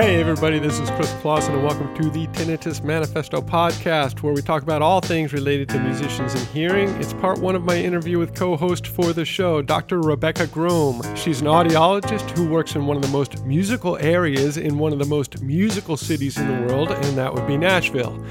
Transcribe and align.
Hey, 0.00 0.20
everybody, 0.20 0.60
this 0.60 0.78
is 0.78 0.88
Chris 0.90 1.12
Clausen, 1.14 1.54
and 1.54 1.64
welcome 1.64 1.92
to 1.96 2.08
the 2.08 2.28
Tinnitus 2.28 2.84
Manifesto 2.84 3.42
podcast, 3.42 4.22
where 4.22 4.32
we 4.32 4.40
talk 4.40 4.62
about 4.62 4.80
all 4.80 5.00
things 5.00 5.32
related 5.32 5.68
to 5.70 5.80
musicians 5.80 6.34
and 6.34 6.46
hearing. 6.50 6.88
It's 7.00 7.12
part 7.14 7.40
one 7.40 7.56
of 7.56 7.64
my 7.64 7.74
interview 7.74 8.20
with 8.20 8.32
co 8.32 8.56
host 8.56 8.86
for 8.86 9.12
the 9.12 9.24
show, 9.24 9.60
Dr. 9.60 10.00
Rebecca 10.00 10.46
Grome. 10.46 11.02
She's 11.16 11.40
an 11.40 11.48
audiologist 11.48 12.30
who 12.38 12.48
works 12.48 12.76
in 12.76 12.86
one 12.86 12.96
of 12.96 13.02
the 13.02 13.08
most 13.08 13.44
musical 13.44 13.96
areas 13.96 14.56
in 14.56 14.78
one 14.78 14.92
of 14.92 15.00
the 15.00 15.04
most 15.04 15.42
musical 15.42 15.96
cities 15.96 16.38
in 16.38 16.46
the 16.46 16.72
world, 16.72 16.92
and 16.92 17.18
that 17.18 17.34
would 17.34 17.48
be 17.48 17.56
Nashville. 17.56 18.24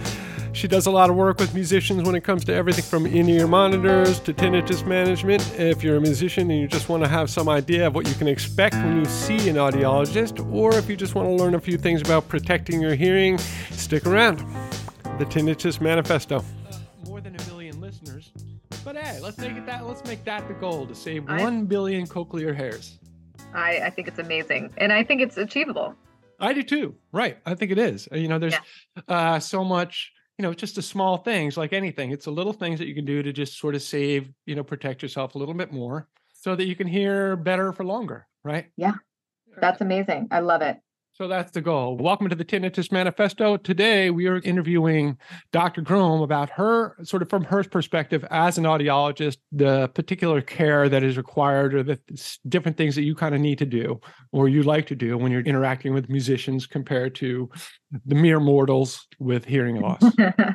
She 0.57 0.67
does 0.67 0.87
a 0.87 0.91
lot 0.91 1.11
of 1.11 1.15
work 1.15 1.37
with 1.37 1.53
musicians 1.53 2.01
when 2.01 2.15
it 2.15 2.23
comes 2.23 2.43
to 2.45 2.51
everything 2.51 2.83
from 2.83 3.05
in 3.05 3.29
ear 3.29 3.45
monitors 3.45 4.19
to 4.21 4.33
tinnitus 4.33 4.83
management. 4.83 5.47
If 5.55 5.83
you're 5.83 5.97
a 5.97 6.01
musician 6.01 6.49
and 6.49 6.59
you 6.59 6.67
just 6.67 6.89
want 6.89 7.03
to 7.03 7.07
have 7.07 7.29
some 7.29 7.47
idea 7.47 7.85
of 7.85 7.93
what 7.93 8.07
you 8.07 8.15
can 8.15 8.27
expect 8.27 8.73
when 8.73 8.97
you 8.97 9.05
see 9.05 9.49
an 9.49 9.57
audiologist, 9.57 10.43
or 10.51 10.73
if 10.73 10.89
you 10.89 10.97
just 10.97 11.13
want 11.13 11.27
to 11.27 11.31
learn 11.31 11.53
a 11.53 11.59
few 11.59 11.77
things 11.77 12.01
about 12.01 12.27
protecting 12.27 12.81
your 12.81 12.95
hearing, 12.95 13.37
stick 13.69 14.07
around. 14.07 14.39
The 15.19 15.25
Tinnitus 15.25 15.79
Manifesto. 15.79 16.37
Uh, 16.37 16.43
more 17.05 17.21
than 17.21 17.35
a 17.35 17.43
billion 17.43 17.79
listeners. 17.79 18.31
But 18.83 18.97
hey, 18.97 19.19
let's 19.21 19.37
make 19.37 19.51
it 19.51 19.65
that 19.67 19.85
let's 19.85 20.03
make 20.05 20.25
that 20.25 20.47
the 20.47 20.55
goal 20.55 20.87
to 20.87 20.95
save 20.95 21.29
I, 21.29 21.39
one 21.39 21.65
billion 21.65 22.07
cochlear 22.07 22.55
hairs. 22.55 22.97
I, 23.53 23.81
I 23.81 23.89
think 23.91 24.07
it's 24.07 24.17
amazing. 24.17 24.73
And 24.77 24.91
I 24.91 25.03
think 25.03 25.21
it's 25.21 25.37
achievable. 25.37 25.93
I 26.39 26.53
do 26.53 26.63
too. 26.63 26.95
Right. 27.11 27.37
I 27.45 27.53
think 27.53 27.71
it 27.71 27.77
is. 27.77 28.07
You 28.11 28.27
know, 28.27 28.39
there's 28.39 28.53
yeah. 28.53 29.35
uh, 29.35 29.39
so 29.39 29.63
much 29.63 30.13
you 30.37 30.43
know, 30.43 30.53
just 30.53 30.75
the 30.75 30.81
small 30.81 31.17
things 31.17 31.57
like 31.57 31.73
anything. 31.73 32.11
It's 32.11 32.25
the 32.25 32.31
little 32.31 32.53
things 32.53 32.79
that 32.79 32.87
you 32.87 32.93
can 32.93 33.05
do 33.05 33.23
to 33.23 33.33
just 33.33 33.57
sort 33.57 33.75
of 33.75 33.81
save, 33.81 34.29
you 34.45 34.55
know, 34.55 34.63
protect 34.63 35.01
yourself 35.01 35.35
a 35.35 35.37
little 35.37 35.55
bit 35.55 35.71
more 35.71 36.07
so 36.33 36.55
that 36.55 36.67
you 36.67 36.75
can 36.75 36.87
hear 36.87 37.35
better 37.35 37.73
for 37.73 37.83
longer, 37.83 38.27
right? 38.43 38.67
Yeah. 38.77 38.93
That's 39.59 39.81
amazing. 39.81 40.27
I 40.29 40.41
love 40.41 40.61
it. 40.61 40.77
So 41.17 41.27
that's 41.27 41.49
the 41.49 41.61
goal. 41.61 41.97
Welcome 41.97 42.29
to 42.29 42.35
the 42.35 42.45
Tinnitus 42.45 42.91
Manifesto. 42.91 43.57
Today 43.57 44.11
we 44.11 44.27
are 44.27 44.37
interviewing 44.41 45.17
Dr. 45.51 45.81
Grome 45.81 46.23
about 46.23 46.51
her, 46.51 46.95
sort 47.01 47.23
of 47.23 47.29
from 47.31 47.43
her 47.45 47.63
perspective 47.63 48.23
as 48.29 48.59
an 48.59 48.65
audiologist, 48.65 49.37
the 49.51 49.87
particular 49.95 50.43
care 50.43 50.87
that 50.87 51.01
is 51.01 51.17
required 51.17 51.73
or 51.73 51.81
the 51.81 51.99
different 52.47 52.77
things 52.77 52.93
that 52.93 53.01
you 53.01 53.15
kind 53.15 53.33
of 53.33 53.41
need 53.41 53.57
to 53.57 53.65
do 53.65 53.99
or 54.31 54.47
you 54.47 54.61
like 54.61 54.85
to 54.85 54.95
do 54.95 55.17
when 55.17 55.31
you're 55.31 55.41
interacting 55.41 55.91
with 55.91 56.07
musicians 56.07 56.67
compared 56.67 57.15
to 57.15 57.49
the 58.05 58.13
mere 58.13 58.39
mortals 58.39 59.07
with 59.17 59.43
hearing 59.43 59.77
loss. 59.81 60.03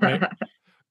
Right? 0.00 0.22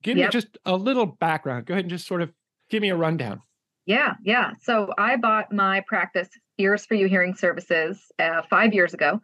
Give 0.03 0.17
yep. 0.17 0.27
me 0.27 0.31
just 0.33 0.57
a 0.65 0.75
little 0.75 1.05
background. 1.05 1.65
Go 1.65 1.75
ahead 1.75 1.85
and 1.85 1.89
just 1.89 2.07
sort 2.07 2.21
of 2.21 2.29
give 2.69 2.81
me 2.81 2.89
a 2.89 2.95
rundown. 2.97 3.41
Yeah, 3.85 4.15
yeah. 4.21 4.51
So 4.63 4.89
I 4.97 5.15
bought 5.15 5.53
my 5.53 5.81
practice, 5.87 6.27
Ears 6.57 6.85
for 6.85 6.95
You 6.95 7.07
Hearing 7.07 7.35
Services, 7.35 8.11
uh, 8.19 8.41
five 8.49 8.73
years 8.73 8.93
ago 8.93 9.21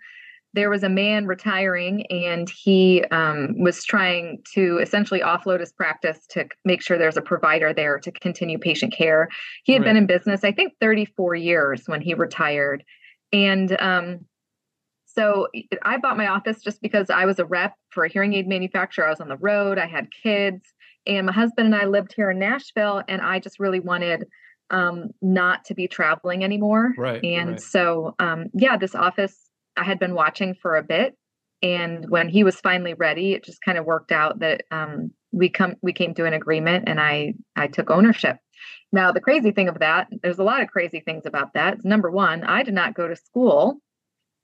there 0.53 0.69
was 0.69 0.83
a 0.83 0.89
man 0.89 1.27
retiring 1.27 2.05
and 2.07 2.49
he 2.49 3.03
um, 3.11 3.55
was 3.59 3.83
trying 3.83 4.41
to 4.53 4.79
essentially 4.79 5.19
offload 5.19 5.59
his 5.59 5.71
practice 5.71 6.25
to 6.31 6.47
make 6.65 6.81
sure 6.81 6.97
there's 6.97 7.17
a 7.17 7.21
provider 7.21 7.73
there 7.73 7.99
to 7.99 8.11
continue 8.11 8.57
patient 8.57 8.93
care. 8.93 9.29
He 9.63 9.73
had 9.73 9.81
right. 9.81 9.89
been 9.89 9.97
in 9.97 10.07
business, 10.07 10.43
I 10.43 10.51
think, 10.51 10.73
34 10.79 11.35
years 11.35 11.83
when 11.85 12.01
he 12.01 12.13
retired. 12.13 12.83
And 13.31 13.79
um, 13.81 14.25
so 15.05 15.47
I 15.83 15.97
bought 15.97 16.17
my 16.17 16.27
office 16.27 16.61
just 16.61 16.81
because 16.81 17.09
I 17.09 17.25
was 17.25 17.39
a 17.39 17.45
rep 17.45 17.73
for 17.89 18.05
a 18.05 18.09
hearing 18.09 18.33
aid 18.33 18.47
manufacturer. 18.47 19.05
I 19.05 19.09
was 19.09 19.19
on 19.19 19.29
the 19.29 19.37
road, 19.37 19.77
I 19.77 19.87
had 19.87 20.07
kids, 20.11 20.73
and 21.05 21.25
my 21.25 21.33
husband 21.33 21.73
and 21.73 21.75
I 21.75 21.85
lived 21.85 22.13
here 22.13 22.29
in 22.29 22.39
Nashville, 22.39 23.03
and 23.07 23.21
I 23.21 23.39
just 23.39 23.59
really 23.59 23.79
wanted 23.79 24.27
um, 24.69 25.11
not 25.21 25.65
to 25.65 25.73
be 25.73 25.87
traveling 25.87 26.43
anymore. 26.43 26.93
Right. 26.97 27.23
And 27.23 27.51
right. 27.51 27.61
so, 27.61 28.15
um, 28.19 28.47
yeah, 28.53 28.77
this 28.77 28.93
office 28.93 29.46
I 29.77 29.83
had 29.83 29.99
been 29.99 30.15
watching 30.15 30.55
for 30.55 30.75
a 30.75 30.83
bit, 30.83 31.15
and 31.61 32.09
when 32.09 32.29
he 32.29 32.43
was 32.43 32.59
finally 32.59 32.93
ready, 32.93 33.33
it 33.33 33.43
just 33.43 33.61
kind 33.61 33.77
of 33.77 33.85
worked 33.85 34.11
out 34.11 34.39
that 34.39 34.63
um, 34.71 35.11
we 35.31 35.49
come 35.49 35.75
we 35.81 35.93
came 35.93 36.13
to 36.15 36.25
an 36.25 36.33
agreement, 36.33 36.85
and 36.87 36.99
I 36.99 37.33
I 37.55 37.67
took 37.67 37.89
ownership. 37.89 38.37
Now 38.91 39.11
the 39.11 39.21
crazy 39.21 39.51
thing 39.51 39.67
of 39.67 39.79
that, 39.79 40.07
there's 40.23 40.39
a 40.39 40.43
lot 40.43 40.61
of 40.61 40.69
crazy 40.69 41.01
things 41.01 41.25
about 41.25 41.53
that. 41.53 41.83
Number 41.83 42.09
one, 42.09 42.43
I 42.43 42.63
did 42.63 42.73
not 42.73 42.93
go 42.95 43.07
to 43.07 43.15
school 43.15 43.79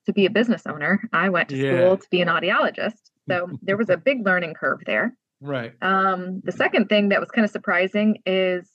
to 0.06 0.14
be 0.14 0.26
a 0.26 0.30
business 0.30 0.64
owner. 0.68 1.02
I 1.14 1.30
went 1.30 1.50
to 1.50 1.58
yeah. 1.58 1.78
school 1.78 1.98
to 1.98 2.08
be 2.12 2.22
an 2.22 2.28
audiologist. 2.28 3.00
So 3.30 3.50
there 3.62 3.78
was 3.78 3.90
a 3.90 3.96
big 3.98 4.26
learning 4.26 4.54
curve 4.54 4.82
there. 4.86 5.16
Right. 5.40 5.74
Um, 5.82 6.42
the 6.44 6.52
second 6.52 6.90
thing 6.90 7.10
that 7.10 7.22
was 7.22 7.32
kind 7.32 7.46
of 7.46 7.52
surprising 7.52 8.18
is 8.26 8.70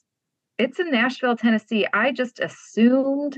it's 0.57 0.79
in 0.79 0.91
Nashville, 0.91 1.37
Tennessee. 1.37 1.87
I 1.93 2.11
just 2.11 2.39
assumed 2.39 3.37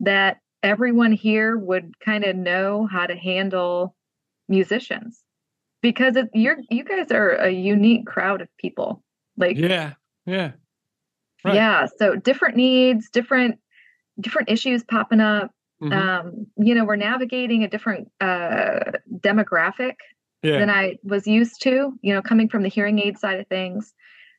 that 0.00 0.38
everyone 0.62 1.12
here 1.12 1.56
would 1.56 1.98
kind 2.00 2.24
of 2.24 2.36
know 2.36 2.86
how 2.90 3.06
to 3.06 3.16
handle 3.16 3.94
musicians 4.48 5.22
because 5.82 6.16
it, 6.16 6.28
you're 6.34 6.58
you 6.70 6.84
guys 6.84 7.10
are 7.10 7.30
a 7.30 7.50
unique 7.50 8.06
crowd 8.06 8.40
of 8.40 8.48
people 8.58 9.02
like 9.36 9.56
yeah 9.56 9.92
yeah 10.26 10.52
right. 11.44 11.54
yeah 11.54 11.86
so 11.98 12.16
different 12.16 12.56
needs 12.56 13.08
different 13.10 13.58
different 14.20 14.48
issues 14.48 14.82
popping 14.84 15.20
up 15.20 15.50
mm-hmm. 15.82 15.92
um 15.92 16.46
you 16.56 16.74
know 16.74 16.84
we're 16.84 16.96
navigating 16.96 17.62
a 17.62 17.68
different 17.68 18.10
uh 18.20 18.80
demographic 19.18 19.94
yeah. 20.42 20.58
than 20.58 20.70
i 20.70 20.96
was 21.04 21.26
used 21.26 21.62
to 21.62 21.92
you 22.02 22.14
know 22.14 22.22
coming 22.22 22.48
from 22.48 22.62
the 22.62 22.68
hearing 22.68 22.98
aid 22.98 23.18
side 23.18 23.38
of 23.38 23.46
things 23.48 23.92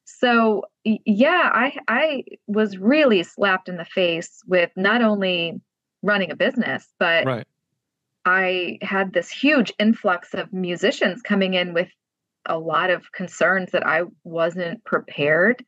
so 0.05 0.63
yeah 0.83 1.49
i 1.53 1.77
i 1.87 2.23
was 2.47 2.77
really 2.77 3.23
slapped 3.23 3.69
in 3.69 3.77
the 3.77 3.85
face 3.85 4.41
with 4.47 4.71
not 4.75 5.01
only 5.01 5.61
running 6.01 6.31
a 6.31 6.35
business, 6.35 6.87
but 6.99 7.25
right. 7.25 7.47
I 8.25 8.77
had 8.81 9.13
this 9.13 9.29
huge 9.29 9.73
influx 9.79 10.33
of 10.33 10.51
musicians 10.53 11.21
coming 11.21 11.53
in 11.53 11.73
with 11.73 11.89
a 12.45 12.57
lot 12.57 12.89
of 12.89 13.11
concerns 13.11 13.71
that 13.71 13.85
I 13.85 14.03
wasn't 14.23 14.83
prepared 14.83 15.63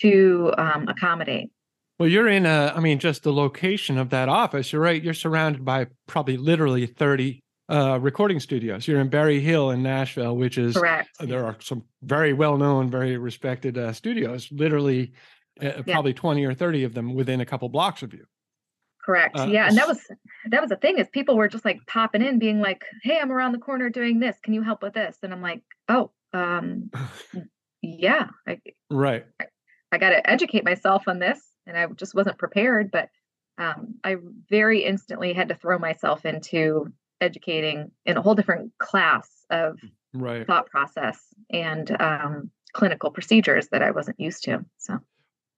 to 0.00 0.52
um, 0.56 0.88
accommodate. 0.88 1.50
Well, 1.98 2.08
you're 2.08 2.28
in 2.28 2.46
a, 2.46 2.72
I 2.74 2.80
mean, 2.80 2.98
just 2.98 3.22
the 3.22 3.32
location 3.32 3.98
of 3.98 4.10
that 4.10 4.28
office, 4.28 4.72
you're 4.72 4.82
right. 4.82 5.02
You're 5.02 5.14
surrounded 5.14 5.64
by 5.64 5.86
probably 6.06 6.36
literally 6.36 6.86
30 6.86 7.40
uh, 7.68 7.98
recording 8.00 8.40
studios. 8.40 8.88
You're 8.88 9.00
in 9.00 9.08
Berry 9.08 9.40
Hill 9.40 9.70
in 9.70 9.82
Nashville, 9.82 10.36
which 10.36 10.58
is, 10.58 10.76
correct. 10.76 11.10
There 11.20 11.44
are 11.44 11.56
some 11.60 11.84
very 12.02 12.32
well 12.32 12.56
known, 12.56 12.90
very 12.90 13.16
respected 13.16 13.78
uh, 13.78 13.92
studios, 13.92 14.48
literally 14.50 15.12
uh, 15.62 15.82
yeah. 15.86 15.94
probably 15.94 16.14
20 16.14 16.44
or 16.44 16.54
30 16.54 16.84
of 16.84 16.94
them 16.94 17.14
within 17.14 17.40
a 17.40 17.46
couple 17.46 17.68
blocks 17.68 18.02
of 18.02 18.12
you. 18.12 18.24
Correct. 19.04 19.38
Uh, 19.38 19.46
yeah, 19.46 19.66
and 19.66 19.76
that 19.76 19.88
was 19.88 20.00
that 20.46 20.60
was 20.60 20.70
the 20.70 20.76
thing 20.76 20.98
is 20.98 21.08
people 21.08 21.36
were 21.36 21.48
just 21.48 21.64
like 21.64 21.80
popping 21.86 22.22
in, 22.22 22.38
being 22.38 22.60
like, 22.60 22.84
"Hey, 23.02 23.18
I'm 23.18 23.32
around 23.32 23.52
the 23.52 23.58
corner 23.58 23.90
doing 23.90 24.20
this. 24.20 24.36
Can 24.42 24.54
you 24.54 24.62
help 24.62 24.82
with 24.82 24.94
this?" 24.94 25.18
And 25.22 25.32
I'm 25.32 25.42
like, 25.42 25.62
"Oh, 25.88 26.12
um, 26.32 26.90
yeah, 27.82 28.28
I, 28.46 28.60
right. 28.90 29.26
I, 29.40 29.46
I 29.90 29.98
got 29.98 30.10
to 30.10 30.30
educate 30.30 30.64
myself 30.64 31.08
on 31.08 31.18
this, 31.18 31.40
and 31.66 31.76
I 31.76 31.86
just 31.86 32.14
wasn't 32.14 32.38
prepared. 32.38 32.92
But 32.92 33.08
um, 33.58 33.96
I 34.04 34.16
very 34.48 34.84
instantly 34.84 35.32
had 35.32 35.48
to 35.48 35.56
throw 35.56 35.78
myself 35.78 36.24
into 36.24 36.92
educating 37.20 37.90
in 38.06 38.16
a 38.16 38.22
whole 38.22 38.34
different 38.34 38.72
class 38.78 39.28
of 39.50 39.78
right. 40.14 40.46
thought 40.46 40.66
process 40.66 41.18
and 41.50 41.90
um, 42.00 42.50
clinical 42.72 43.10
procedures 43.10 43.68
that 43.68 43.82
I 43.82 43.90
wasn't 43.90 44.20
used 44.20 44.44
to. 44.44 44.64
So, 44.78 44.98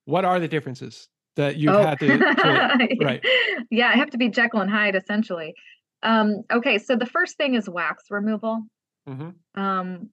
what 0.07 0.25
are 0.25 0.41
the 0.41 0.49
differences 0.49 1.09
that 1.37 1.57
you 1.57 1.71
oh. 1.71 1.83
had 1.83 1.99
to, 1.99 2.19
to 2.19 2.97
right 3.01 3.25
yeah 3.71 3.89
i 3.89 3.97
have 3.97 4.11
to 4.11 4.19
be 4.19 4.29
jekyll 4.29 4.61
and 4.61 4.71
hyde 4.71 4.97
essentially 4.97 5.55
um, 6.03 6.43
okay 6.53 6.77
so 6.77 6.97
the 6.97 7.07
first 7.07 7.39
thing 7.39 7.55
is 7.55 7.69
wax 7.69 8.05
removal 8.11 8.63
mm-hmm. 9.09 9.61
um, 9.61 10.11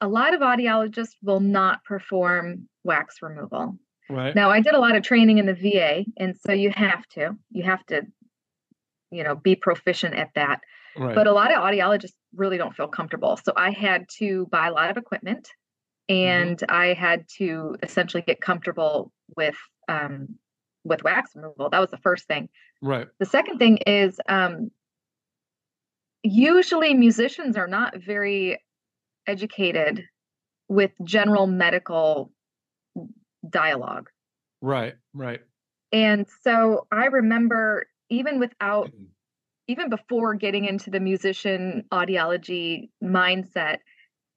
a 0.00 0.08
lot 0.08 0.34
of 0.34 0.40
audiologists 0.40 1.16
will 1.22 1.40
not 1.40 1.82
perform 1.84 2.68
wax 2.84 3.16
removal 3.22 3.76
right 4.08 4.34
now 4.34 4.50
i 4.50 4.60
did 4.60 4.74
a 4.74 4.78
lot 4.78 4.94
of 4.94 5.02
training 5.02 5.38
in 5.38 5.46
the 5.46 5.54
va 5.54 6.04
and 6.16 6.36
so 6.38 6.52
you 6.52 6.70
have 6.70 7.06
to 7.08 7.36
you 7.50 7.62
have 7.62 7.84
to 7.86 8.02
you 9.10 9.24
know 9.24 9.34
be 9.34 9.56
proficient 9.56 10.14
at 10.14 10.30
that 10.34 10.60
right. 10.96 11.14
but 11.14 11.26
a 11.26 11.32
lot 11.32 11.52
of 11.52 11.58
audiologists 11.58 12.14
really 12.34 12.56
don't 12.56 12.74
feel 12.74 12.88
comfortable 12.88 13.38
so 13.42 13.52
i 13.56 13.70
had 13.70 14.06
to 14.08 14.46
buy 14.46 14.68
a 14.68 14.72
lot 14.72 14.90
of 14.90 14.96
equipment 14.96 15.48
mm-hmm. 16.08 16.14
and 16.14 16.58
mm-hmm. 16.58 16.74
i 16.74 16.92
had 16.94 17.24
to 17.28 17.76
essentially 17.82 18.22
get 18.22 18.40
comfortable 18.40 19.12
with 19.36 19.56
um, 19.88 20.38
with 20.84 21.02
wax 21.04 21.34
removal. 21.34 21.70
That 21.70 21.80
was 21.80 21.90
the 21.90 21.98
first 21.98 22.26
thing. 22.26 22.48
Right. 22.80 23.06
The 23.18 23.26
second 23.26 23.58
thing 23.58 23.78
is 23.78 24.20
um, 24.28 24.70
usually 26.22 26.94
musicians 26.94 27.56
are 27.56 27.68
not 27.68 27.96
very 27.98 28.60
educated 29.26 30.04
with 30.68 30.90
general 31.04 31.46
medical 31.46 32.32
dialogue. 33.48 34.08
Right, 34.60 34.94
right. 35.12 35.40
And 35.92 36.26
so 36.42 36.86
I 36.90 37.06
remember 37.06 37.86
even 38.08 38.38
without 38.38 38.88
mm-hmm. 38.88 39.04
even 39.68 39.90
before 39.90 40.34
getting 40.34 40.64
into 40.64 40.90
the 40.90 41.00
musician 41.00 41.84
audiology 41.92 42.90
mindset, 43.02 43.78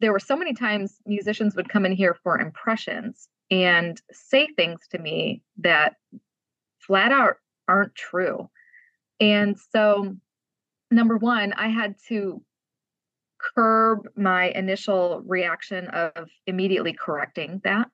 there 0.02 0.12
were 0.12 0.20
so 0.20 0.36
many 0.36 0.54
times 0.54 0.98
musicians 1.06 1.56
would 1.56 1.70
come 1.70 1.86
in 1.86 1.92
here 1.92 2.16
for 2.24 2.40
impressions 2.40 3.30
and 3.52 4.02
say 4.12 4.48
things 4.56 4.82
to 4.92 4.98
me 4.98 5.42
that 5.58 5.96
flat 6.88 7.12
out 7.12 7.36
aren't 7.68 7.96
true. 7.96 8.50
And 9.20 9.58
so 9.72 10.16
number 10.92 11.18
one, 11.18 11.54
I 11.54 11.68
had 11.68 11.96
to 12.10 12.42
curb 13.56 14.08
my 14.16 14.50
initial 14.50 15.22
reaction 15.26 15.88
of 15.88 16.30
immediately 16.48 16.94
correcting 16.94 17.62
that. 17.64 17.88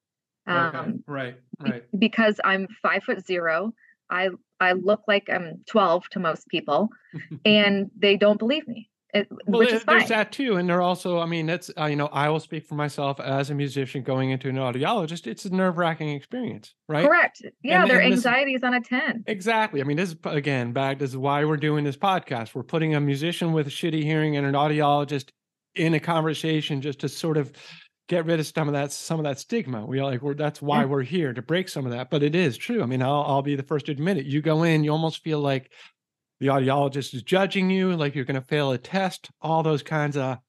Um, 0.47 0.75
okay. 0.75 0.91
Right, 1.07 1.35
right. 1.59 1.83
Because 1.97 2.39
I'm 2.43 2.67
five 2.81 3.03
foot 3.03 3.25
zero. 3.25 3.73
I 4.09 4.29
I 4.59 4.73
look 4.73 5.01
like 5.07 5.29
I'm 5.29 5.63
12 5.67 6.09
to 6.11 6.19
most 6.19 6.47
people, 6.47 6.89
and 7.45 7.89
they 7.97 8.17
don't 8.17 8.39
believe 8.39 8.67
me. 8.67 8.89
It, 9.13 9.27
well, 9.45 9.67
there's 9.87 10.07
that 10.07 10.31
too, 10.31 10.55
and 10.55 10.69
they're 10.69 10.81
also. 10.81 11.19
I 11.19 11.25
mean, 11.25 11.45
that's 11.45 11.69
uh, 11.77 11.85
you 11.85 11.97
know, 11.97 12.07
I 12.07 12.29
will 12.29 12.39
speak 12.39 12.65
for 12.65 12.75
myself 12.75 13.19
as 13.19 13.49
a 13.49 13.53
musician 13.53 14.03
going 14.03 14.29
into 14.29 14.47
an 14.47 14.55
audiologist. 14.55 15.27
It's 15.27 15.43
a 15.43 15.49
nerve 15.49 15.77
wracking 15.77 16.09
experience, 16.09 16.73
right? 16.87 17.05
Correct. 17.05 17.41
Yeah, 17.61 17.81
and, 17.81 17.91
their 17.91 18.01
anxiety 18.01 18.53
is 18.53 18.63
on 18.63 18.73
a 18.73 18.79
ten. 18.79 19.25
Exactly. 19.27 19.81
I 19.81 19.83
mean, 19.83 19.97
this 19.97 20.11
is 20.11 20.15
again 20.23 20.71
back. 20.71 20.99
This 20.99 21.09
is 21.09 21.17
why 21.17 21.43
we're 21.43 21.57
doing 21.57 21.83
this 21.83 21.97
podcast. 21.97 22.55
We're 22.55 22.63
putting 22.63 22.95
a 22.95 23.01
musician 23.01 23.51
with 23.51 23.67
shitty 23.67 24.01
hearing 24.03 24.37
and 24.37 24.47
an 24.47 24.53
audiologist 24.53 25.29
in 25.75 25.93
a 25.93 25.99
conversation 25.99 26.81
just 26.81 26.99
to 26.99 27.09
sort 27.09 27.37
of 27.37 27.51
get 28.07 28.25
rid 28.25 28.39
of 28.39 28.45
some 28.45 28.67
of 28.67 28.73
that 28.73 28.93
some 28.93 29.19
of 29.19 29.25
that 29.25 29.39
stigma. 29.39 29.85
We 29.85 30.01
like 30.01 30.21
we're 30.21 30.35
that's 30.35 30.61
why 30.61 30.81
yeah. 30.81 30.85
we're 30.85 31.03
here 31.03 31.33
to 31.33 31.41
break 31.41 31.67
some 31.67 31.85
of 31.85 31.91
that. 31.91 32.09
But 32.09 32.23
it 32.23 32.33
is 32.33 32.57
true. 32.57 32.81
I 32.81 32.85
mean, 32.85 33.01
I'll 33.01 33.23
I'll 33.27 33.41
be 33.41 33.55
the 33.55 33.63
first 33.63 33.87
to 33.87 33.91
admit 33.91 34.17
it. 34.17 34.25
You 34.25 34.41
go 34.41 34.63
in, 34.63 34.85
you 34.85 34.91
almost 34.91 35.21
feel 35.21 35.39
like 35.39 35.69
the 36.41 36.47
audiologist 36.47 37.13
is 37.13 37.21
judging 37.21 37.69
you 37.69 37.95
like 37.95 38.15
you're 38.15 38.25
going 38.25 38.35
to 38.35 38.45
fail 38.45 38.71
a 38.71 38.77
test 38.77 39.29
all 39.41 39.63
those 39.63 39.83
kinds 39.83 40.17
of 40.17 40.39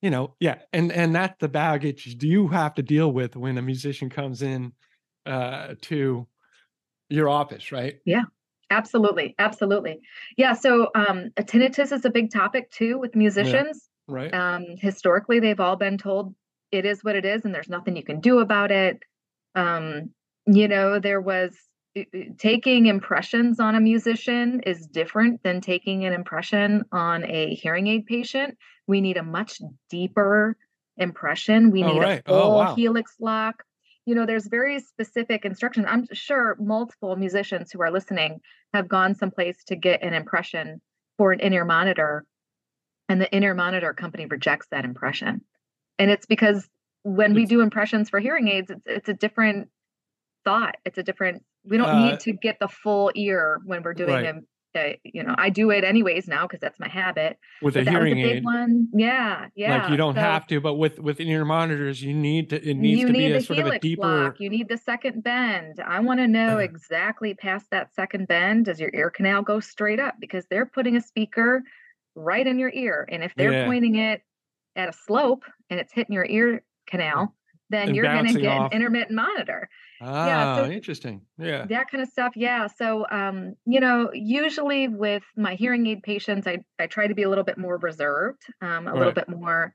you 0.00 0.08
know 0.08 0.34
yeah 0.40 0.58
and 0.72 0.90
and 0.92 1.14
that's 1.14 1.36
the 1.40 1.48
baggage 1.48 2.16
you 2.22 2.48
have 2.48 2.72
to 2.74 2.82
deal 2.82 3.12
with 3.12 3.36
when 3.36 3.58
a 3.58 3.62
musician 3.62 4.08
comes 4.08 4.40
in 4.40 4.72
uh 5.26 5.74
to 5.82 6.26
your 7.10 7.28
office 7.28 7.72
right? 7.72 7.96
Yeah 8.06 8.22
absolutely 8.70 9.34
absolutely. 9.38 10.00
Yeah 10.36 10.54
so 10.54 10.88
um 10.94 11.30
tinnitus 11.36 11.92
is 11.92 12.04
a 12.04 12.10
big 12.10 12.30
topic 12.30 12.70
too 12.70 12.98
with 12.98 13.16
musicians. 13.16 13.88
yeah, 14.08 14.14
right. 14.14 14.32
Um 14.32 14.64
historically 14.78 15.40
they've 15.40 15.60
all 15.60 15.76
been 15.76 15.98
told 15.98 16.34
it 16.70 16.86
is 16.86 17.02
what 17.02 17.16
it 17.16 17.24
is 17.24 17.44
and 17.44 17.52
there's 17.52 17.68
nothing 17.68 17.96
you 17.96 18.04
can 18.04 18.20
do 18.20 18.38
about 18.38 18.70
it. 18.70 19.02
Um 19.56 20.10
you 20.46 20.68
know 20.68 21.00
there 21.00 21.20
was 21.20 21.56
taking 22.38 22.86
impressions 22.86 23.58
on 23.58 23.74
a 23.74 23.80
musician 23.80 24.60
is 24.60 24.86
different 24.86 25.42
than 25.42 25.60
taking 25.60 26.04
an 26.04 26.12
impression 26.12 26.84
on 26.92 27.24
a 27.24 27.54
hearing 27.54 27.88
aid 27.88 28.06
patient. 28.06 28.56
We 28.86 29.00
need 29.00 29.16
a 29.16 29.22
much 29.22 29.60
deeper 29.88 30.56
impression. 30.96 31.70
We 31.70 31.82
oh, 31.82 31.92
need 31.92 32.00
right. 32.00 32.22
a 32.24 32.28
full 32.28 32.36
oh, 32.36 32.56
wow. 32.56 32.74
helix 32.74 33.16
lock. 33.20 33.64
You 34.06 34.14
know, 34.14 34.26
there's 34.26 34.46
very 34.46 34.80
specific 34.80 35.44
instructions. 35.44 35.86
I'm 35.88 36.06
sure 36.12 36.56
multiple 36.58 37.16
musicians 37.16 37.70
who 37.70 37.82
are 37.82 37.90
listening 37.90 38.40
have 38.72 38.88
gone 38.88 39.14
someplace 39.14 39.62
to 39.64 39.76
get 39.76 40.02
an 40.02 40.14
impression 40.14 40.80
for 41.18 41.32
an 41.32 41.40
in-ear 41.40 41.64
monitor, 41.64 42.24
and 43.08 43.20
the 43.20 43.34
in-ear 43.34 43.54
monitor 43.54 43.92
company 43.92 44.26
rejects 44.26 44.68
that 44.70 44.84
impression. 44.84 45.42
And 45.98 46.10
it's 46.10 46.26
because 46.26 46.66
when 47.02 47.34
we 47.34 47.46
do 47.46 47.60
impressions 47.60 48.08
for 48.08 48.20
hearing 48.20 48.48
aids, 48.48 48.70
it's, 48.70 48.82
it's 48.86 49.08
a 49.08 49.14
different 49.14 49.68
thought. 50.44 50.76
It's 50.84 50.98
a 50.98 51.02
different 51.02 51.42
we 51.64 51.76
don't 51.76 51.88
uh, 51.88 52.10
need 52.10 52.20
to 52.20 52.32
get 52.32 52.58
the 52.60 52.68
full 52.68 53.10
ear 53.14 53.60
when 53.64 53.82
we're 53.82 53.94
doing 53.94 54.10
right. 54.10 54.22
them. 54.24 54.46
Uh, 54.72 54.90
you 55.02 55.24
know, 55.24 55.34
I 55.36 55.50
do 55.50 55.70
it 55.70 55.82
anyways 55.82 56.28
now 56.28 56.46
because 56.46 56.60
that's 56.60 56.78
my 56.78 56.88
habit. 56.88 57.38
With 57.60 57.76
a 57.76 57.82
hearing 57.82 58.20
a 58.20 58.24
aid, 58.24 58.44
one, 58.44 58.88
yeah, 58.94 59.48
yeah. 59.56 59.82
Like 59.82 59.90
you 59.90 59.96
don't 59.96 60.14
so, 60.14 60.20
have 60.20 60.46
to, 60.46 60.60
but 60.60 60.74
with 60.74 61.00
with 61.00 61.20
ear 61.20 61.44
monitors, 61.44 62.00
you 62.00 62.14
need 62.14 62.50
to. 62.50 62.68
It 62.68 62.74
needs 62.74 63.04
to 63.04 63.12
be 63.12 63.32
a 63.32 63.40
sort 63.40 63.58
of 63.58 63.66
a 63.66 63.78
deeper. 63.80 64.26
Lock. 64.26 64.36
You 64.38 64.48
need 64.48 64.68
the 64.68 64.76
second 64.76 65.24
bend. 65.24 65.80
I 65.84 65.98
want 65.98 66.20
to 66.20 66.28
know 66.28 66.56
uh, 66.56 66.58
exactly 66.58 67.34
past 67.34 67.66
that 67.72 67.92
second 67.94 68.28
bend. 68.28 68.66
Does 68.66 68.78
your 68.78 68.90
ear 68.94 69.10
canal 69.10 69.42
go 69.42 69.58
straight 69.58 69.98
up? 69.98 70.14
Because 70.20 70.46
they're 70.48 70.66
putting 70.66 70.96
a 70.96 71.00
speaker 71.00 71.64
right 72.14 72.46
in 72.46 72.60
your 72.60 72.70
ear, 72.72 73.08
and 73.10 73.24
if 73.24 73.34
they're 73.34 73.52
yeah. 73.52 73.66
pointing 73.66 73.96
it 73.96 74.22
at 74.76 74.88
a 74.88 74.92
slope 74.92 75.42
and 75.68 75.80
it's 75.80 75.92
hitting 75.92 76.14
your 76.14 76.26
ear 76.26 76.62
canal, 76.86 77.34
then 77.70 77.88
and 77.88 77.96
you're 77.96 78.04
going 78.04 78.26
to 78.26 78.40
get 78.40 78.52
off. 78.52 78.70
an 78.70 78.76
intermittent 78.76 79.12
monitor. 79.12 79.68
Ah, 80.02 80.26
yeah, 80.26 80.56
so 80.56 80.70
interesting. 80.70 81.22
Yeah. 81.38 81.66
That 81.66 81.90
kind 81.90 82.02
of 82.02 82.08
stuff. 82.08 82.32
Yeah. 82.36 82.66
So, 82.66 83.06
um, 83.10 83.54
you 83.66 83.80
know, 83.80 84.10
usually 84.12 84.88
with 84.88 85.22
my 85.36 85.54
hearing 85.54 85.86
aid 85.86 86.02
patients, 86.02 86.46
I, 86.46 86.58
I 86.78 86.86
try 86.86 87.06
to 87.06 87.14
be 87.14 87.22
a 87.22 87.28
little 87.28 87.44
bit 87.44 87.58
more 87.58 87.78
reserved, 87.78 88.42
um, 88.60 88.86
a 88.86 88.90
right. 88.90 88.98
little 88.98 89.12
bit 89.12 89.28
more 89.28 89.72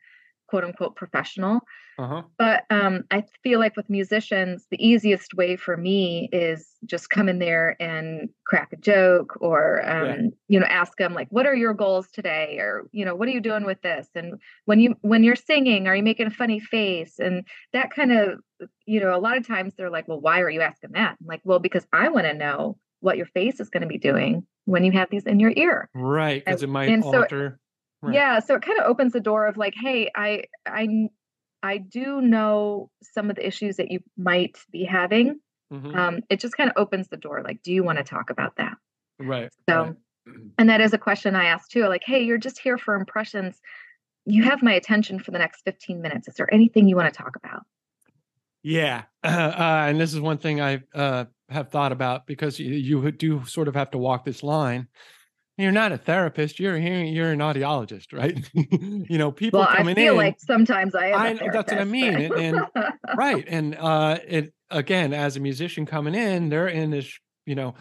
quote 0.48 0.64
unquote 0.64 0.96
professional. 0.96 1.62
Uh-huh. 1.98 2.24
But 2.38 2.66
um, 2.70 3.04
I 3.12 3.24
feel 3.44 3.60
like 3.60 3.76
with 3.78 3.90
musicians, 3.90 4.66
the 4.70 4.86
easiest 4.86 5.34
way 5.34 5.56
for 5.56 5.78
me 5.78 6.30
is 6.32 6.68
just 6.86 7.10
come 7.10 7.30
in 7.30 7.40
there 7.40 7.76
and 7.80 8.30
crack 8.46 8.74
a 8.74 8.78
joke 8.78 9.38
or, 9.40 9.88
um, 9.90 10.06
yeah. 10.06 10.30
you 10.48 10.60
know, 10.60 10.66
ask 10.66 10.98
them 10.98 11.14
like, 11.14 11.28
what 11.30 11.46
are 11.46 11.56
your 11.56 11.74
goals 11.74 12.10
today? 12.12 12.58
Or, 12.60 12.84
you 12.92 13.06
know, 13.06 13.16
what 13.16 13.28
are 13.28 13.32
you 13.32 13.42
doing 13.42 13.66
with 13.66 13.82
this? 13.82 14.08
And 14.16 14.42
when 14.66 14.80
you, 14.80 14.96
when 15.02 15.24
you're 15.24 15.36
singing, 15.36 15.88
are 15.88 15.96
you 15.96 16.04
making 16.04 16.28
a 16.28 16.32
funny 16.32 16.60
face? 16.60 17.20
And 17.20 17.46
that 17.74 17.92
kind 17.92 18.12
of, 18.12 18.40
you 18.86 19.00
know, 19.00 19.16
a 19.16 19.20
lot 19.20 19.38
of 19.38 19.48
times 19.48 19.74
they're 19.76 19.90
like, 19.90 20.08
well, 20.08 20.20
why 20.20 20.42
are 20.42 20.50
you 20.50 20.62
asking 20.62 20.92
that? 20.94 21.16
I'm 21.20 21.28
like, 21.28 21.42
well, 21.44 21.60
because 21.60 21.88
I 21.94 22.10
want 22.10 22.26
to 22.26 22.34
know 22.34 22.78
what 23.00 23.18
your 23.18 23.28
face 23.28 23.60
is 23.60 23.70
going 23.70 23.82
to 23.82 23.88
be 23.88 23.98
doing 23.98 24.46
when 24.66 24.84
you 24.84 24.92
have 24.94 25.10
these 25.10 25.26
in 25.26 25.40
your 25.40 25.54
ear. 25.56 25.90
Right. 25.94 26.44
Because 26.44 26.64
it 26.64 26.70
might 26.70 26.90
alter. 27.04 27.52
So, 27.52 27.62
Right. 28.02 28.14
Yeah, 28.14 28.40
so 28.40 28.56
it 28.56 28.62
kind 28.62 28.78
of 28.78 28.86
opens 28.86 29.14
the 29.14 29.20
door 29.20 29.48
of 29.48 29.58
like, 29.58 29.74
hey, 29.82 30.12
I 30.16 30.44
I 30.68 31.10
I 31.66 31.80
do 31.80 32.22
know 32.22 32.92
some 33.02 33.32
of 33.32 33.36
the 33.36 33.46
issues 33.46 33.78
that 33.78 33.92
you 33.92 34.02
might 34.18 34.58
be 34.72 34.84
having. 34.84 35.40
Mm-hmm. 35.74 35.96
Um, 35.96 36.20
it 36.30 36.40
just 36.40 36.56
kind 36.56 36.70
of 36.70 36.76
opens 36.78 37.08
the 37.08 37.18
door. 37.18 37.42
Like, 37.44 37.64
do 37.64 37.74
you 37.74 37.84
want 37.84 37.98
to 37.98 38.04
talk 38.04 38.30
about 38.30 38.58
that? 38.58 38.78
Right. 39.20 39.50
So, 39.68 39.96
right. 40.28 40.36
and 40.60 40.70
that 40.70 40.80
is 40.80 40.94
a 40.94 41.00
question 41.00 41.36
I 41.36 41.46
ask 41.46 41.68
too. 41.70 41.88
Like, 41.88 42.04
hey, 42.06 42.24
you're 42.24 42.38
just 42.38 42.60
here 42.60 42.78
for 42.78 42.94
impressions. 42.94 43.60
You 44.26 44.44
have 44.44 44.62
my 44.62 44.74
attention 44.74 45.18
for 45.20 45.32
the 45.32 45.40
next 45.40 45.62
15 45.66 46.02
minutes. 46.02 46.28
Is 46.28 46.36
there 46.36 46.54
anything 46.54 46.88
you 46.88 46.96
want 46.96 47.12
to 47.12 47.18
talk 47.18 47.36
about? 47.36 47.64
Yeah, 48.62 49.04
uh, 49.24 49.28
uh, 49.28 49.86
and 49.88 50.00
this 50.00 50.14
is 50.14 50.20
one 50.20 50.38
thing 50.38 50.62
I 50.62 50.84
uh, 50.94 51.26
have 51.50 51.70
thought 51.70 51.92
about 51.92 52.28
because 52.28 52.60
you, 52.60 52.74
you 52.74 53.12
do 53.12 53.44
sort 53.46 53.68
of 53.68 53.74
have 53.74 53.90
to 53.92 53.98
walk 53.98 54.24
this 54.24 54.44
line 54.44 54.88
you're 55.58 55.72
not 55.72 55.92
a 55.92 55.98
therapist. 55.98 56.60
You're 56.60 56.78
hearing. 56.78 57.14
You're 57.14 57.32
an 57.32 57.40
audiologist, 57.40 58.14
right? 58.14 58.38
you 58.54 59.18
know, 59.18 59.32
people 59.32 59.62
well, 59.62 59.70
coming 59.70 59.98
I 59.98 60.02
feel 60.02 60.14
in. 60.14 60.18
like 60.18 60.40
sometimes 60.40 60.96
I 60.96 61.08
am. 61.08 61.20
I, 61.20 61.34
that's 61.52 61.72
what 61.72 61.82
I 61.82 61.86
mean. 61.86 62.14
and, 62.14 62.34
and 62.34 62.62
right, 63.18 63.44
and 63.48 63.76
uh, 63.80 64.20
it 64.28 64.54
again 64.70 65.14
as 65.14 65.38
a 65.38 65.40
musician 65.40 65.86
coming 65.86 66.14
in, 66.14 66.50
they're 66.50 66.68
in 66.68 66.92
this. 66.92 67.18
You 67.46 67.56
know, 67.56 67.76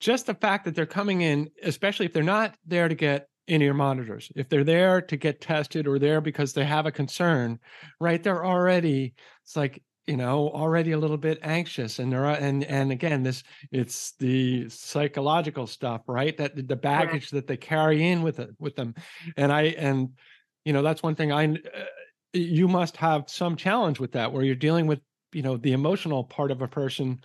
just 0.00 0.26
the 0.26 0.34
fact 0.34 0.64
that 0.64 0.74
they're 0.74 0.86
coming 0.86 1.20
in, 1.20 1.50
especially 1.62 2.06
if 2.06 2.12
they're 2.12 2.22
not 2.22 2.54
there 2.66 2.88
to 2.88 2.94
get 2.94 3.28
in-ear 3.46 3.74
monitors, 3.74 4.30
if 4.36 4.48
they're 4.48 4.64
there 4.64 5.02
to 5.02 5.16
get 5.16 5.40
tested 5.40 5.86
or 5.86 5.98
there 5.98 6.20
because 6.20 6.52
they 6.52 6.64
have 6.64 6.86
a 6.86 6.92
concern, 6.92 7.58
right? 8.00 8.22
They're 8.22 8.44
already. 8.44 9.14
It's 9.44 9.56
like 9.56 9.82
you 10.08 10.16
know 10.16 10.48
already 10.48 10.92
a 10.92 10.98
little 10.98 11.18
bit 11.18 11.38
anxious 11.42 11.98
and 11.98 12.10
there 12.10 12.24
are 12.24 12.34
and 12.36 12.64
and 12.64 12.90
again 12.90 13.22
this 13.22 13.44
it's 13.70 14.12
the 14.12 14.68
psychological 14.70 15.66
stuff 15.66 16.00
right? 16.06 16.36
That 16.38 16.66
the 16.66 16.76
baggage 16.76 17.30
that 17.30 17.46
they 17.46 17.58
carry 17.58 18.08
in 18.08 18.22
with 18.22 18.40
it 18.40 18.50
with 18.58 18.74
them. 18.74 18.94
And 19.36 19.52
i 19.52 19.62
and 19.62 20.10
you 20.64 20.72
know 20.72 20.82
that's 20.82 21.02
one 21.02 21.14
thing 21.14 21.30
i 21.30 21.46
uh, 21.46 21.56
you 22.32 22.68
must 22.68 22.96
have 22.96 23.24
some 23.28 23.56
challenge 23.56 24.00
with 24.00 24.12
that 24.12 24.32
where 24.32 24.42
you're 24.42 24.54
dealing 24.54 24.86
with 24.86 25.00
you 25.32 25.42
know 25.42 25.56
the 25.58 25.72
emotional 25.72 26.24
part 26.24 26.50
of 26.50 26.62
a 26.62 26.68
person 26.68 27.20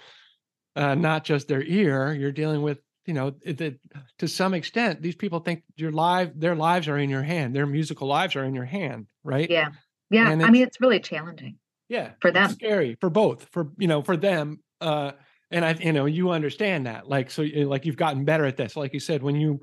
uh, 0.75 0.95
not 0.95 1.23
just 1.23 1.47
their 1.47 1.63
ear 1.63 2.13
you're 2.13 2.31
dealing 2.31 2.61
with 2.61 2.79
you 3.05 3.13
know 3.13 3.31
that 3.45 3.79
to 4.17 4.27
some 4.27 4.53
extent 4.53 5.01
these 5.01 5.15
people 5.15 5.39
think 5.39 5.63
your 5.77 5.91
live 5.91 6.37
their 6.37 6.55
lives 6.55 6.87
are 6.87 6.97
in 6.97 7.09
your 7.09 7.23
hand 7.23 7.55
their 7.55 7.65
musical 7.65 8.07
lives 8.07 8.35
are 8.35 8.43
in 8.43 8.53
your 8.53 8.65
hand 8.65 9.07
right? 9.23 9.49
Yeah. 9.49 9.69
Yeah. 10.09 10.29
I 10.29 10.51
mean 10.51 10.63
it's 10.63 10.81
really 10.81 10.99
challenging 10.99 11.57
yeah 11.93 12.09
for 12.19 12.31
them. 12.31 12.49
scary 12.49 12.97
for 12.99 13.09
both 13.09 13.47
for 13.51 13.71
you 13.77 13.87
know 13.87 14.01
for 14.01 14.17
them 14.17 14.59
uh 14.81 15.11
and 15.51 15.63
i 15.63 15.73
you 15.73 15.93
know 15.93 16.05
you 16.05 16.31
understand 16.31 16.87
that 16.87 17.07
like 17.07 17.29
so 17.29 17.43
like 17.43 17.85
you've 17.85 17.95
gotten 17.95 18.25
better 18.25 18.45
at 18.45 18.57
this 18.57 18.75
like 18.75 18.93
you 18.93 18.99
said 18.99 19.21
when 19.21 19.35
you 19.35 19.61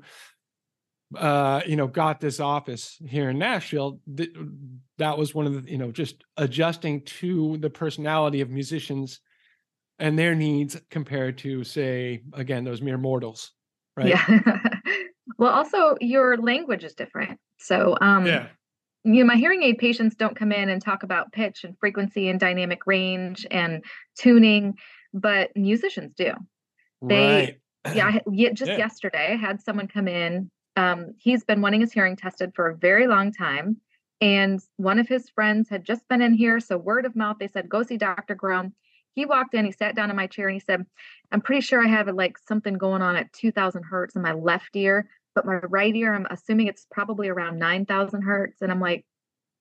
uh 1.17 1.61
you 1.67 1.75
know 1.75 1.87
got 1.87 2.21
this 2.21 2.39
office 2.39 2.97
here 3.05 3.29
in 3.29 3.37
nashville 3.37 3.99
th- 4.15 4.33
that 4.97 5.17
was 5.17 5.35
one 5.35 5.45
of 5.45 5.61
the 5.65 5.69
you 5.69 5.77
know 5.77 5.91
just 5.91 6.23
adjusting 6.37 7.01
to 7.03 7.57
the 7.57 7.69
personality 7.69 8.39
of 8.39 8.49
musicians 8.49 9.19
and 9.99 10.17
their 10.17 10.33
needs 10.33 10.79
compared 10.89 11.37
to 11.37 11.65
say 11.65 12.21
again 12.33 12.63
those 12.63 12.81
mere 12.81 12.97
mortals 12.97 13.51
right? 13.97 14.07
Yeah. 14.07 14.59
Well 15.37 15.51
also 15.51 15.95
your 16.01 16.37
language 16.37 16.83
is 16.83 16.93
different 16.93 17.39
so 17.57 17.97
um 17.99 18.25
yeah 18.25 18.47
you 19.03 19.23
know, 19.23 19.25
my 19.25 19.35
hearing 19.35 19.63
aid 19.63 19.77
patients 19.77 20.15
don't 20.15 20.35
come 20.35 20.51
in 20.51 20.69
and 20.69 20.81
talk 20.81 21.03
about 21.03 21.31
pitch 21.31 21.63
and 21.63 21.77
frequency 21.79 22.29
and 22.29 22.39
dynamic 22.39 22.85
range 22.85 23.47
and 23.49 23.83
tuning, 24.15 24.77
but 25.13 25.49
musicians 25.55 26.13
do. 26.13 26.33
They, 27.01 27.57
right. 27.85 27.95
yeah, 27.95 28.19
just 28.53 28.71
yeah. 28.71 28.77
yesterday 28.77 29.33
I 29.33 29.35
had 29.35 29.61
someone 29.61 29.87
come 29.87 30.07
in. 30.07 30.51
Um, 30.77 31.13
he's 31.17 31.43
been 31.43 31.61
wanting 31.61 31.81
his 31.81 31.91
hearing 31.91 32.15
tested 32.15 32.51
for 32.55 32.69
a 32.69 32.75
very 32.75 33.07
long 33.07 33.33
time. 33.33 33.77
And 34.21 34.59
one 34.77 34.99
of 34.99 35.07
his 35.07 35.29
friends 35.29 35.67
had 35.67 35.83
just 35.83 36.07
been 36.07 36.21
in 36.21 36.33
here. 36.33 36.59
So, 36.59 36.77
word 36.77 37.05
of 37.05 37.15
mouth, 37.15 37.37
they 37.39 37.47
said, 37.47 37.67
go 37.67 37.81
see 37.81 37.97
Dr. 37.97 38.35
Grome. 38.35 38.73
He 39.13 39.25
walked 39.25 39.55
in, 39.55 39.65
he 39.65 39.71
sat 39.71 39.95
down 39.95 40.09
in 40.09 40.15
my 40.15 40.27
chair, 40.27 40.47
and 40.47 40.53
he 40.53 40.59
said, 40.59 40.85
I'm 41.31 41.41
pretty 41.41 41.61
sure 41.61 41.83
I 41.83 41.89
have 41.89 42.07
like 42.07 42.37
something 42.37 42.75
going 42.75 43.01
on 43.01 43.15
at 43.15 43.33
2000 43.33 43.83
hertz 43.83 44.15
in 44.15 44.21
my 44.21 44.33
left 44.33 44.75
ear. 44.75 45.09
But 45.35 45.45
my 45.45 45.55
right 45.55 45.95
ear, 45.95 46.13
I'm 46.13 46.27
assuming 46.29 46.67
it's 46.67 46.85
probably 46.91 47.29
around 47.29 47.59
9,000 47.59 48.21
hertz. 48.21 48.61
And 48.61 48.71
I'm 48.71 48.79
like, 48.79 49.05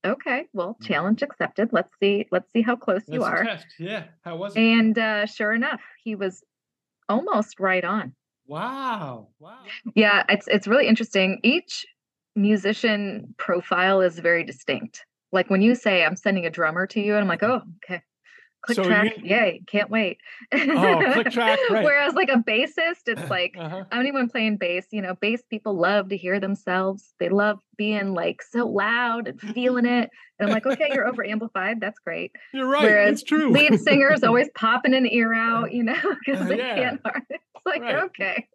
okay, 0.04 0.46
well, 0.52 0.76
mm. 0.80 0.86
challenge 0.86 1.22
accepted. 1.22 1.70
Let's 1.72 1.92
see, 2.00 2.26
let's 2.30 2.50
see 2.52 2.62
how 2.62 2.76
close 2.76 3.02
That's 3.06 3.14
you 3.14 3.22
are. 3.24 3.44
Test. 3.44 3.66
Yeah. 3.78 4.04
How 4.22 4.36
was 4.36 4.56
it? 4.56 4.60
And 4.60 4.98
uh, 4.98 5.26
sure 5.26 5.52
enough, 5.52 5.82
he 6.02 6.14
was 6.14 6.42
almost 7.08 7.60
right 7.60 7.84
on. 7.84 8.14
Wow. 8.46 9.28
Wow. 9.38 9.58
Yeah, 9.94 10.24
it's 10.28 10.48
it's 10.48 10.66
really 10.66 10.88
interesting. 10.88 11.38
Each 11.44 11.86
musician 12.34 13.34
profile 13.38 14.00
is 14.00 14.18
very 14.18 14.42
distinct. 14.42 15.04
Like 15.30 15.50
when 15.50 15.62
you 15.62 15.76
say 15.76 16.04
I'm 16.04 16.16
sending 16.16 16.46
a 16.46 16.50
drummer 16.50 16.86
to 16.88 17.00
you, 17.00 17.12
and 17.12 17.22
I'm 17.22 17.28
like, 17.28 17.44
oh, 17.44 17.62
okay, 17.84 18.02
click 18.62 18.76
so 18.76 18.84
track, 18.84 19.16
you, 19.18 19.24
yay, 19.24 19.62
can't 19.66 19.90
wait. 19.90 20.18
Oh, 20.52 21.10
click 21.14 21.30
track, 21.30 21.58
right. 21.70 21.84
Whereas 21.84 22.14
like 22.14 22.28
a 22.28 22.36
bassist, 22.36 23.06
it's 23.06 23.30
like 23.30 23.54
uh-huh. 23.58 23.84
anyone 23.92 24.28
playing 24.28 24.56
bass, 24.56 24.86
you 24.90 25.02
know, 25.02 25.14
bass 25.14 25.42
people 25.48 25.74
love 25.74 26.08
to 26.10 26.16
hear 26.16 26.40
themselves. 26.40 27.14
They 27.18 27.28
love 27.28 27.60
being 27.76 28.14
like 28.14 28.42
so 28.42 28.66
loud 28.66 29.28
and 29.28 29.40
feeling 29.40 29.86
it. 29.86 30.10
And 30.38 30.48
I'm 30.48 30.54
like, 30.54 30.66
okay, 30.66 30.90
you're 30.92 31.06
over 31.06 31.24
amplified. 31.24 31.80
That's 31.80 31.98
great. 31.98 32.32
You're 32.54 32.66
right. 32.66 32.82
Whereas 32.82 33.20
it's 33.20 33.22
true. 33.22 33.50
lead 33.50 33.78
singers 33.80 34.22
always 34.22 34.48
popping 34.54 34.94
an 34.94 35.06
ear 35.06 35.34
out, 35.34 35.72
you 35.72 35.82
know, 35.82 36.16
because 36.24 36.42
uh, 36.42 36.44
they 36.44 36.58
yeah. 36.58 36.74
can't. 36.74 37.00
It's 37.30 37.66
like 37.66 37.82
right. 37.82 37.96
okay. 38.04 38.48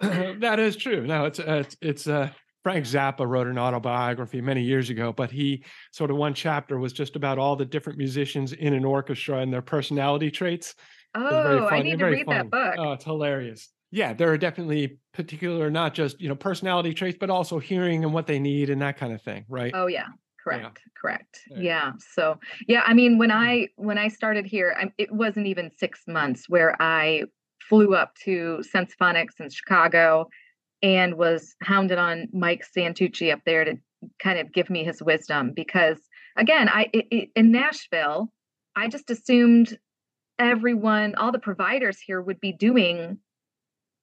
that 0.00 0.60
is 0.60 0.76
true. 0.76 1.06
No, 1.06 1.24
it's 1.24 1.38
it's 1.38 1.76
it's 1.80 2.06
uh 2.06 2.28
Frank 2.64 2.86
Zappa 2.86 3.28
wrote 3.28 3.46
an 3.46 3.58
autobiography 3.58 4.40
many 4.40 4.62
years 4.62 4.88
ago, 4.88 5.12
but 5.12 5.30
he 5.30 5.62
sort 5.92 6.10
of 6.10 6.16
one 6.16 6.32
chapter 6.32 6.78
was 6.78 6.94
just 6.94 7.14
about 7.14 7.38
all 7.38 7.56
the 7.56 7.66
different 7.66 7.98
musicians 7.98 8.54
in 8.54 8.72
an 8.72 8.86
orchestra 8.86 9.38
and 9.38 9.52
their 9.52 9.62
personality 9.62 10.30
traits. 10.30 10.74
Oh, 11.14 11.68
I 11.68 11.82
need 11.82 11.98
to 11.98 12.06
read 12.06 12.24
funny. 12.24 12.38
that 12.38 12.50
book. 12.50 12.74
Oh, 12.78 12.92
it's 12.92 13.04
hilarious. 13.04 13.68
Yeah, 13.90 14.14
there 14.14 14.32
are 14.32 14.38
definitely 14.38 14.98
particular, 15.12 15.70
not 15.70 15.92
just 15.92 16.20
you 16.20 16.28
know 16.28 16.34
personality 16.34 16.94
traits, 16.94 17.18
but 17.20 17.28
also 17.28 17.58
hearing 17.58 18.02
and 18.02 18.14
what 18.14 18.26
they 18.26 18.38
need 18.38 18.70
and 18.70 18.80
that 18.80 18.96
kind 18.96 19.12
of 19.12 19.20
thing, 19.20 19.44
right? 19.46 19.70
Oh 19.74 19.86
yeah, 19.86 20.06
correct, 20.42 20.80
yeah. 20.84 20.90
correct. 21.00 21.40
Yeah. 21.50 21.60
yeah. 21.60 21.92
So 22.14 22.40
yeah, 22.66 22.82
I 22.86 22.94
mean, 22.94 23.18
when 23.18 23.28
mm-hmm. 23.28 23.38
I 23.38 23.68
when 23.76 23.98
I 23.98 24.08
started 24.08 24.46
here, 24.46 24.74
I, 24.76 24.90
it 24.96 25.12
wasn't 25.12 25.46
even 25.48 25.70
six 25.76 26.00
months 26.08 26.48
where 26.48 26.80
I 26.80 27.24
flew 27.68 27.94
up 27.94 28.14
to 28.24 28.62
Sensaphonics 28.74 29.38
in 29.38 29.50
Chicago 29.50 30.28
and 30.84 31.14
was 31.14 31.56
hounded 31.62 31.96
on 31.96 32.28
Mike 32.34 32.62
Santucci 32.76 33.32
up 33.32 33.40
there 33.46 33.64
to 33.64 33.76
kind 34.22 34.38
of 34.38 34.52
give 34.52 34.68
me 34.68 34.84
his 34.84 35.02
wisdom 35.02 35.52
because 35.56 35.98
again, 36.36 36.68
I 36.68 36.90
it, 36.92 37.06
it, 37.10 37.28
in 37.34 37.50
Nashville, 37.50 38.30
I 38.76 38.88
just 38.88 39.08
assumed 39.08 39.78
everyone, 40.38 41.14
all 41.14 41.32
the 41.32 41.38
providers 41.38 41.98
here 41.98 42.20
would 42.20 42.38
be 42.38 42.52
doing 42.52 43.16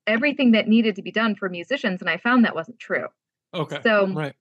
everything 0.08 0.54
that 0.54 0.68
needed 0.68 0.96
to 0.96 1.04
be 1.04 1.12
done 1.12 1.36
for 1.36 1.50
musicians 1.50 2.02
and 2.02 2.10
I 2.10 2.18
found 2.18 2.46
that 2.46 2.56
wasn't 2.56 2.80
true. 2.80 3.06
Okay. 3.54 3.80
So 3.84 4.08
right. 4.08 4.34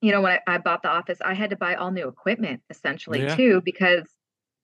you 0.00 0.12
know, 0.12 0.20
when 0.20 0.38
I, 0.46 0.54
I 0.54 0.58
bought 0.58 0.82
the 0.82 0.90
office, 0.90 1.18
I 1.20 1.34
had 1.34 1.50
to 1.50 1.56
buy 1.56 1.74
all 1.74 1.90
new 1.90 2.06
equipment 2.06 2.60
essentially 2.70 3.22
yeah. 3.22 3.34
too 3.34 3.60
because 3.64 4.04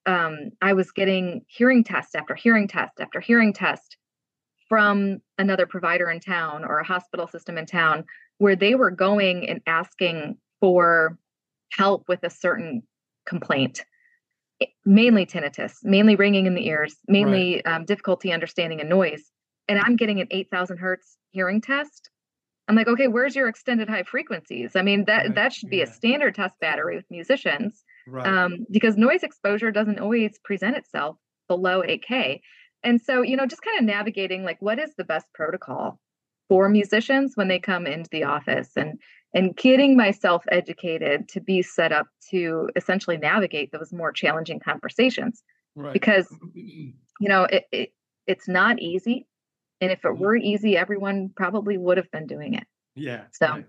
um, 0.06 0.50
I 0.62 0.74
was 0.74 0.92
getting 0.92 1.44
hearing 1.48 1.82
test 1.82 2.14
after 2.14 2.36
hearing 2.36 2.68
test 2.68 3.00
after 3.00 3.18
hearing 3.18 3.52
test 3.52 3.96
from 4.68 5.18
another 5.38 5.66
provider 5.66 6.10
in 6.10 6.20
town 6.20 6.64
or 6.64 6.78
a 6.78 6.84
hospital 6.84 7.26
system 7.26 7.58
in 7.58 7.66
town 7.66 8.04
where 8.38 8.56
they 8.56 8.74
were 8.74 8.90
going 8.90 9.48
and 9.48 9.60
asking 9.66 10.36
for 10.60 11.18
help 11.72 12.04
with 12.08 12.20
a 12.22 12.30
certain 12.30 12.82
complaint 13.26 13.84
mainly 14.84 15.26
tinnitus 15.26 15.76
mainly 15.82 16.16
ringing 16.16 16.46
in 16.46 16.54
the 16.54 16.66
ears 16.66 16.96
mainly 17.08 17.62
right. 17.64 17.74
um, 17.74 17.84
difficulty 17.84 18.32
understanding 18.32 18.80
a 18.80 18.84
noise 18.84 19.30
and 19.68 19.78
i'm 19.78 19.96
getting 19.96 20.20
an 20.20 20.28
8000 20.30 20.76
hertz 20.78 21.16
hearing 21.30 21.60
test 21.60 22.10
i'm 22.68 22.76
like 22.76 22.86
okay 22.86 23.08
where's 23.08 23.34
your 23.34 23.48
extended 23.48 23.88
high 23.88 24.04
frequencies 24.04 24.76
i 24.76 24.82
mean 24.82 25.04
that 25.06 25.26
right. 25.26 25.34
that 25.34 25.52
should 25.52 25.70
be 25.70 25.78
yeah. 25.78 25.84
a 25.84 25.86
standard 25.86 26.34
test 26.34 26.54
battery 26.60 26.96
with 26.96 27.04
musicians 27.10 27.82
right. 28.06 28.26
um, 28.26 28.66
because 28.70 28.96
noise 28.96 29.22
exposure 29.22 29.70
doesn't 29.70 29.98
always 29.98 30.38
present 30.44 30.76
itself 30.76 31.16
below 31.48 31.82
8k 31.82 32.40
and 32.84 33.00
so, 33.00 33.22
you 33.22 33.36
know, 33.36 33.46
just 33.46 33.62
kind 33.62 33.78
of 33.78 33.84
navigating 33.84 34.44
like 34.44 34.60
what 34.60 34.78
is 34.78 34.94
the 34.96 35.04
best 35.04 35.26
protocol 35.32 35.98
for 36.48 36.68
musicians 36.68 37.32
when 37.34 37.48
they 37.48 37.58
come 37.58 37.86
into 37.86 38.10
the 38.10 38.24
office 38.24 38.70
and 38.76 39.00
and 39.32 39.56
getting 39.56 39.96
myself 39.96 40.44
educated 40.52 41.28
to 41.28 41.40
be 41.40 41.60
set 41.62 41.90
up 41.90 42.06
to 42.30 42.68
essentially 42.76 43.16
navigate 43.16 43.72
those 43.72 43.92
more 43.92 44.12
challenging 44.12 44.60
conversations. 44.60 45.42
Right. 45.74 45.92
Because 45.92 46.28
you 46.54 46.92
know, 47.20 47.44
it, 47.44 47.64
it 47.72 47.92
it's 48.26 48.46
not 48.48 48.80
easy. 48.80 49.26
And 49.80 49.90
if 49.90 50.04
it 50.04 50.08
mm-hmm. 50.08 50.22
were 50.22 50.36
easy, 50.36 50.76
everyone 50.76 51.30
probably 51.34 51.76
would 51.76 51.96
have 51.96 52.10
been 52.10 52.26
doing 52.26 52.54
it. 52.54 52.64
Yeah. 52.94 53.22
So 53.32 53.46
right. 53.48 53.66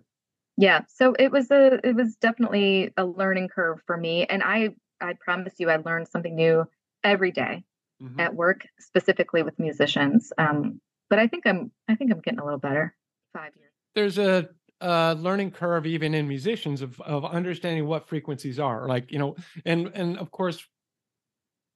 yeah. 0.58 0.82
So 0.88 1.16
it 1.18 1.32
was 1.32 1.50
a 1.50 1.80
it 1.84 1.96
was 1.96 2.16
definitely 2.18 2.92
a 2.98 3.06
learning 3.06 3.50
curve 3.50 3.80
for 3.88 3.98
me. 3.98 4.26
And 4.26 4.44
I 4.44 4.70
I 5.02 5.14
promise 5.14 5.54
you 5.58 5.70
I 5.70 5.78
learned 5.78 6.10
something 6.10 6.36
new 6.36 6.66
every 7.04 7.32
day 7.32 7.64
mm-hmm. 8.02 8.20
at 8.20 8.36
work, 8.36 8.68
specifically 8.80 9.44
with 9.44 9.58
musicians. 9.60 10.32
Um, 10.38 10.80
but 11.10 11.20
I 11.20 11.28
think 11.28 11.46
I'm 11.46 11.72
I 11.88 11.96
think 11.96 12.12
I'm 12.12 12.22
getting 12.22 12.40
a 12.40 12.44
little 12.44 12.60
better. 12.60 12.96
Five 13.34 13.52
years. 13.58 13.72
There's 13.94 14.18
a 14.18 14.50
uh, 14.82 15.16
learning 15.18 15.52
curve 15.52 15.86
even 15.86 16.14
in 16.14 16.28
musicians 16.28 16.82
of 16.82 17.00
of 17.02 17.26
understanding 17.26 17.88
what 17.88 18.08
frequencies 18.08 18.60
are 18.60 18.88
like 18.88 19.12
you 19.12 19.18
know 19.18 19.36
and 19.64 19.88
and 19.94 20.18
of 20.18 20.32
course 20.32 20.68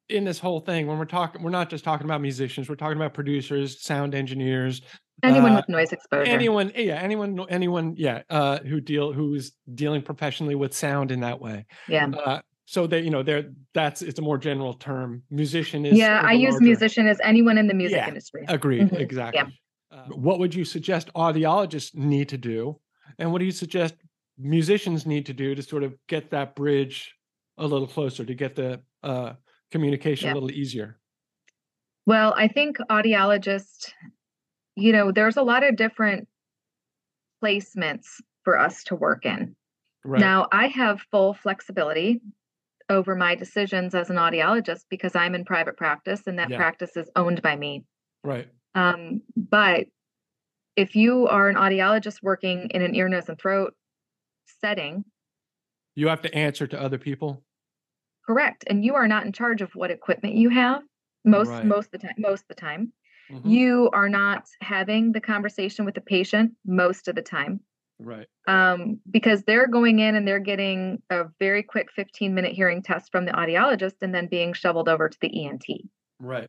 in 0.10 0.26
this 0.26 0.40
whole 0.40 0.60
thing 0.60 0.86
when 0.86 0.98
we're 0.98 1.06
talking 1.06 1.42
we're 1.42 1.50
not 1.50 1.70
just 1.70 1.84
talking 1.84 2.06
about 2.06 2.20
musicians 2.20 2.68
we're 2.68 2.76
talking 2.76 2.98
about 2.98 3.14
producers 3.14 3.82
sound 3.82 4.14
engineers 4.14 4.82
anyone 5.24 5.54
uh, 5.54 5.56
with 5.56 5.70
noise 5.70 5.94
exposure 5.94 6.30
anyone 6.30 6.72
yeah 6.76 6.96
anyone 6.96 7.40
anyone 7.50 7.94
yeah 7.98 8.22
uh 8.30 8.60
who 8.60 8.82
deal 8.82 9.14
who's 9.14 9.54
dealing 9.74 10.02
professionally 10.02 10.56
with 10.56 10.74
sound 10.74 11.10
in 11.10 11.22
that 11.22 11.40
way 11.40 11.66
yeah 11.88 12.06
uh, 12.26 12.42
so 12.70 12.86
that 12.86 13.04
you 13.04 13.10
know 13.10 13.24
there 13.24 13.46
that's 13.74 14.04
it's 14.04 14.20
a 14.20 14.22
more 14.22 14.38
general 14.38 14.76
term 14.76 15.24
musician 15.32 15.88
is 15.88 15.98
yeah 15.98 16.22
i 16.24 16.34
use 16.34 16.62
musician 16.62 17.08
as 17.08 17.18
anyone 17.24 17.58
in 17.58 17.68
the 17.68 17.74
music 17.74 17.98
yeah, 17.98 18.08
industry 18.08 18.46
agreed 18.48 18.84
mm-hmm. 18.84 18.96
exactly 18.98 19.42
yeah. 19.92 19.98
uh, 19.98 20.06
what 20.10 20.38
would 20.38 20.54
you 20.54 20.64
suggest 20.64 21.12
audiologists 21.16 21.96
need 21.96 22.30
to 22.30 22.38
do 22.38 22.80
and 23.18 23.32
what 23.32 23.40
do 23.40 23.46
you 23.46 23.52
suggest 23.52 23.96
musicians 24.38 25.08
need 25.08 25.26
to 25.26 25.34
do 25.34 25.56
to 25.56 25.64
sort 25.64 25.82
of 25.82 25.96
get 26.08 26.30
that 26.30 26.56
bridge 26.56 27.16
a 27.58 27.66
little 27.66 27.88
closer 27.88 28.24
to 28.24 28.36
get 28.36 28.56
the 28.56 28.80
uh, 29.02 29.34
communication 29.72 30.28
yeah. 30.28 30.34
a 30.34 30.36
little 30.36 30.52
easier 30.52 31.00
well 32.06 32.36
i 32.38 32.48
think 32.48 32.78
audiologists 32.92 33.92
you 34.76 34.92
know 34.92 35.12
there's 35.12 35.38
a 35.38 35.44
lot 35.44 35.64
of 35.64 35.76
different 35.76 36.28
placements 37.44 38.06
for 38.44 38.60
us 38.60 38.84
to 38.84 38.96
work 38.96 39.26
in 39.26 39.56
Right. 40.06 40.22
Now, 40.22 40.48
I 40.52 40.68
have 40.68 41.02
full 41.12 41.34
flexibility 41.34 42.22
over 42.90 43.16
my 43.16 43.36
decisions 43.36 43.94
as 43.94 44.10
an 44.10 44.16
audiologist 44.16 44.82
because 44.90 45.16
I'm 45.16 45.36
in 45.36 45.46
private 45.46 45.78
practice 45.78 46.22
and 46.26 46.40
that 46.40 46.50
yeah. 46.50 46.58
practice 46.58 46.98
is 46.98 47.10
owned 47.16 47.42
by 47.42 47.56
me. 47.56 47.86
Right. 48.24 48.48
Um, 48.76 49.22
but 49.36 49.86
if 50.76 50.96
you 50.96 51.28
are 51.28 51.50
an 51.50 51.56
audiologist 51.56 52.22
working 52.22 52.70
in 52.72 52.82
an 52.82 52.96
ear, 52.96 53.10
nose, 53.10 53.30
and 53.30 53.38
throat 53.38 53.74
setting, 54.62 55.04
you 55.96 56.08
have 56.08 56.22
to 56.22 56.34
answer 56.34 56.68
to 56.68 56.82
other 56.82 56.98
people. 56.98 57.44
Correct, 58.26 58.64
and 58.68 58.86
you 58.86 58.96
are 58.96 59.08
not 59.08 59.26
in 59.26 59.34
charge 59.34 59.62
of 59.62 59.72
what 59.74 59.92
equipment 59.92 60.36
you 60.36 60.50
have 60.50 60.84
most 61.26 61.50
right. 61.50 61.66
most 61.66 61.88
of 61.94 62.00
the 62.00 62.08
time. 62.08 62.16
Most 62.18 62.42
of 62.44 62.48
the 62.50 62.56
time, 62.56 62.94
mm-hmm. 63.32 63.50
you 63.50 63.90
are 63.92 64.08
not 64.08 64.46
having 64.62 65.12
the 65.12 65.20
conversation 65.20 65.84
with 65.84 65.96
the 65.96 66.02
patient 66.02 66.54
most 66.66 67.08
of 67.08 67.16
the 67.16 67.22
time. 67.22 67.60
Right. 68.00 68.28
Um, 68.48 69.00
because 69.10 69.44
they're 69.44 69.68
going 69.68 70.00
in 70.00 70.16
and 70.16 70.28
they're 70.28 70.40
getting 70.40 71.02
a 71.10 71.26
very 71.40 71.64
quick 71.64 71.92
15 71.92 72.34
minute 72.34 72.54
hearing 72.54 72.82
test 72.82 73.12
from 73.12 73.26
the 73.26 73.34
audiologist 73.34 73.96
and 74.02 74.16
then 74.16 74.28
being 74.28 74.54
shoveled 74.54 74.88
over 74.88 75.10
to 75.10 75.18
the 75.22 75.46
ENT. 75.46 75.66
Right. 76.20 76.48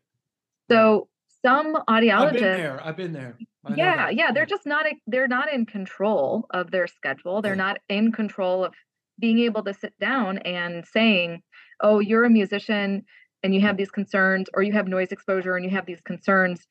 So 0.71 1.09
some 1.45 1.77
audiologists 1.89 2.27
I've 2.27 2.33
been 2.33 2.43
there. 2.43 2.81
I've 2.87 2.97
been 2.97 3.13
there. 3.13 3.39
I 3.65 3.75
yeah, 3.75 4.09
yeah. 4.11 4.33
They're 4.33 4.47
just 4.47 4.67
not 4.67 4.87
they're 5.07 5.29
not 5.29 5.53
in 5.53 5.67
control 5.67 6.47
of 6.51 6.71
their 6.71 6.87
schedule. 6.87 7.43
They're 7.43 7.57
not 7.57 7.79
in 7.89 8.13
control 8.13 8.65
of 8.65 8.75
being 9.19 9.41
able 9.41 9.65
to 9.65 9.75
sit 9.75 9.93
down 10.01 10.39
and 10.39 10.87
saying, 10.87 11.43
Oh, 11.81 11.99
you're 11.99 12.25
a 12.25 12.31
musician 12.31 13.05
and 13.43 13.55
you 13.55 13.61
have 13.63 13.77
these 13.77 13.91
concerns, 13.91 14.49
or 14.55 14.63
you 14.63 14.73
have 14.73 14.87
noise 14.87 15.13
exposure 15.13 15.57
and 15.57 15.65
you 15.65 15.71
have 15.71 15.87
these 15.87 16.01
concerns. 16.03 16.67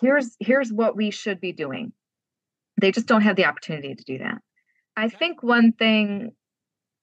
Here's 0.00 0.36
here's 0.40 0.72
what 0.72 0.96
we 0.96 1.10
should 1.10 1.40
be 1.40 1.52
doing 1.52 1.92
they 2.80 2.92
just 2.92 3.06
don't 3.06 3.22
have 3.22 3.36
the 3.36 3.44
opportunity 3.44 3.94
to 3.94 4.04
do 4.04 4.18
that. 4.18 4.38
I 4.96 5.08
think 5.08 5.42
one 5.42 5.72
thing 5.72 6.32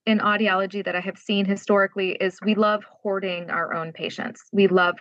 in 0.05 0.19
audiology 0.19 0.83
that 0.83 0.95
I 0.95 0.99
have 0.99 1.17
seen 1.17 1.45
historically 1.45 2.11
is 2.11 2.37
we 2.43 2.55
love 2.55 2.83
hoarding 2.83 3.49
our 3.49 3.73
own 3.73 3.91
patients. 3.91 4.43
We 4.51 4.67
love 4.67 4.95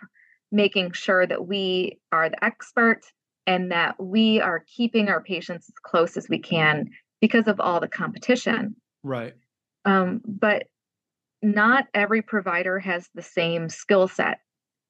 making 0.51 0.93
sure 0.93 1.27
that 1.27 1.47
we 1.47 1.99
are 2.13 2.31
the 2.31 2.43
expert 2.45 3.01
and 3.47 3.71
that 3.73 3.97
we 4.03 4.41
are 4.41 4.65
keeping 4.67 5.09
our 5.09 5.23
patients 5.23 5.69
as 5.69 5.75
close 5.83 6.17
as 6.17 6.29
we 6.29 6.39
can 6.39 6.87
because 7.21 7.49
of 7.49 7.61
all 7.61 7.81
the 7.81 7.89
competition. 7.89 8.77
Right. 9.03 9.35
Um, 9.85 10.23
but 10.25 10.65
not 11.43 11.87
every 11.93 12.23
provider 12.23 12.79
has 12.79 13.09
the 13.15 13.23
same 13.23 13.69
skill 13.69 14.09
set. 14.09 14.39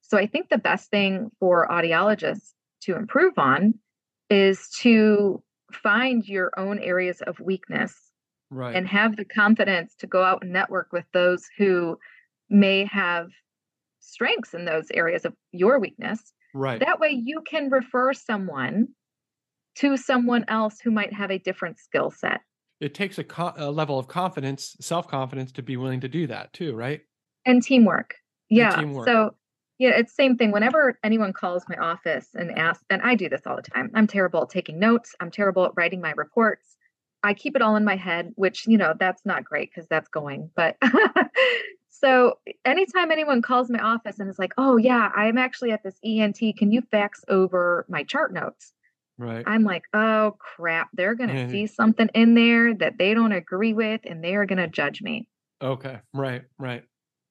So 0.01 0.17
I 0.17 0.27
think 0.27 0.49
the 0.49 0.57
best 0.57 0.89
thing 0.89 1.31
for 1.39 1.67
audiologists 1.69 2.53
to 2.83 2.95
improve 2.95 3.33
on 3.37 3.73
is 4.29 4.69
to 4.81 5.43
find 5.75 6.27
your 6.27 6.51
own 6.57 6.79
areas 6.79 7.21
of 7.21 7.39
weakness 7.39 7.93
right. 8.49 8.75
and 8.75 8.87
have 8.87 9.15
the 9.15 9.25
confidence 9.25 9.95
to 9.99 10.07
go 10.07 10.23
out 10.23 10.43
and 10.43 10.51
network 10.51 10.91
with 10.91 11.05
those 11.13 11.45
who 11.57 11.97
may 12.49 12.85
have 12.85 13.27
strengths 13.99 14.53
in 14.53 14.65
those 14.65 14.89
areas 14.91 15.25
of 15.25 15.33
your 15.51 15.79
weakness. 15.79 16.33
Right. 16.53 16.79
That 16.79 16.99
way 16.99 17.09
you 17.09 17.41
can 17.49 17.69
refer 17.69 18.13
someone 18.13 18.89
to 19.77 19.97
someone 19.97 20.45
else 20.47 20.79
who 20.79 20.91
might 20.91 21.13
have 21.13 21.31
a 21.31 21.39
different 21.39 21.79
skill 21.79 22.11
set. 22.11 22.41
It 22.79 22.93
takes 22.93 23.17
a, 23.17 23.23
co- 23.23 23.53
a 23.57 23.71
level 23.71 23.99
of 23.99 24.07
confidence 24.07 24.75
self-confidence 24.79 25.51
to 25.53 25.63
be 25.63 25.77
willing 25.77 26.01
to 26.01 26.07
do 26.07 26.27
that 26.27 26.53
too 26.53 26.75
right? 26.75 27.01
And 27.45 27.61
teamwork. 27.61 28.15
Yeah. 28.49 28.75
teamwork. 28.75 29.07
so 29.07 29.35
yeah 29.77 29.91
it's 29.91 30.15
same 30.15 30.37
thing 30.37 30.51
whenever 30.51 30.97
anyone 31.03 31.33
calls 31.33 31.65
my 31.67 31.75
office 31.77 32.29
and 32.33 32.57
asks 32.57 32.85
and 32.89 33.01
i 33.01 33.15
do 33.15 33.29
this 33.29 33.41
all 33.45 33.55
the 33.55 33.61
time 33.61 33.89
i'm 33.93 34.07
terrible 34.07 34.43
at 34.43 34.49
taking 34.49 34.79
notes 34.79 35.15
i'm 35.19 35.31
terrible 35.31 35.65
at 35.65 35.71
writing 35.75 36.01
my 36.01 36.11
reports 36.15 36.77
i 37.23 37.33
keep 37.33 37.55
it 37.55 37.61
all 37.61 37.75
in 37.75 37.83
my 37.83 37.95
head 37.95 38.31
which 38.35 38.67
you 38.67 38.77
know 38.77 38.93
that's 38.99 39.25
not 39.25 39.43
great 39.43 39.69
because 39.73 39.87
that's 39.87 40.07
going 40.09 40.49
but 40.55 40.77
so 41.89 42.37
anytime 42.65 43.11
anyone 43.11 43.41
calls 43.41 43.69
my 43.69 43.79
office 43.79 44.19
and 44.19 44.29
is 44.29 44.39
like 44.39 44.53
oh 44.57 44.77
yeah 44.77 45.11
i'm 45.15 45.37
actually 45.37 45.71
at 45.71 45.83
this 45.83 45.99
ent 46.03 46.39
can 46.57 46.71
you 46.71 46.81
fax 46.91 47.23
over 47.27 47.85
my 47.89 48.03
chart 48.03 48.33
notes 48.33 48.73
right 49.17 49.43
i'm 49.47 49.63
like 49.63 49.83
oh 49.93 50.35
crap 50.39 50.89
they're 50.93 51.15
going 51.15 51.29
to 51.29 51.35
Yeah. 51.35 51.47
see 51.47 51.67
something 51.67 52.09
in 52.13 52.33
there 52.35 52.73
that 52.75 52.97
they 52.97 53.13
don't 53.13 53.31
agree 53.31 53.73
with 53.73 54.01
and 54.05 54.23
they 54.23 54.35
are 54.35 54.45
going 54.45 54.57
to 54.57 54.67
judge 54.67 55.01
me 55.01 55.27
okay 55.61 55.99
right 56.13 56.43
right 56.59 56.83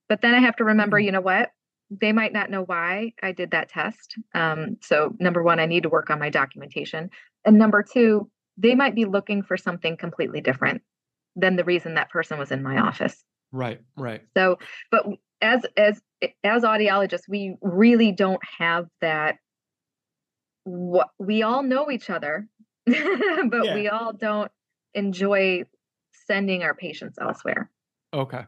but 0.08 0.20
then 0.20 0.34
I 0.34 0.40
have 0.40 0.56
to 0.56 0.64
remember, 0.64 1.00
Mhm. 1.00 1.04
you 1.04 1.12
know 1.12 1.22
what? 1.22 1.50
They 1.90 2.12
might 2.12 2.32
not 2.32 2.50
know 2.50 2.62
why 2.62 3.12
I 3.22 3.32
did 3.32 3.50
that 3.52 3.68
test. 3.68 4.14
Um, 4.34 4.78
so 4.80 5.14
number 5.18 5.42
one, 5.42 5.60
I 5.60 5.66
need 5.66 5.82
to 5.84 5.88
work 5.88 6.10
on 6.10 6.18
my 6.18 6.30
documentation, 6.30 7.10
and 7.44 7.58
number 7.58 7.82
two, 7.82 8.30
they 8.56 8.74
might 8.74 8.94
be 8.94 9.04
looking 9.04 9.42
for 9.42 9.56
something 9.56 9.96
completely 9.96 10.40
different 10.40 10.82
than 11.36 11.56
the 11.56 11.64
reason 11.64 11.94
that 11.94 12.10
person 12.10 12.38
was 12.38 12.50
in 12.52 12.62
my 12.62 12.78
office. 12.78 13.22
right 13.52 13.80
right 13.96 14.22
So, 14.36 14.58
but 14.90 15.06
as 15.42 15.66
as 15.76 16.00
as 16.42 16.62
audiologists, 16.62 17.28
we 17.28 17.56
really 17.60 18.12
don't 18.12 18.40
have 18.58 18.86
that. 19.00 19.36
What 20.64 21.08
we 21.18 21.42
all 21.42 21.62
know 21.62 21.90
each 21.90 22.08
other, 22.08 22.48
but 22.86 22.94
Yeah. 22.96 23.74
we 23.74 23.88
all 23.88 24.12
don't 24.14 24.50
enjoy 24.94 25.64
sending 26.26 26.62
our 26.62 26.74
patients 26.74 27.18
elsewhere. 27.20 27.70
Okay. 28.14 28.44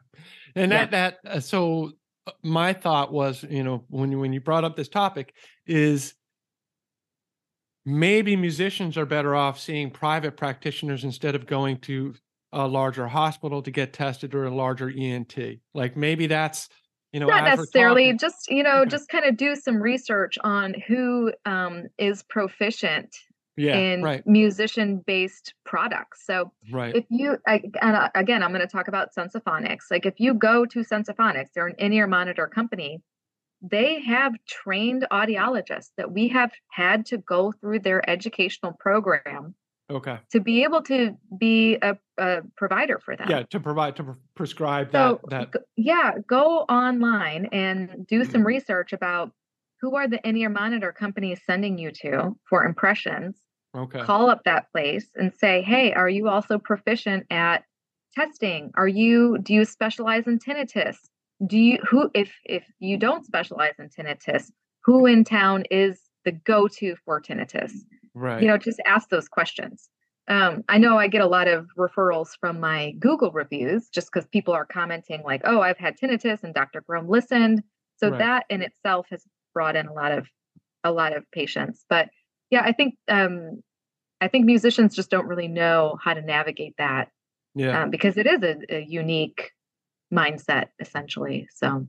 And 0.55 0.73
Yeah. 0.73 0.87
that 0.87 0.91
that 1.25 1.31
uh, 1.31 1.41
so 1.41 1.93
my 2.43 2.73
thought 2.73 3.13
was, 3.13 3.45
you 3.49 3.63
know, 3.63 3.85
when 3.89 4.11
you 4.11 4.19
when 4.19 4.33
you 4.33 4.41
brought 4.41 4.65
up 4.65 4.77
this 4.77 4.89
topic 4.89 5.35
is 5.67 6.15
maybe 7.85 8.37
musicians 8.37 8.97
are 8.97 9.07
better 9.07 9.35
off 9.35 9.61
seeing 9.61 9.91
private 9.91 10.37
practitioners 10.37 11.05
instead 11.05 11.35
of 11.35 11.47
going 11.47 11.79
to 11.79 12.15
a 12.53 12.67
larger 12.67 13.07
hospital 13.07 13.63
to 13.63 13.71
get 13.71 13.93
tested 13.93 14.35
or 14.35 14.47
a 14.47 14.55
larger 14.55 14.91
ENT. 14.91 15.37
Like 15.75 15.97
maybe 15.97 16.27
that's, 16.27 16.69
you 17.13 17.21
know, 17.21 17.27
not 17.27 17.45
necessarily 17.45 18.13
just 18.15 18.51
you 18.51 18.63
know 18.63 18.85
just 18.85 19.09
kind 19.09 19.25
of 19.25 19.37
do 19.37 19.55
some 19.55 19.77
research 19.77 20.37
on 20.43 20.75
who 20.87 21.33
um, 21.45 21.85
is 21.99 22.23
proficient 22.25 23.15
yeah, 23.57 23.77
in 23.77 24.03
right, 24.03 24.27
musician 24.27 25.03
based 25.07 25.55
products. 25.65 26.25
So 26.27 26.53
right, 26.71 26.95
if 26.95 27.05
you 27.09 27.39
I, 27.47 27.63
and 27.81 27.97
uh, 27.97 28.11
again 28.15 28.43
i'm 28.43 28.51
going 28.51 28.61
to 28.61 28.67
talk 28.67 28.89
about 28.89 29.15
sensaphonics. 29.15 29.91
Like 29.91 30.07
if 30.07 30.21
you 30.21 30.35
go 30.35 30.67
to 30.67 30.81
sensaphonics 30.81 31.49
they're 31.55 31.67
an 31.67 31.77
in-ear 31.79 32.07
monitor 32.07 32.47
company 32.47 33.03
they 33.63 34.03
have 34.03 34.35
trained 34.47 35.07
audiologists 35.11 35.91
that 35.97 36.13
we 36.13 36.29
have 36.29 36.53
had 36.71 37.07
to 37.07 37.17
go 37.19 37.53
through 37.53 37.81
their 37.81 38.09
educational 38.09 38.73
program 38.73 39.55
okay, 39.91 40.19
to 40.31 40.41
be 40.41 40.63
able 40.65 40.83
to 40.83 41.17
be 41.39 41.79
a, 41.81 41.97
a 42.19 42.43
provider 42.57 42.99
for 42.99 43.17
them. 43.17 43.29
Yeah, 43.31 43.43
to 43.45 43.61
provide 43.61 43.97
to 43.97 44.05
pre- 44.05 44.15
prescribe 44.35 44.93
so 44.93 45.21
that 45.29 45.53
that 45.53 45.63
yeah 45.77 46.13
go 46.29 46.61
online 46.69 47.47
and 47.47 48.07
do 48.07 48.25
some 48.25 48.43
Mhm. 48.43 48.47
research 48.47 48.93
about 48.93 49.33
who 49.81 49.97
are 49.97 50.09
the 50.09 50.21
in-ear 50.29 50.51
monitor 50.51 50.93
companies 50.93 51.41
sending 51.47 51.79
you 51.79 51.91
to 52.03 52.37
for 52.49 52.65
impressions 52.65 53.37
okay, 53.77 54.01
call 54.01 54.31
up 54.31 54.43
that 54.45 54.71
place 54.73 55.09
and 55.15 55.33
say 55.35 55.63
hey 55.63 55.93
are 55.93 56.09
you 56.09 56.29
also 56.29 56.59
proficient 56.59 57.27
at 57.31 57.65
testing? 58.15 58.71
Are 58.77 58.89
you 58.89 59.39
do 59.39 59.53
you 59.55 59.65
specialize 59.65 60.27
in 60.27 60.39
tinnitus? 60.39 60.97
Do 61.47 61.59
you 61.59 61.79
who 61.89 62.11
if 62.15 62.33
if 62.45 62.65
you 62.79 62.97
don't 62.97 63.27
specialize 63.27 63.75
in 63.79 63.89
tinnitus 63.91 64.51
who 64.85 65.05
in 65.07 65.25
town 65.25 65.65
is 65.71 66.01
the 66.25 66.33
go-to 66.33 66.97
for 67.05 67.21
tinnitus? 67.21 67.73
Right, 68.15 68.41
you 68.43 68.49
know 68.49 68.57
just 68.59 68.81
ask 68.87 69.09
those 69.11 69.29
questions. 69.29 69.89
Um, 70.29 70.65
i 70.69 70.77
know 70.79 70.99
i 70.99 71.07
get 71.07 71.21
a 71.21 71.27
lot 71.27 71.47
of 71.47 71.69
referrals 71.79 72.31
from 72.41 72.59
my 72.59 72.93
google 72.99 73.31
reviews 73.31 73.89
just 73.91 74.11
because 74.13 74.27
people 74.27 74.55
are 74.55 74.65
commenting 74.67 75.23
like 75.25 75.43
oh 75.45 75.61
i've 75.61 75.79
had 75.79 75.97
tinnitus 75.97 76.43
and 76.43 76.53
dr 76.53 76.83
Grome 76.89 77.09
listened. 77.09 77.63
So 77.99 78.11
Right. 78.11 78.19
that 78.19 78.47
in 78.51 78.61
itself 78.63 79.07
has 79.11 79.23
brought 79.55 79.77
in 79.77 79.87
a 79.87 79.93
lot 79.93 80.13
of 80.13 80.27
a 80.85 80.91
lot 80.91 81.17
of 81.17 81.25
patients. 81.31 81.85
But 81.89 82.09
yeah 82.51 82.63
i 82.65 82.73
think 82.73 82.97
um, 83.09 83.63
i 84.21 84.29
think 84.29 84.45
musicians 84.45 84.95
just 84.95 85.11
don't 85.11 85.27
really 85.27 85.49
know 85.49 85.99
how 86.03 86.15
to 86.15 86.23
navigate 86.23 86.75
that 86.79 87.09
yeah. 87.55 87.83
um, 87.83 87.91
because 87.91 88.17
it 88.17 88.27
is 88.27 88.43
a, 88.43 88.77
a 88.77 88.85
unique 88.85 89.53
mindset 90.13 90.67
essentially 90.81 91.49
so 91.55 91.87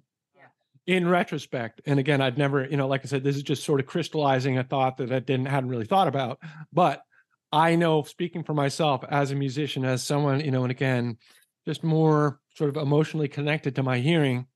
in 0.87 1.05
retrospect 1.07 1.81
and 1.85 1.99
again 1.99 2.21
i'd 2.21 2.37
never 2.37 2.65
you 2.65 2.77
know 2.77 2.87
like 2.87 3.01
i 3.03 3.07
said 3.07 3.23
this 3.23 3.35
is 3.35 3.43
just 3.43 3.63
sort 3.63 3.79
of 3.79 3.85
crystallizing 3.85 4.57
a 4.57 4.63
thought 4.63 4.97
that 4.97 5.11
i 5.11 5.19
didn't 5.19 5.45
hadn't 5.45 5.69
really 5.69 5.85
thought 5.85 6.07
about 6.07 6.39
but 6.71 7.01
i 7.51 7.75
know 7.75 8.01
speaking 8.03 8.41
for 8.41 8.53
myself 8.53 9.03
as 9.09 9.29
a 9.29 9.35
musician 9.35 9.83
as 9.83 10.01
someone 10.01 10.39
you 10.39 10.49
know 10.49 10.63
and 10.63 10.71
again 10.71 11.17
just 11.65 11.83
more 11.83 12.39
sort 12.55 12.69
of 12.69 12.77
emotionally 12.77 13.27
connected 13.27 13.75
to 13.75 13.83
my 13.83 13.99
hearing 13.99 14.47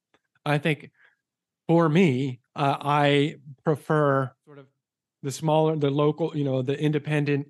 i 0.46 0.58
think 0.58 0.90
for 1.68 1.90
me 1.90 2.40
uh, 2.56 2.78
i 2.80 3.36
prefer 3.66 4.24
sort 4.24 4.30
of 4.30 4.41
the 5.24 5.32
smaller 5.32 5.76
the 5.76 5.90
local 5.90 6.36
you 6.36 6.44
know 6.44 6.62
the 6.62 6.80
independent 6.80 7.48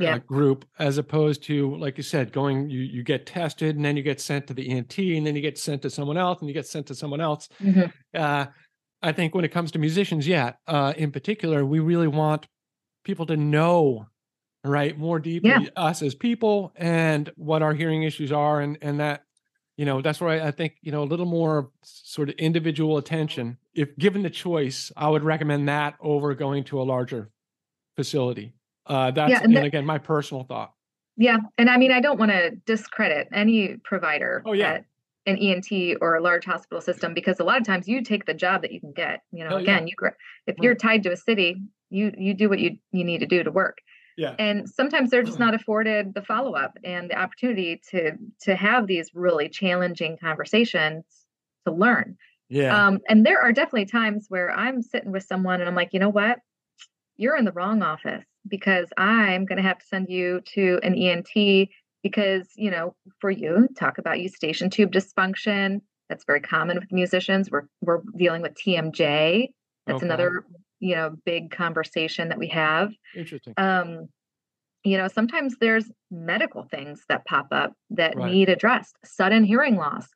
Yeah. 0.00 0.14
uh, 0.16 0.18
group 0.18 0.64
as 0.78 0.98
opposed 0.98 1.42
to 1.44 1.76
like 1.76 1.96
you 1.96 2.02
said 2.02 2.32
going 2.32 2.68
you 2.70 2.80
you 2.80 3.02
get 3.04 3.26
tested 3.26 3.76
and 3.76 3.84
then 3.84 3.96
you 3.96 4.02
get 4.02 4.20
sent 4.20 4.46
to 4.48 4.54
the 4.54 4.68
ENT 4.68 4.98
and 4.98 5.24
then 5.26 5.36
you 5.36 5.42
get 5.42 5.58
sent 5.58 5.82
to 5.82 5.90
someone 5.90 6.16
else 6.16 6.40
and 6.40 6.48
you 6.48 6.54
get 6.54 6.66
sent 6.66 6.86
to 6.88 6.94
someone 6.94 7.20
else 7.20 7.48
Mhm. 7.62 7.92
uh, 8.14 8.46
I 9.02 9.12
think 9.12 9.34
when 9.34 9.44
it 9.44 9.52
comes 9.52 9.70
to 9.72 9.78
musicians, 9.78 10.26
yeah, 10.26 10.52
uh, 10.66 10.94
in 10.96 11.12
particular, 11.12 11.66
we 11.66 11.78
really 11.78 12.08
want 12.08 12.46
people 13.04 13.26
to 13.26 13.36
know, 13.36 14.06
right, 14.64 14.96
more 14.98 15.18
deeply 15.20 15.50
Yeah. 15.50 15.68
us 15.76 16.00
as 16.00 16.14
people 16.14 16.72
and 16.76 17.30
what 17.36 17.60
our 17.62 17.74
hearing 17.74 18.02
issues 18.04 18.32
are, 18.32 18.62
and 18.62 18.78
and 18.80 18.98
that, 19.00 19.23
you 19.76 19.84
know, 19.84 20.00
that's 20.02 20.20
where 20.20 20.30
I, 20.42 20.48
I 20.48 20.50
think 20.50 20.76
you 20.82 20.92
know 20.92 21.02
a 21.02 21.04
little 21.04 21.26
more 21.26 21.70
sort 21.82 22.28
of 22.28 22.34
individual 22.36 22.96
attention. 22.96 23.58
If 23.74 23.96
given 23.98 24.22
the 24.22 24.30
choice, 24.30 24.92
I 24.96 25.08
would 25.08 25.22
recommend 25.24 25.68
that 25.68 25.94
over 26.00 26.34
going 26.34 26.64
to 26.64 26.80
a 26.80 26.84
larger 26.84 27.30
facility. 27.96 28.54
Uh, 28.86 29.10
that's 29.10 29.34
and 29.34 29.44
and, 29.46 29.56
that- 29.56 29.64
again 29.64 29.84
my 29.86 29.98
personal 29.98 30.44
thought. 30.44 30.72
Yeah, 31.16 31.38
and 31.58 31.70
I 31.70 31.76
mean, 31.76 31.92
I 31.92 32.00
don't 32.00 32.18
want 32.18 32.32
to 32.32 32.50
discredit 32.66 33.28
any 33.32 33.76
provider 33.84 34.42
Oh, 34.44 34.52
yeah. 34.52 34.80
an 35.26 35.36
ENT 35.38 35.96
or 36.00 36.16
a 36.16 36.20
large 36.20 36.44
hospital 36.44 36.80
system 36.80 37.14
because 37.14 37.38
a 37.38 37.44
lot 37.44 37.60
of 37.60 37.64
times 37.64 37.86
you 37.86 38.02
take 38.02 38.26
the 38.26 38.34
job 38.34 38.62
that 38.62 38.72
you 38.72 38.80
can 38.80 38.90
get. 38.92 39.20
You 39.30 39.44
know, 39.44 39.50
Oh, 39.50 39.56
yeah. 39.58 39.62
again, 39.62 39.86
you 39.86 39.94
if 40.48 40.56
you're 40.58 40.74
tied 40.74 41.04
to 41.04 41.12
a 41.12 41.16
city, 41.16 41.62
you 41.88 42.12
you 42.18 42.34
do 42.34 42.48
what 42.48 42.58
you 42.58 42.78
you 42.90 43.04
need 43.04 43.18
to 43.18 43.26
do 43.26 43.44
to 43.44 43.50
work. 43.52 43.78
Yeah. 44.16 44.34
And 44.38 44.68
sometimes 44.68 45.10
they're 45.10 45.22
just 45.24 45.38
not 45.40 45.54
afforded 45.54 46.14
the 46.14 46.22
follow 46.22 46.52
up 46.54 46.78
and 46.84 47.10
the 47.10 47.18
opportunity 47.18 47.80
to 47.90 48.12
to 48.42 48.54
have 48.54 48.86
these 48.86 49.10
really 49.14 49.48
challenging 49.48 50.16
conversations 50.18 51.04
to 51.66 51.72
learn. 51.72 52.16
Yeah. 52.48 52.86
Um, 52.86 53.00
and 53.08 53.26
there 53.26 53.40
are 53.40 53.52
definitely 53.52 53.86
times 53.86 54.26
where 54.28 54.50
I'm 54.52 54.82
sitting 54.82 55.10
with 55.12 55.24
someone 55.24 55.60
and 55.60 55.68
I'm 55.68 55.74
like, 55.74 55.92
you 55.92 56.00
know 56.00 56.10
what? 56.10 56.38
You're 57.16 57.36
in 57.36 57.44
the 57.44 57.52
wrong 57.52 57.82
office 57.82 58.24
because 58.48 58.88
I'm 58.96 59.46
going 59.46 59.56
to 59.56 59.62
have 59.62 59.78
to 59.78 59.86
send 59.86 60.08
you 60.08 60.40
to 60.54 60.80
an 60.82 60.94
ENT 60.94 61.68
because, 62.02 62.48
you 62.56 62.70
know, 62.70 62.94
for 63.20 63.30
you, 63.30 63.68
talk 63.78 63.98
about 63.98 64.20
eustachian 64.20 64.68
tube 64.70 64.92
dysfunction. 64.92 65.80
That's 66.08 66.24
very 66.24 66.40
common 66.40 66.78
with 66.78 66.92
musicians. 66.92 67.50
We're 67.50 67.68
we're 67.80 68.02
dealing 68.16 68.42
with 68.42 68.52
TMJ. 68.54 69.48
That's 69.86 69.96
Okay. 69.96 70.06
another, 70.06 70.44
you 70.84 70.94
know, 70.94 71.16
big 71.24 71.50
conversation 71.50 72.28
that 72.28 72.38
we 72.38 72.48
have. 72.48 72.92
Interesting. 73.16 73.54
Um, 73.56 74.08
you 74.84 74.98
know, 74.98 75.08
sometimes 75.08 75.56
there's 75.60 75.90
medical 76.10 76.64
things 76.64 77.04
that 77.08 77.24
pop 77.24 77.46
up 77.52 77.72
that 77.90 78.16
Right. 78.16 78.32
need 78.32 78.50
addressed. 78.50 78.96
Sudden 79.02 79.44
hearing 79.44 79.76
loss. 79.76 80.06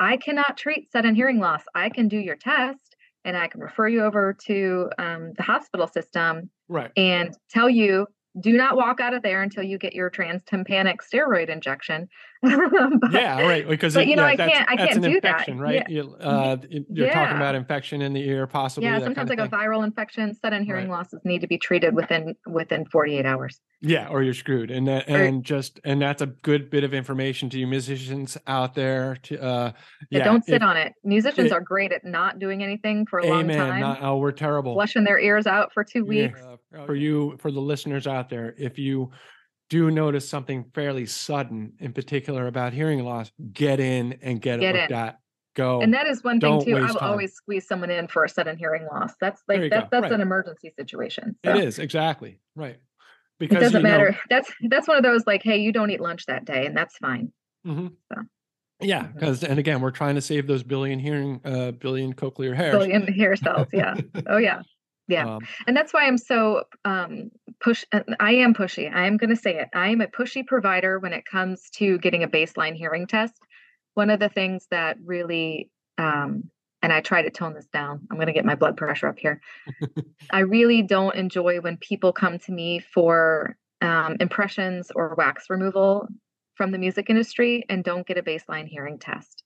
I 0.00 0.16
cannot 0.16 0.56
treat 0.56 0.90
sudden 0.90 1.14
hearing 1.14 1.38
loss. 1.38 1.62
I 1.74 1.88
can 1.88 2.08
do 2.08 2.18
your 2.18 2.34
test 2.34 2.96
and 3.24 3.36
I 3.36 3.46
can 3.46 3.60
refer 3.60 3.86
you 3.86 4.02
over 4.02 4.36
to 4.46 4.90
um, 4.98 5.34
the 5.36 5.44
hospital 5.44 5.86
system 5.86 6.50
Right. 6.68 6.90
and 6.96 7.32
tell 7.48 7.70
you 7.70 8.08
do 8.40 8.52
not 8.52 8.76
walk 8.76 9.00
out 9.00 9.14
of 9.14 9.22
there 9.22 9.42
until 9.42 9.62
you 9.62 9.78
get 9.78 9.94
your 9.94 10.10
transtympanic 10.10 10.96
steroid 11.12 11.48
injection. 11.48 12.08
But- 12.42 13.10
yeah, 13.12 13.40
right. 13.40 13.68
Because 13.68 13.94
but, 13.94 14.06
you 14.06 14.14
know, 14.14 14.22
yeah, 14.26 14.28
I 14.28 14.36
can't- 14.36 14.70
I 14.70 14.76
can't 14.76 15.04
an 15.04 15.10
do 15.10 15.20
that. 15.22 15.48
right? 15.56 15.74
Yeah. 15.74 15.84
You, 15.88 16.14
uh, 16.20 16.56
you're 16.68 17.10
talking 17.10 17.36
about 17.36 17.54
infection 17.56 18.00
in 18.00 18.12
the 18.12 18.24
ear, 18.28 18.46
possibly. 18.46 18.86
Yeah, 18.86 18.92
that 19.00 19.06
kind 19.06 19.16
sometimes 19.16 19.30
of 19.32 19.38
like 19.38 19.48
a 19.52 19.68
viral 19.68 19.82
infection, 19.84 20.34
sudden 20.34 20.64
hearing 20.64 20.88
Right. 20.88 20.98
losses 20.98 21.20
need 21.24 21.40
to 21.40 21.48
be 21.48 21.58
treated 21.58 21.94
within 21.96 22.36
within 22.46 22.84
48 22.86 23.26
hours. 23.26 23.60
Yeah, 23.80 24.08
or 24.08 24.22
you're 24.24 24.34
screwed. 24.34 24.70
And 24.72 24.88
that, 24.88 25.08
Or- 25.08 25.16
and 25.16 25.44
just 25.44 25.78
and 25.84 26.02
that's 26.02 26.20
a 26.20 26.26
good 26.26 26.68
bit 26.68 26.82
of 26.82 26.92
information 26.92 27.48
to 27.50 27.58
you 27.58 27.66
musicians 27.66 28.36
out 28.46 28.74
there. 28.74 29.16
To 29.24 29.40
uh, 29.40 29.72
Yeah, 30.10 30.18
yeah, 30.18 30.24
don't 30.24 30.44
sit 30.44 30.56
if- 30.56 30.62
on 30.62 30.76
it. 30.76 30.94
Musicians 31.04 31.46
it- 31.46 31.52
are 31.52 31.60
great 31.60 31.92
at 31.92 32.04
not 32.04 32.38
doing 32.40 32.62
anything 32.64 33.06
for 33.06 33.20
a 33.20 33.26
long 33.26 33.46
time, 33.48 33.80
Not, 33.80 34.02
oh, 34.02 34.16
we're 34.18 34.32
terrible. 34.32 34.74
flushing 34.74 35.04
their 35.04 35.20
ears 35.20 35.46
out 35.46 35.72
for 35.72 35.84
two 35.84 36.00
Yeah. 36.10 36.26
weeks. 36.28 36.40
Uh, 36.42 36.86
for 36.86 36.96
you, 36.96 37.36
for 37.38 37.50
the 37.52 37.60
listeners 37.60 38.06
out 38.08 38.28
there, 38.28 38.54
if 38.58 38.78
you 38.78 39.10
do 39.70 39.90
notice 39.90 40.28
something 40.28 40.64
fairly 40.74 41.06
sudden, 41.06 41.74
in 41.78 41.92
particular 41.92 42.46
about 42.48 42.72
hearing 42.72 43.04
loss, 43.04 43.30
get 43.52 43.78
in 43.80 44.18
and 44.22 44.40
get, 44.40 44.58
Get 44.60 44.74
it 44.74 44.78
looked 44.80 44.90
in. 44.90 44.96
at. 44.96 45.18
Go. 45.54 45.80
And 45.82 45.92
that 45.94 46.06
is 46.06 46.22
one 46.24 46.40
thing 46.40 46.50
Don't 46.52 46.64
too. 46.64 46.76
I 46.76 46.80
will 46.82 46.88
time. 46.94 47.10
always 47.10 47.32
squeeze 47.34 47.66
someone 47.66 47.90
in 47.90 48.06
for 48.08 48.24
a 48.24 48.28
sudden 48.28 48.56
hearing 48.56 48.86
loss. 48.86 49.12
That's 49.20 49.42
like 49.48 49.60
that, 49.70 49.70
go. 49.70 49.88
that's 49.90 50.02
Right. 50.04 50.12
an 50.12 50.20
emergency 50.20 50.72
situation. 50.76 51.36
So 51.44 51.54
it 51.54 51.64
is 51.64 51.78
exactly 51.78 52.40
right 52.56 52.78
it 53.40 53.50
doesn't 53.50 53.72
you 53.82 53.88
know- 53.88 53.98
matter. 53.98 54.18
That's 54.30 54.52
that's 54.68 54.88
one 54.88 54.96
of 54.96 55.02
those 55.02 55.26
like, 55.26 55.42
hey, 55.42 55.58
you 55.58 55.72
don't 55.72 55.90
eat 55.90 56.00
lunch 56.00 56.26
that 56.26 56.44
day, 56.44 56.66
and 56.66 56.76
that's 56.76 56.96
fine. 56.98 57.32
Mhm. 57.66 57.92
So. 58.12 58.22
Yeah, 58.80 59.04
because 59.08 59.42
and 59.42 59.58
again, 59.58 59.80
we're 59.80 59.90
trying 59.90 60.14
to 60.14 60.20
save 60.20 60.46
those 60.46 60.62
billion 60.62 60.98
hearing, 61.00 61.40
uh, 61.44 61.72
billion 61.72 62.14
cochlear 62.14 62.54
hairs. 62.54 62.76
Billion 62.76 63.06
hair 63.12 63.34
cells. 63.36 63.66
Yeah. 63.72 63.96
oh 64.28 64.36
yeah. 64.38 64.62
Yeah. 65.08 65.36
Um, 65.36 65.40
And 65.66 65.76
that's 65.76 65.92
why 65.94 66.04
I'm 66.06 66.18
so 66.18 66.64
um, 66.84 67.30
push. 67.60 67.82
uh, 67.92 68.00
I 68.20 68.32
am 68.34 68.52
pushy. 68.54 68.92
I 68.94 69.06
am 69.06 69.16
going 69.16 69.30
to 69.30 69.36
say 69.36 69.56
it. 69.58 69.68
I 69.74 69.88
am 69.88 70.00
a 70.02 70.06
pushy 70.06 70.46
provider 70.46 70.98
when 70.98 71.12
it 71.14 71.24
comes 71.24 71.70
to 71.76 71.98
getting 71.98 72.22
a 72.22 72.28
baseline 72.28 72.74
hearing 72.74 73.06
test. 73.06 73.32
One 73.94 74.10
of 74.10 74.20
the 74.20 74.28
things 74.28 74.66
that 74.70 74.98
really, 75.04 75.70
um, 75.96 76.50
and 76.82 76.92
I 76.92 77.00
try 77.00 77.22
to 77.22 77.30
tone 77.30 77.54
this 77.54 77.66
down. 77.66 78.06
I'm 78.10 78.16
going 78.16 78.28
to 78.28 78.32
get 78.32 78.44
my 78.44 78.54
blood 78.54 78.76
pressure 78.76 79.08
up 79.08 79.18
here. 79.18 79.40
I 80.30 80.40
really 80.40 80.82
don't 80.82 81.14
enjoy 81.16 81.60
when 81.60 81.76
people 81.76 82.12
come 82.12 82.38
to 82.40 82.52
me 82.52 82.80
for 82.80 83.56
um, 83.80 84.16
impressions 84.20 84.90
or 84.94 85.14
wax 85.16 85.50
removal 85.50 86.08
from 86.54 86.70
the 86.72 86.78
music 86.78 87.10
industry 87.10 87.64
and 87.68 87.84
don't 87.84 88.06
get 88.06 88.18
a 88.18 88.22
baseline 88.22 88.66
hearing 88.66 88.98
test. 88.98 89.42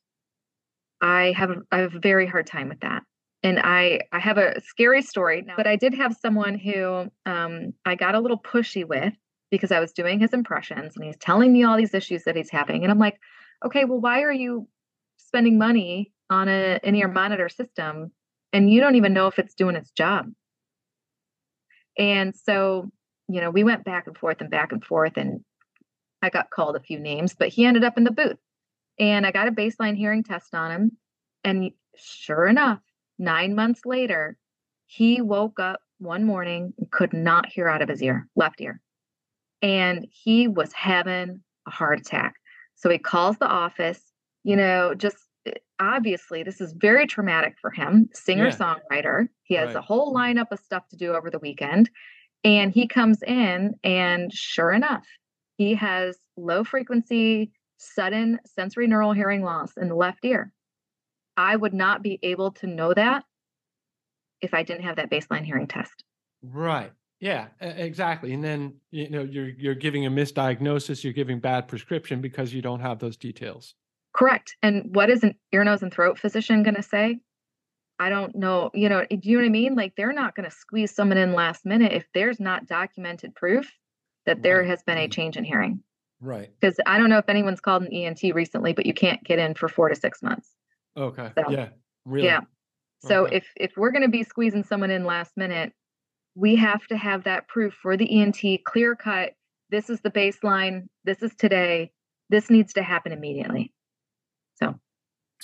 I 1.00 1.32
have 1.36 1.50
a- 1.50 1.62
I 1.70 1.78
have 1.78 1.94
a 1.94 2.00
very 2.00 2.26
hard 2.26 2.46
time 2.46 2.68
with 2.68 2.80
that 2.80 3.02
and 3.42 3.58
I 3.58 4.00
I 4.12 4.18
have 4.18 4.38
a 4.38 4.60
scary 4.60 5.02
story, 5.02 5.44
but 5.56 5.66
I 5.66 5.76
did 5.76 5.94
have 5.94 6.16
someone 6.16 6.58
who 6.58 7.10
um, 7.26 7.74
I 7.84 7.94
got 7.94 8.14
a 8.14 8.20
little 8.20 8.38
pushy 8.38 8.86
with 8.86 9.14
because 9.50 9.72
I 9.72 9.80
was 9.80 9.92
doing 9.92 10.20
his 10.20 10.32
impressions 10.32 10.96
and 10.96 11.04
he's 11.04 11.16
telling 11.16 11.52
me 11.52 11.64
all 11.64 11.76
these 11.76 11.94
issues 11.94 12.24
that 12.24 12.36
he's 12.36 12.50
having, 12.50 12.82
and 12.84 12.90
I'm 12.90 12.98
like, 12.98 13.18
okay, 13.64 13.84
well, 13.84 14.00
why 14.00 14.22
are 14.22 14.32
you 14.32 14.68
spending 15.18 15.58
money 15.58 16.12
on 16.30 16.48
a 16.48 16.80
in-ear 16.82 17.08
monitor 17.08 17.48
system 17.48 18.12
and 18.52 18.70
you 18.70 18.80
don't 18.80 18.96
even 18.96 19.12
know 19.12 19.26
if 19.26 19.38
it's 19.38 19.54
doing 19.54 19.76
its 19.76 19.90
job? 19.90 20.30
And 21.98 22.34
so, 22.34 22.90
you 23.28 23.40
know, 23.40 23.50
we 23.50 23.64
went 23.64 23.84
back 23.84 24.06
and 24.06 24.16
forth 24.16 24.40
and 24.40 24.50
back 24.50 24.72
and 24.72 24.84
forth, 24.84 25.16
and 25.16 25.40
I 26.22 26.30
got 26.30 26.50
called 26.50 26.76
a 26.76 26.80
few 26.80 26.98
names, 26.98 27.34
but 27.34 27.48
he 27.48 27.66
ended 27.66 27.84
up 27.84 27.98
in 27.98 28.04
the 28.04 28.10
booth, 28.10 28.38
and 28.98 29.26
I 29.26 29.30
got 29.30 29.48
a 29.48 29.52
baseline 29.52 29.96
hearing 29.96 30.22
test 30.22 30.54
on 30.54 30.70
him, 30.70 30.92
and 31.44 31.70
sure 31.96 32.46
enough 32.46 32.80
nine 33.18 33.54
months 33.54 33.82
later, 33.84 34.36
he 34.86 35.20
woke 35.20 35.60
up 35.60 35.80
one 35.98 36.24
morning 36.24 36.72
and 36.78 36.90
could 36.90 37.12
not 37.12 37.46
hear 37.46 37.68
out 37.68 37.82
of 37.82 37.88
his 37.88 38.02
ear, 38.02 38.28
left 38.36 38.60
ear. 38.60 38.80
And 39.60 40.06
he 40.10 40.48
was 40.48 40.72
having 40.72 41.40
a 41.66 41.70
heart 41.70 42.00
attack. 42.00 42.34
So 42.74 42.90
he 42.90 42.98
calls 42.98 43.36
the 43.38 43.46
office, 43.46 44.02
you 44.42 44.56
know, 44.56 44.94
just 44.94 45.16
obviously 45.82 46.42
this 46.42 46.60
is 46.60 46.72
very 46.72 47.06
traumatic 47.06 47.56
for 47.60 47.70
him, 47.70 48.08
singer 48.14 48.50
songwriter. 48.50 49.28
He 49.42 49.54
has 49.54 49.74
a 49.74 49.80
whole 49.80 50.14
mm-hmm. 50.14 50.38
lineup 50.38 50.52
of 50.52 50.60
stuff 50.60 50.88
to 50.88 50.96
do 50.96 51.12
over 51.12 51.28
the 51.28 51.40
weekend. 51.40 51.90
And 52.44 52.72
he 52.72 52.88
comes 52.88 53.22
in, 53.22 53.74
and 53.84 54.32
sure 54.32 54.72
enough, 54.72 55.06
he 55.58 55.74
has 55.74 56.16
low 56.36 56.64
frequency, 56.64 57.52
sudden 57.76 58.38
sensory 58.44 58.86
neural 58.86 59.12
hearing 59.12 59.42
loss 59.42 59.72
in 59.76 59.88
the 59.88 59.94
left 59.94 60.24
ear. 60.24 60.52
I 61.36 61.56
would 61.56 61.74
not 61.74 62.02
be 62.02 62.18
able 62.22 62.52
to 62.52 62.66
know 62.66 62.94
that 62.94 63.24
if 64.40 64.54
I 64.54 64.62
didn't 64.62 64.84
have 64.84 64.96
that 64.96 65.10
baseline 65.10 65.44
hearing 65.44 65.68
test. 65.68 66.04
Right. 66.42 66.92
Yeah, 67.20 67.46
exactly. 67.60 68.32
And 68.32 68.42
then 68.42 68.74
you 68.90 69.08
know 69.08 69.22
you're 69.22 69.50
you're 69.50 69.76
giving 69.76 70.06
a 70.06 70.10
misdiagnosis, 70.10 71.04
you're 71.04 71.12
giving 71.12 71.38
bad 71.38 71.68
prescription 71.68 72.20
because 72.20 72.52
you 72.52 72.60
don't 72.60 72.80
have 72.80 72.98
those 72.98 73.16
details. 73.16 73.76
Correct. 74.14 74.56
And 74.62 74.94
what 74.94 75.10
is 75.10 75.22
an 75.22 75.34
ear, 75.52 75.64
nose, 75.64 75.82
and 75.82 75.92
throat 75.92 76.18
physician 76.18 76.62
going 76.62 76.74
to 76.74 76.82
say? 76.82 77.20
I 77.98 78.08
don't 78.08 78.34
know. 78.34 78.70
You 78.74 78.88
know, 78.88 79.06
do 79.08 79.18
you 79.22 79.36
know 79.36 79.42
what 79.42 79.46
I 79.46 79.50
mean? 79.50 79.74
Like 79.74 79.94
they're 79.96 80.12
not 80.12 80.34
going 80.34 80.48
to 80.48 80.54
squeeze 80.54 80.94
someone 80.94 81.18
in 81.18 81.34
last 81.34 81.64
minute 81.64 81.92
if 81.92 82.06
there's 82.14 82.40
not 82.40 82.66
documented 82.66 83.34
proof 83.34 83.70
that 84.26 84.42
there 84.42 84.58
Right. 84.58 84.68
has 84.68 84.82
been 84.82 84.98
a 84.98 85.02
mm-hmm. 85.02 85.10
change 85.10 85.36
in 85.36 85.44
hearing. 85.44 85.82
Right. 86.20 86.50
Because 86.60 86.78
I 86.86 86.98
don't 86.98 87.10
know 87.10 87.18
if 87.18 87.28
anyone's 87.28 87.60
called 87.60 87.82
an 87.82 87.92
ENT 87.92 88.22
recently, 88.34 88.72
but 88.72 88.86
you 88.86 88.94
can't 88.94 89.22
get 89.24 89.38
in 89.38 89.54
for 89.54 89.68
four 89.68 89.88
to 89.88 89.94
six 89.96 90.22
months. 90.22 90.48
Okay. 90.96 91.30
So, 91.34 91.50
yeah. 91.50 91.68
Really. 92.04 92.26
Yeah. 92.26 92.40
So 93.00 93.26
Okay. 93.26 93.36
if 93.36 93.46
if 93.56 93.72
we're 93.76 93.90
going 93.90 94.02
to 94.02 94.08
be 94.08 94.22
squeezing 94.22 94.62
someone 94.62 94.90
in 94.90 95.04
last 95.04 95.36
minute, 95.36 95.72
we 96.34 96.56
have 96.56 96.86
to 96.88 96.96
have 96.96 97.24
that 97.24 97.48
proof 97.48 97.74
for 97.74 97.96
the 97.96 98.20
ENT 98.20 98.64
clear 98.64 98.94
cut. 98.94 99.34
This 99.70 99.90
is 99.90 100.00
the 100.00 100.10
baseline. 100.10 100.86
This 101.04 101.22
is 101.22 101.34
today. 101.34 101.92
This 102.30 102.50
needs 102.50 102.74
to 102.74 102.82
happen 102.82 103.12
immediately. 103.12 103.72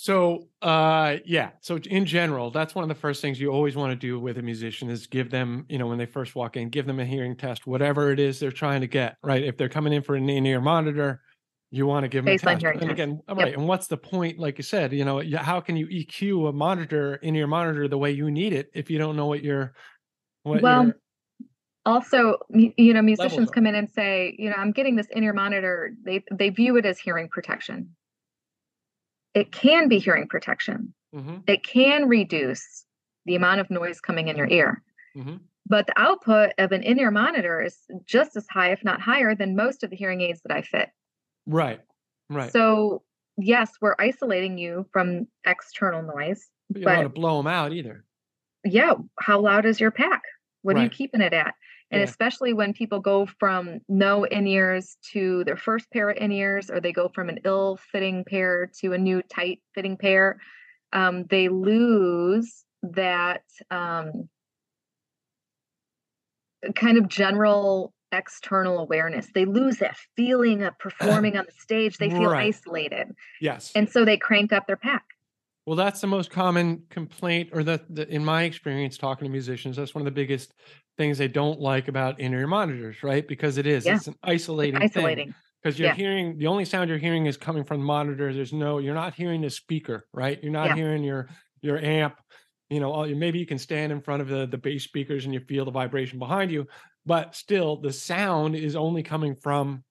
So 0.01 0.47
uh, 0.63 1.17
yeah. 1.25 1.51
So 1.61 1.77
in 1.77 2.07
general, 2.07 2.53
that's 2.53 2.73
one 2.73 2.85
of 2.85 2.89
the 2.89 2.95
first 2.95 3.21
things 3.21 3.41
you 3.41 3.51
always 3.51 3.75
want 3.75 3.91
to 3.91 3.97
do 3.97 4.21
with 4.21 4.39
a 4.39 4.43
musician 4.43 4.89
is 4.91 5.09
give 5.09 5.29
them, 5.29 5.67
you 5.69 5.77
know, 5.77 5.89
when 5.89 5.99
they 5.99 6.07
first 6.07 6.37
walk 6.37 6.57
in, 6.57 6.69
give 6.69 6.87
them 6.87 7.01
a 7.01 7.05
hearing 7.05 7.35
test, 7.35 7.67
whatever 7.67 8.13
it 8.13 8.21
is 8.21 8.39
they're 8.39 8.53
trying 8.53 8.81
to 8.81 8.87
get, 8.87 9.17
right? 9.25 9.43
If 9.43 9.57
they're 9.57 9.69
coming 9.69 9.93
in 9.93 10.03
for 10.03 10.15
an 10.15 10.31
in-ear 10.31 10.61
monitor, 10.61 11.21
you 11.73 11.85
want 11.85 12.05
to 12.05 12.09
give 12.09 12.25
them 12.25 12.33
a 12.33 12.39
test. 12.39 12.63
And 12.63 12.81
test. 12.81 12.91
again, 12.93 13.21
Yep. 13.29 13.37
right. 13.39 13.55
And 13.55 13.67
what's 13.67 13.89
the 13.89 13.97
point? 13.97 14.39
Like 14.39 14.57
you 14.59 14.63
said, 14.63 14.93
you 14.93 15.05
know, 15.05 15.21
how 15.37 15.61
can 15.61 15.77
you 15.77 15.89
EQ 15.89 16.51
a 16.51 16.53
monitor 16.53 17.17
in 17.17 17.35
your 17.35 17.49
monitor 17.49 17.89
the 17.89 17.99
way 17.99 18.13
you 18.13 18.31
need 18.31 18.53
it 18.53 18.71
if 18.75 18.91
you 18.91 18.99
don't 18.99 19.17
know 19.17 19.27
what 19.27 19.43
your, 19.43 19.75
what 20.45 20.63
well, 20.63 20.93
also, 21.85 22.37
you 22.51 22.95
know, 22.95 23.03
musicians 23.03 23.51
come 23.51 23.67
in 23.67 23.75
and 23.75 23.91
say, 23.91 24.37
you 24.39 24.49
know, 24.49 24.57
I'm 24.57 24.71
getting 24.71 24.95
this 24.95 25.09
in-ear 25.11 25.33
monitor. 25.33 25.93
They 26.05 26.23
they 26.31 26.51
view 26.51 26.77
it 26.77 26.87
as 26.87 27.01
hearing 27.01 27.29
protection. 27.29 27.97
It 29.35 29.53
can 29.53 29.89
be 29.89 29.99
hearing 29.99 30.27
protection. 30.29 30.95
Mhm, 31.15 31.43
It 31.49 31.65
can 31.65 32.09
reduce 32.09 32.85
the 33.25 33.35
amount 33.37 33.61
of 33.61 33.71
noise 33.71 34.01
coming 34.01 34.29
in 34.29 34.37
your 34.37 34.49
ear. 34.49 34.83
Mhm. 35.17 35.41
But 35.67 35.87
the 35.87 35.99
output 35.99 36.53
of 36.59 36.73
an 36.73 36.83
in-ear 36.83 37.11
monitor 37.11 37.61
is 37.63 37.79
just 38.07 38.37
as 38.37 38.47
high, 38.49 38.73
if 38.73 38.83
not 38.85 39.01
higher, 39.01 39.35
than 39.35 39.55
most 39.57 39.85
of 39.85 39.91
the 39.91 39.97
hearing 39.97 40.21
aids 40.23 40.41
that 40.43 40.57
I 40.57 40.63
fit. 40.63 40.91
right. 41.47 41.81
Right. 42.31 42.53
So 42.53 43.05
yes, 43.39 43.73
we're 43.81 43.95
isolating 43.99 44.59
you 44.59 44.87
from 44.93 45.29
external 45.47 46.03
noise. 46.03 46.51
but 46.71 46.81
you 46.81 46.85
don't 46.85 46.97
want 46.97 47.05
to 47.07 47.21
blow 47.21 47.37
them 47.39 47.47
out 47.47 47.73
either. 47.73 48.05
Yeah, 48.65 48.95
how 49.19 49.41
loud 49.41 49.65
is 49.65 49.81
your 49.81 49.91
pack? 49.91 50.23
What 50.61 50.77
are 50.77 50.83
you 50.83 50.91
keeping 50.91 51.23
it 51.23 51.33
at? 51.33 51.55
And 51.91 52.03
Yeah. 52.03 52.09
especially 52.09 52.53
when 52.53 52.75
people 52.75 53.01
go 53.01 53.27
from 53.27 53.81
no 53.89 54.25
in-ears 54.25 54.99
to 55.13 55.43
their 55.45 55.57
first 55.57 55.91
pair 55.91 56.11
of 56.11 56.19
in-ears, 56.19 56.71
or 56.71 56.81
they 56.81 56.93
go 56.93 57.09
from 57.09 57.29
an 57.29 57.41
ill-fitting 57.45 58.25
pair 58.25 58.71
to 58.81 58.93
a 58.93 58.99
new 58.99 59.23
tight-fitting 59.23 59.97
pair, 59.97 60.39
um, 60.93 61.25
they 61.25 61.49
lose 61.49 62.65
that 62.83 63.45
um, 63.71 64.29
kind 66.75 66.99
of 66.99 67.09
general 67.09 67.95
external 68.13 68.79
awareness. 68.79 69.29
They 69.35 69.45
lose 69.45 69.79
that 69.79 69.97
feeling 70.17 70.63
of 70.63 70.79
performing 70.79 71.37
on 71.37 71.47
the 71.47 71.53
stage. 71.59 71.99
They 71.99 72.11
feel 72.11 72.31
Right. 72.31 72.55
isolated, 72.55 73.09
Yes. 73.41 73.73
and 73.75 73.89
so 73.89 74.05
they 74.05 74.17
crank 74.17 74.53
up 74.53 74.67
their 74.67 74.77
pack. 74.77 75.05
Well, 75.67 75.77
that's 75.77 76.01
the 76.01 76.07
most 76.07 76.31
common 76.31 76.85
complaint, 76.89 77.51
or 77.53 77.63
that 77.65 77.95
the, 77.95 78.09
in 78.09 78.25
my 78.25 78.45
experience 78.45 78.97
talking 78.97 79.27
to 79.27 79.31
musicians, 79.31 79.77
that's 79.77 79.95
one 79.95 80.01
of 80.01 80.07
the 80.07 80.11
biggest 80.11 80.55
things 80.99 81.17
they 81.17 81.29
don't 81.29 81.61
like 81.61 81.89
about 81.89 82.21
in-ear 82.21 82.47
monitors, 82.47 83.03
right? 83.03 83.27
Because 83.27 83.57
it 83.57 83.67
is, 83.67 83.87
Yeah. 83.87 83.97
it's 83.97 84.09
an 84.09 84.17
isolating, 84.23 84.83
Isolating. 84.83 85.35
Because 85.63 85.79
you're 85.79 85.89
Yeah. 85.89 85.95
hearing 85.95 86.37
the 86.39 86.49
only 86.49 86.65
sound 86.65 86.91
you're 86.91 86.99
hearing 86.99 87.27
is 87.27 87.37
coming 87.37 87.65
from 87.65 87.79
the 87.81 87.87
monitor. 87.87 88.33
There's 88.35 88.53
no, 88.53 88.79
you're 88.79 88.95
not 88.95 89.15
hearing 89.15 89.41
the 89.41 89.51
speaker, 89.51 90.07
right? 90.13 90.43
You're 90.43 90.53
not 90.53 90.69
Yeah. 90.69 90.75
hearing 90.77 91.03
your 91.05 91.29
your 91.63 91.79
amp. 91.79 92.17
You 92.71 92.79
know, 92.81 92.93
all, 92.93 93.07
maybe 93.07 93.39
you 93.39 93.47
can 93.47 93.59
stand 93.59 93.91
in 93.93 94.01
front 94.03 94.21
of 94.23 94.29
the 94.29 94.47
the 94.47 94.59
bass 94.59 94.85
speakers 94.85 95.25
and 95.25 95.33
you 95.33 95.41
feel 95.41 95.65
the 95.65 95.71
vibration 95.71 96.19
behind 96.19 96.51
you, 96.53 96.67
but 97.07 97.35
still, 97.35 97.77
the 97.81 97.93
sound 97.93 98.55
is 98.55 98.77
only 98.77 99.03
coming 99.03 99.35
from 99.37 99.85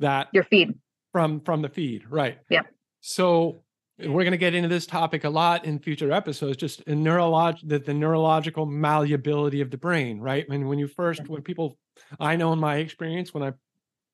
that 0.00 0.28
Your 0.32 0.44
feed. 0.44 0.74
from 1.12 1.40
from 1.42 1.62
the 1.62 1.68
feed 1.68 2.04
right 2.08 2.38
Yeah. 2.48 2.62
so 3.00 3.64
we're 3.98 4.22
going 4.22 4.30
to 4.30 4.36
get 4.36 4.54
into 4.54 4.68
this 4.68 4.86
topic 4.86 5.24
a 5.24 5.30
lot 5.30 5.64
in 5.64 5.78
future 5.78 6.12
episodes 6.12 6.56
just 6.56 6.80
in 6.82 7.02
neurolog 7.02 7.56
the, 7.64 7.78
the 7.78 7.94
neurological 7.94 8.66
malleability 8.66 9.60
of 9.60 9.70
the 9.70 9.76
brain 9.76 10.20
right? 10.20 10.48
When 10.48 10.68
when 10.68 10.78
you 10.78 10.88
first 10.88 11.22
mm-hmm. 11.22 11.32
when 11.32 11.42
people 11.42 11.78
i 12.20 12.36
know 12.36 12.52
in 12.52 12.58
my 12.58 12.76
experience 12.76 13.34
when 13.34 13.42
i 13.42 13.52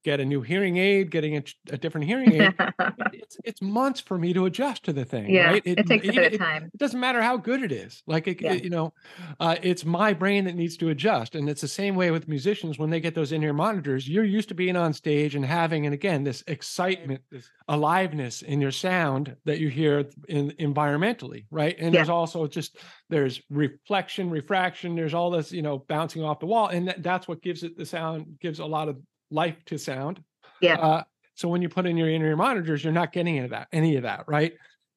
get 0.04 0.20
a 0.20 0.24
new 0.24 0.42
hearing 0.42 0.76
aid, 0.76 1.10
getting 1.10 1.36
a, 1.36 1.42
a 1.70 1.78
different 1.78 2.06
hearing 2.06 2.32
aid, 2.34 2.54
it's 3.12 3.36
it's 3.44 3.62
months 3.62 4.00
for 4.00 4.18
me 4.18 4.32
to 4.34 4.44
adjust 4.46 4.84
to 4.84 4.92
the 4.92 5.04
thing. 5.04 5.30
yeah, 5.30 5.46
right? 5.50 5.62
it, 5.64 5.86
takes 5.86 6.06
a 6.06 6.10
it, 6.10 6.14
bit 6.14 6.26
of 6.26 6.32
it- 6.34 6.38
time. 6.38 6.64
it 6.72 6.78
doesn't 6.78 7.00
matter 7.00 7.22
how 7.22 7.36
good 7.36 7.62
it 7.62 7.72
is. 7.72 8.02
Like 8.06 8.28
it, 8.28 8.40
Yeah. 8.40 8.52
it- 8.52 8.64
you 8.64 8.70
know, 8.70 8.92
uh, 9.40 9.56
it's 9.62 9.84
my 9.84 10.12
brain 10.12 10.44
that 10.44 10.54
needs 10.54 10.76
to 10.76 10.90
adjust, 10.90 11.34
and 11.34 11.48
it's 11.48 11.60
the 11.62 11.68
same 11.68 11.94
way 11.96 12.10
with 12.10 12.28
musicians 12.28 12.78
when 12.78 12.90
they 12.90 13.00
get 13.00 13.14
those 13.14 13.32
in-ear 13.32 13.52
monitors. 13.52 14.08
You're 14.08 14.24
used 14.24 14.48
to 14.50 14.54
being 14.54 14.76
on 14.76 14.92
stage 14.92 15.34
and 15.34 15.44
having, 15.44 15.86
and 15.86 15.94
again, 15.94 16.22
this 16.22 16.44
excitement, 16.46 17.22
this 17.30 17.48
aliveness 17.68 18.42
in 18.42 18.60
your 18.60 18.70
sound 18.70 19.34
that 19.46 19.58
you 19.58 19.68
hear 19.68 20.04
in 20.28 20.50
environmentally, 20.52 21.46
right? 21.50 21.74
And 21.78 21.94
Yeah. 21.94 22.00
there's 22.00 22.10
also 22.10 22.46
just 22.46 22.76
there's 23.08 23.40
reflection, 23.50 24.28
refraction. 24.30 24.94
There's 24.94 25.14
all 25.14 25.30
this, 25.30 25.50
you 25.52 25.62
know, 25.62 25.78
bouncing 25.78 26.22
off 26.22 26.40
the 26.40 26.46
wall, 26.46 26.68
and 26.68 26.88
that, 26.88 27.02
that's 27.02 27.26
what 27.26 27.42
gives 27.42 27.62
it 27.62 27.76
the 27.76 27.86
sound, 27.86 28.38
gives 28.40 28.58
a 28.58 28.66
lot 28.66 28.88
of 28.88 28.98
life 29.34 29.56
to 29.66 29.78
sound. 29.78 30.22
Yeah. 30.60 30.76
Uh, 30.78 31.02
so 31.34 31.48
when 31.48 31.60
you 31.60 31.68
put 31.68 31.84
in 31.86 31.96
your 31.96 32.08
in-ear 32.08 32.36
monitors, 32.36 32.84
you're 32.84 32.92
not 32.92 33.12
getting 33.12 33.36
any 33.36 33.44
of 33.44 33.50
that, 33.50 33.68
any 33.72 33.96
of 33.96 34.04
that, 34.04 34.24
right? 34.28 34.54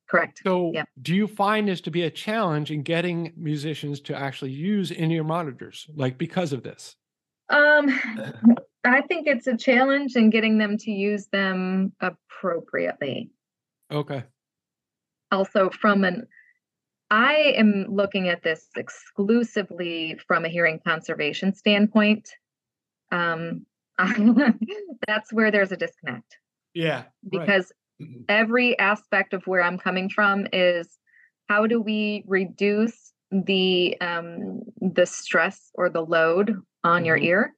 Correct. 0.10 0.40
So, 0.44 0.72
Yeah. 0.74 0.86
do 1.02 1.14
you 1.16 1.28
find 1.28 1.68
this 1.68 1.82
to 1.82 1.92
be 1.92 2.04
a 2.04 2.12
challenge 2.12 2.72
in 2.72 2.84
getting 2.84 3.34
musicians 3.36 4.00
to 4.02 4.16
actually 4.16 4.52
use 4.52 4.92
in-ear 4.92 5.24
monitors, 5.24 5.88
like 5.96 6.18
because 6.18 6.54
of 6.54 6.64
this? 6.64 6.96
Um, 7.50 7.90
I 8.86 9.02
think 9.02 9.28
it's 9.28 9.48
a 9.48 9.58
challenge 9.58 10.16
in 10.16 10.30
getting 10.30 10.58
them 10.60 10.78
to 10.78 10.92
use 10.92 11.28
them 11.28 11.92
appropriately. 12.00 13.32
Okay. 13.92 14.24
Also, 15.32 15.70
from 15.72 16.04
an 16.06 16.28
I 17.10 17.54
am 17.56 17.86
looking 17.90 18.28
at 18.28 18.44
this 18.44 18.68
exclusively 18.76 20.20
from 20.28 20.44
a 20.46 20.50
hearing 20.50 20.80
conservation 20.86 21.54
standpoint. 21.54 22.30
Um, 23.12 23.66
that's 25.08 25.32
where 25.34 25.52
there's 25.52 25.72
a 25.72 25.78
disconnect 25.78 26.38
Yeah. 26.74 27.06
because 27.30 27.72
every 28.30 28.78
aspect 28.80 29.34
of 29.34 29.46
where 29.48 29.64
I'm 29.64 29.78
coming 29.78 30.10
from 30.10 30.48
is 30.54 30.88
how 31.50 31.66
do 31.68 31.82
we 31.82 32.24
reduce 32.28 33.14
the 33.32 34.00
um, 34.02 34.62
the 34.80 35.06
stress 35.06 35.70
or 35.74 35.90
the 35.90 36.02
load 36.02 36.62
on 36.84 37.06
your 37.06 37.18
Mhm. 37.18 37.24
ear 37.24 37.54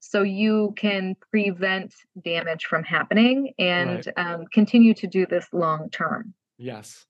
so 0.00 0.22
you 0.22 0.72
can 0.76 1.16
prevent 1.30 1.94
damage 2.22 2.66
from 2.66 2.84
happening 2.84 3.52
and 3.58 4.12
um, 4.16 4.44
continue 4.52 4.94
to 4.94 5.06
do 5.06 5.26
this 5.26 5.46
long 5.52 5.88
term. 5.90 6.34
Yes. 6.58 7.06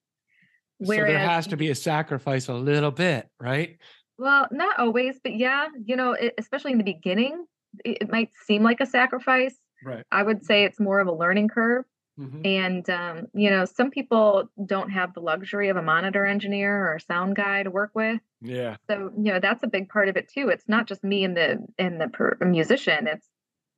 Whereas, 0.77 1.07
so 1.07 1.11
there 1.13 1.19
has 1.19 1.47
to 1.47 1.57
be 1.57 1.69
a 1.69 1.75
sacrifice 1.75 2.47
a 2.47 2.53
little 2.53 2.91
bit, 2.91 3.29
right? 3.39 3.77
well, 4.17 4.47
not 4.49 4.79
always, 4.79 5.19
but 5.21 5.35
yeah, 5.35 5.67
you 5.83 5.97
know, 5.97 6.13
it, 6.13 6.33
especially 6.37 6.71
in 6.71 6.77
the 6.77 6.85
beginning, 6.85 7.45
it, 7.83 8.09
might 8.09 8.29
seem 8.45 8.63
like 8.63 8.79
a 8.79 8.85
sacrifice. 8.85 9.55
Right. 9.83 10.03
I 10.11 10.23
would 10.23 10.45
say 10.45 10.63
it's 10.63 10.79
more 10.79 10.99
of 10.99 11.07
a 11.07 11.13
learning 11.13 11.49
curve. 11.49 11.85
Mhm. 12.19 12.45
And 12.45 12.89
um, 12.89 13.27
you 13.33 13.49
know, 13.49 13.65
some 13.65 13.91
people 13.91 14.49
don't 14.65 14.89
have 14.89 15.13
the 15.13 15.19
luxury 15.19 15.67
of 15.69 15.75
a 15.75 15.81
monitor 15.81 16.25
engineer 16.25 16.87
or 16.87 16.95
a 16.95 16.99
sound 16.99 17.35
guy 17.35 17.63
to 17.63 17.69
work 17.69 17.91
with. 17.93 18.21
Yeah. 18.41 18.77
So 18.89 19.11
you 19.17 19.33
know, 19.33 19.39
that's 19.39 19.63
a 19.63 19.67
big 19.67 19.89
part 19.89 20.07
of 20.07 20.15
it 20.15 20.29
too. 20.29 20.47
It's 20.49 20.67
not 20.67 20.87
just 20.87 21.03
me 21.03 21.25
and 21.25 21.35
the 21.35 21.65
and 21.77 21.99
the 21.99 22.07
per- 22.07 22.37
musician. 22.41 23.07
It's 23.07 23.27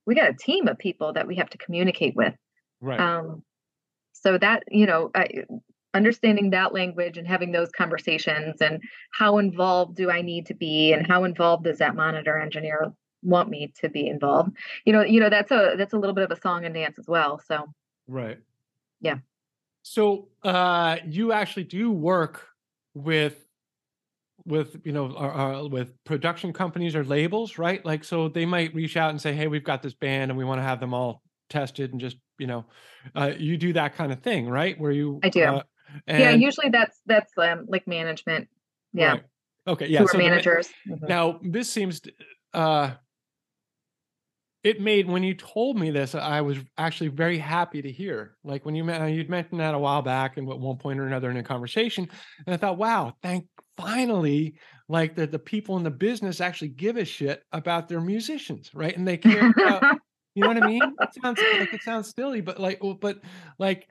we 0.06 0.14
got 0.14 0.30
a 0.30 0.34
team 0.34 0.68
of 0.68 0.78
people 0.78 1.14
that 1.14 1.26
we 1.26 1.36
have 1.36 1.50
to 1.50 1.58
communicate 1.58 2.14
with. 2.14 2.34
Right. 2.80 3.00
Um, 3.00 3.42
so 4.12 4.38
that 4.38 4.62
you 4.68 4.86
know, 4.86 5.10
I, 5.16 5.44
understanding 5.94 6.50
that 6.50 6.72
language 6.72 7.18
and 7.18 7.26
having 7.26 7.50
those 7.50 7.70
conversations 7.70 8.60
and 8.60 8.80
how 9.12 9.38
involved 9.38 9.96
do 9.96 10.10
I 10.10 10.22
need 10.22 10.46
to 10.46 10.54
be 10.54 10.92
and 10.92 11.06
how 11.06 11.24
involved 11.24 11.64
does 11.64 11.78
that 11.78 11.96
monitor 11.96 12.38
engineer 12.38 12.92
want 13.22 13.48
me 13.48 13.72
to 13.80 13.88
be 13.88 14.06
involved? 14.06 14.56
You 14.84 14.92
know, 14.92 15.02
you 15.02 15.20
know 15.20 15.30
that's 15.30 15.50
a 15.50 15.74
that's 15.76 15.92
a 15.92 15.98
little 15.98 16.14
bit 16.14 16.24
of 16.24 16.30
a 16.30 16.40
song 16.40 16.64
and 16.64 16.74
dance 16.74 16.98
as 16.98 17.06
well. 17.06 17.40
So 17.46 17.66
right. 18.06 18.38
yeah. 19.00 19.18
So 19.82 20.28
uh 20.42 20.96
you 21.06 21.32
actually 21.32 21.64
do 21.64 21.90
work 21.90 22.46
with 22.94 23.44
with 24.44 24.80
you 24.84 24.92
know 24.92 25.12
uh, 25.16 25.62
uh, 25.62 25.68
with 25.68 25.92
production 26.04 26.52
companies 26.52 26.94
or 26.94 27.04
labels, 27.04 27.58
right? 27.58 27.84
Like 27.84 28.04
so 28.04 28.28
they 28.28 28.46
might 28.46 28.74
reach 28.74 28.96
out 28.96 29.10
and 29.10 29.20
say, 29.20 29.32
"Hey, 29.34 29.46
we've 29.46 29.64
got 29.64 29.82
this 29.82 29.94
band 29.94 30.30
and 30.30 30.38
we 30.38 30.44
want 30.44 30.58
to 30.58 30.62
have 30.62 30.80
them 30.80 30.94
all 30.94 31.22
tested 31.50 31.92
and 31.92 32.00
just, 32.00 32.16
you 32.38 32.46
know, 32.46 32.66
uh 33.16 33.32
you 33.38 33.56
do 33.56 33.72
that 33.72 33.94
kind 33.94 34.12
of 34.12 34.20
thing, 34.20 34.48
right? 34.48 34.78
Where 34.78 34.90
you 34.90 35.20
I 35.22 35.28
do. 35.28 35.44
uh, 35.44 35.62
yeah, 36.06 36.30
usually 36.30 36.70
that's 36.70 37.00
that's 37.06 37.32
um, 37.38 37.66
like 37.68 37.86
management. 37.86 38.48
Yeah, 38.92 39.12
right. 39.12 39.22
Okay, 39.66 39.86
yeah. 39.86 40.04
so 40.04 40.12
the 40.12 40.18
managers. 40.18 40.70
Mhm. 40.88 41.08
Now, 41.08 41.40
this 41.42 41.70
seems 41.70 42.00
uh 42.54 42.92
it 44.68 44.82
made 44.82 45.08
when 45.08 45.22
you 45.22 45.32
told 45.32 45.78
me 45.78 45.90
this, 45.90 46.14
I 46.14 46.42
was 46.42 46.58
actually 46.76 47.08
very 47.08 47.38
happy 47.38 47.80
to 47.80 47.90
hear. 47.90 48.36
Like 48.44 48.66
when 48.66 48.74
you 48.74 48.84
you'd 49.06 49.30
mentioned 49.30 49.60
that 49.60 49.72
a 49.72 49.78
while 49.78 50.02
back, 50.02 50.36
and 50.36 50.46
at 50.46 50.58
one 50.58 50.76
point 50.76 51.00
or 51.00 51.06
another 51.06 51.30
in 51.30 51.38
a 51.38 51.42
conversation, 51.42 52.06
and 52.46 52.52
I 52.52 52.58
thought, 52.58 52.76
wow, 52.76 53.14
thank 53.22 53.46
finally, 53.78 54.56
like 54.86 55.14
that 55.16 55.32
the 55.32 55.38
people 55.38 55.78
in 55.78 55.84
the 55.84 55.90
business 55.90 56.42
actually 56.42 56.68
give 56.68 56.98
a 56.98 57.04
shit 57.06 57.44
about 57.52 57.88
their 57.88 58.02
musicians, 58.02 58.70
right? 58.74 58.94
And 58.94 59.08
they 59.08 59.16
care 59.16 59.48
about, 59.48 59.82
you 60.34 60.42
know 60.42 60.48
what 60.48 60.62
I 60.62 60.66
mean? 60.66 60.82
It 60.82 61.14
sounds 61.22 61.40
like 61.40 61.72
it 61.72 61.82
sounds 61.82 62.12
silly, 62.14 62.42
but 62.42 62.60
like, 62.60 62.82
but 63.00 63.20
like, 63.58 63.88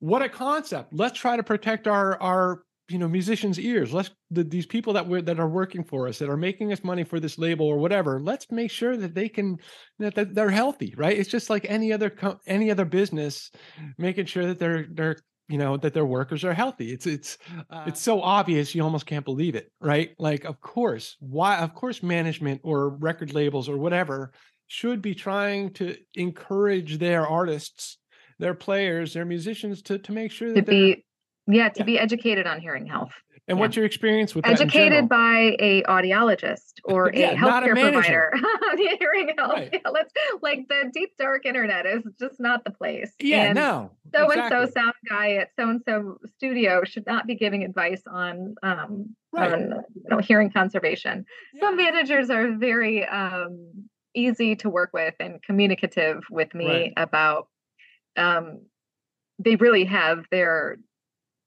what 0.00 0.20
a 0.20 0.28
concept! 0.28 0.92
Let's 0.92 1.16
try 1.16 1.36
to 1.36 1.44
protect 1.44 1.86
our 1.86 2.20
our 2.20 2.64
you 2.90 2.98
know 2.98 3.08
musicians 3.08 3.58
ears. 3.58 3.92
Let's 3.92 4.10
the, 4.30 4.42
these 4.44 4.66
people 4.66 4.92
that 4.94 5.06
we're 5.06 5.22
that 5.22 5.38
are 5.38 5.48
working 5.48 5.84
for 5.84 6.08
us 6.08 6.18
that 6.18 6.28
are 6.28 6.36
making 6.36 6.72
us 6.72 6.82
money 6.82 7.04
for 7.04 7.20
this 7.20 7.38
label 7.38 7.66
or 7.66 7.78
whatever 7.78 8.20
let's 8.20 8.50
make 8.50 8.70
sure 8.70 8.96
that 8.96 9.14
they 9.14 9.28
can 9.28 9.58
that, 9.98 10.14
that 10.16 10.34
they're 10.34 10.50
healthy 10.50 10.94
right? 10.96 11.16
It's 11.16 11.30
just 11.30 11.50
like 11.50 11.66
any 11.68 11.92
other 11.92 12.10
co- 12.10 12.40
any 12.46 12.70
other 12.70 12.84
business 12.84 13.50
making 13.96 14.26
sure 14.26 14.46
that 14.46 14.58
they're 14.58 14.86
they're 14.90 15.16
you 15.48 15.58
know 15.58 15.76
that 15.76 15.94
their 15.94 16.04
workers 16.04 16.44
are 16.44 16.54
healthy. 16.54 16.92
It's 16.92 17.06
it's 17.06 17.38
uh. 17.70 17.84
it's 17.86 18.00
so 18.00 18.20
obvious 18.20 18.74
you 18.74 18.82
almost 18.82 19.06
can't 19.06 19.24
believe 19.24 19.54
it 19.54 19.70
right? 19.80 20.10
Like 20.18 20.44
of 20.44 20.60
course 20.60 21.16
why 21.20 21.58
of 21.58 21.74
course 21.74 22.02
management 22.02 22.60
or 22.64 22.90
record 22.90 23.32
labels 23.32 23.68
or 23.68 23.78
whatever 23.78 24.32
should 24.66 25.02
be 25.02 25.14
trying 25.14 25.72
to 25.74 25.96
encourage 26.14 26.98
their 26.98 27.26
artists 27.26 27.98
their 28.38 28.54
players 28.54 29.12
their 29.14 29.24
musicians 29.24 29.82
to 29.82 29.98
to 29.98 30.12
make 30.12 30.30
sure 30.30 30.48
to 30.48 30.54
that 30.54 30.66
they're 30.66 30.94
be 30.94 31.04
yeah 31.52 31.68
to 31.68 31.80
Yeah. 31.80 31.84
be 31.84 31.98
educated 31.98 32.46
on 32.46 32.60
hearing 32.60 32.86
health 32.86 33.12
and 33.48 33.58
Yeah. 33.58 33.60
what's 33.60 33.76
your 33.76 33.84
experience 33.84 34.34
with 34.34 34.44
that 34.44 34.52
educated 34.60 35.08
by 35.08 35.56
a 35.58 35.82
audiologist 35.84 36.74
or 36.84 37.10
Yeah, 37.14 37.32
a 37.32 37.36
not 37.36 37.64
a 37.64 37.68
provider 37.68 38.32
hearing 38.76 39.34
health 39.36 39.52
Right. 39.54 39.70
yeah, 39.72 39.90
let's 39.90 40.12
like 40.42 40.66
the 40.68 40.90
deep 40.92 41.16
dark 41.18 41.46
internet 41.46 41.86
is 41.86 42.02
just 42.18 42.40
not 42.40 42.64
the 42.64 42.70
place 42.70 43.12
Yeah, 43.20 43.44
and 43.44 43.54
no. 43.56 43.90
so 44.14 44.30
and 44.30 44.42
so 44.50 44.66
sound 44.66 44.94
guy 45.08 45.32
at 45.36 45.48
so 45.58 45.68
and 45.70 45.82
so 45.86 46.18
studio 46.36 46.84
should 46.84 47.06
not 47.06 47.26
be 47.26 47.34
giving 47.34 47.64
advice 47.64 48.02
on 48.06 48.54
um 48.62 49.16
Right. 49.32 49.52
on 49.52 49.60
you 49.94 50.10
know 50.10 50.18
hearing 50.18 50.50
conservation 50.50 51.24
some 51.60 51.76
managers 51.76 52.30
are 52.30 52.56
very 52.56 53.06
um, 53.06 53.88
easy 54.14 54.56
to 54.56 54.68
work 54.68 54.90
with 54.92 55.14
and 55.20 55.40
communicative 55.42 56.24
with 56.30 56.52
me 56.52 56.66
Right. 56.66 56.92
about 56.96 57.46
um, 58.16 58.62
they 59.38 59.54
really 59.56 59.84
have 59.84 60.24
their 60.32 60.78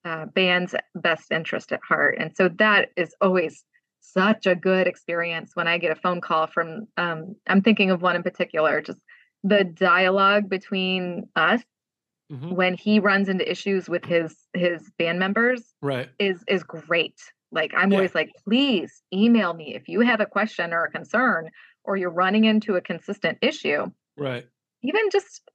uh, 0.06 0.26
band's 0.28 0.76
best 0.96 1.32
interest 1.32 1.72
at 1.72 1.80
heart 1.88 2.18
and 2.20 2.36
so 2.36 2.50
that 2.50 2.90
is 2.98 3.14
always 3.22 3.64
such 4.02 4.46
a 4.46 4.56
good 4.56 4.86
experience 4.88 5.52
when 5.56 5.68
i 5.68 5.78
get 5.78 5.92
a 5.92 6.00
phone 6.02 6.22
call 6.22 6.48
from 6.48 6.88
um, 6.98 7.36
i'm 7.48 7.62
thinking 7.62 7.90
of 7.92 8.02
one 8.02 8.16
in 8.16 8.24
particular 8.24 8.82
just 8.82 9.00
the 9.44 9.64
dialogue 9.64 10.50
between 10.50 11.28
us 11.36 11.62
Mhm. 12.32 12.56
when 12.56 12.74
he 12.74 13.00
runs 13.00 13.30
into 13.30 13.50
issues 13.50 13.90
with 13.90 14.06
his 14.06 14.36
his 14.54 14.90
band 14.98 15.20
members 15.20 15.74
Right. 15.82 16.10
is 16.20 16.44
is 16.48 16.64
great. 16.64 17.20
Like 17.52 17.74
I'm 17.76 17.92
Yeah. 17.92 17.98
always 17.98 18.16
like, 18.16 18.32
please 18.46 19.04
email 19.14 19.54
me 19.54 19.76
if 19.76 19.88
you 19.88 20.00
have 20.02 20.22
a 20.22 20.26
question 20.26 20.74
or 20.74 20.86
a 20.86 20.92
concern, 20.92 21.52
or 21.84 21.98
you're 21.98 22.10
running 22.10 22.46
into 22.46 22.76
a 22.76 22.82
consistent 22.82 23.38
issue. 23.42 23.92
Right. 24.18 24.48
Even 24.82 25.10
just, 25.12 25.50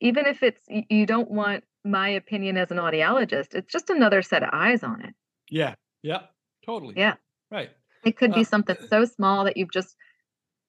even 0.00 0.26
if 0.26 0.42
it's 0.42 0.62
you 0.68 1.06
don't 1.06 1.30
want 1.30 1.64
my 1.86 2.08
opinion 2.10 2.56
as 2.56 2.70
an 2.70 2.78
audiologist, 2.78 3.54
it's 3.54 3.72
just 3.72 3.90
another 3.90 4.22
set 4.22 4.42
of 4.42 4.50
eyes 4.52 4.82
on 4.82 5.02
it. 5.02 5.14
Yeah. 5.50 5.74
Yeah. 6.02 6.22
Totally. 6.64 6.94
Yeah. 6.96 7.14
Right. 7.50 7.70
It 8.04 8.16
could 8.16 8.34
be 8.34 8.40
Uh, 8.40 8.44
something 8.44 8.76
so 8.88 9.04
small 9.04 9.44
that 9.44 9.56
you've 9.56 9.72
just 9.72 9.96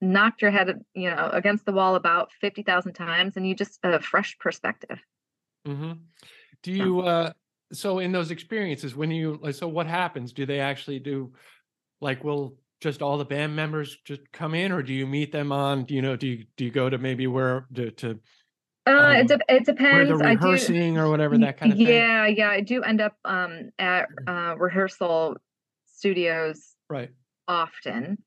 knocked 0.01 0.41
your 0.41 0.51
head, 0.51 0.83
you 0.93 1.09
know, 1.09 1.29
against 1.33 1.65
the 1.65 1.73
wall 1.73 1.95
about 1.95 2.31
fifty 2.33 2.63
thousand 2.63 2.93
times, 2.93 3.37
and 3.37 3.47
you 3.47 3.55
just 3.55 3.79
a 3.83 3.99
fresh 4.01 4.37
perspective. 4.39 4.99
hmm 5.65 5.93
Do 6.63 6.71
Yeah. 6.77 6.85
you 6.85 7.01
uh 7.01 7.33
so 7.73 7.99
in 7.99 8.11
those 8.11 8.31
experiences 8.31 8.95
when 8.95 9.11
you 9.11 9.39
like 9.41 9.55
so 9.55 9.67
what 9.67 9.87
happens? 9.87 10.33
Do 10.33 10.45
they 10.45 10.59
actually 10.59 10.99
do 10.99 11.33
like 12.01 12.23
will 12.23 12.57
just 12.81 13.01
all 13.01 13.17
the 13.17 13.25
band 13.25 13.55
members 13.55 13.97
just 14.05 14.21
come 14.31 14.55
in 14.55 14.71
or 14.71 14.83
do 14.83 14.93
you 14.93 15.07
meet 15.07 15.31
them 15.31 15.51
on 15.51 15.85
you 15.89 16.01
know 16.01 16.15
do 16.15 16.27
you 16.27 16.45
do 16.57 16.65
you 16.65 16.71
go 16.71 16.89
to 16.89 16.97
maybe 16.97 17.27
where 17.27 17.67
to, 17.75 17.91
to 17.91 18.19
Uh, 18.87 18.91
Um, 18.91 19.15
it, 19.17 19.27
de- 19.27 19.33
it 19.35 19.39
where 19.49 19.59
depends. 19.59 20.19
they're 20.19 20.27
I 20.27 20.35
do. 20.35 20.45
rehearsing 20.45 20.97
or 20.97 21.09
whatever 21.09 21.37
that 21.37 21.57
kind 21.57 21.73
of 21.73 21.77
thing? 21.77 21.87
yeah 21.87 22.25
yeah 22.27 22.49
i 22.49 22.61
do 22.61 22.81
end 22.83 23.01
up 23.01 23.15
um 23.25 23.69
at 23.77 24.07
uh 24.27 24.55
rehearsal 24.57 25.35
studios 25.85 26.75
Right. 26.89 27.11
often 27.47 28.17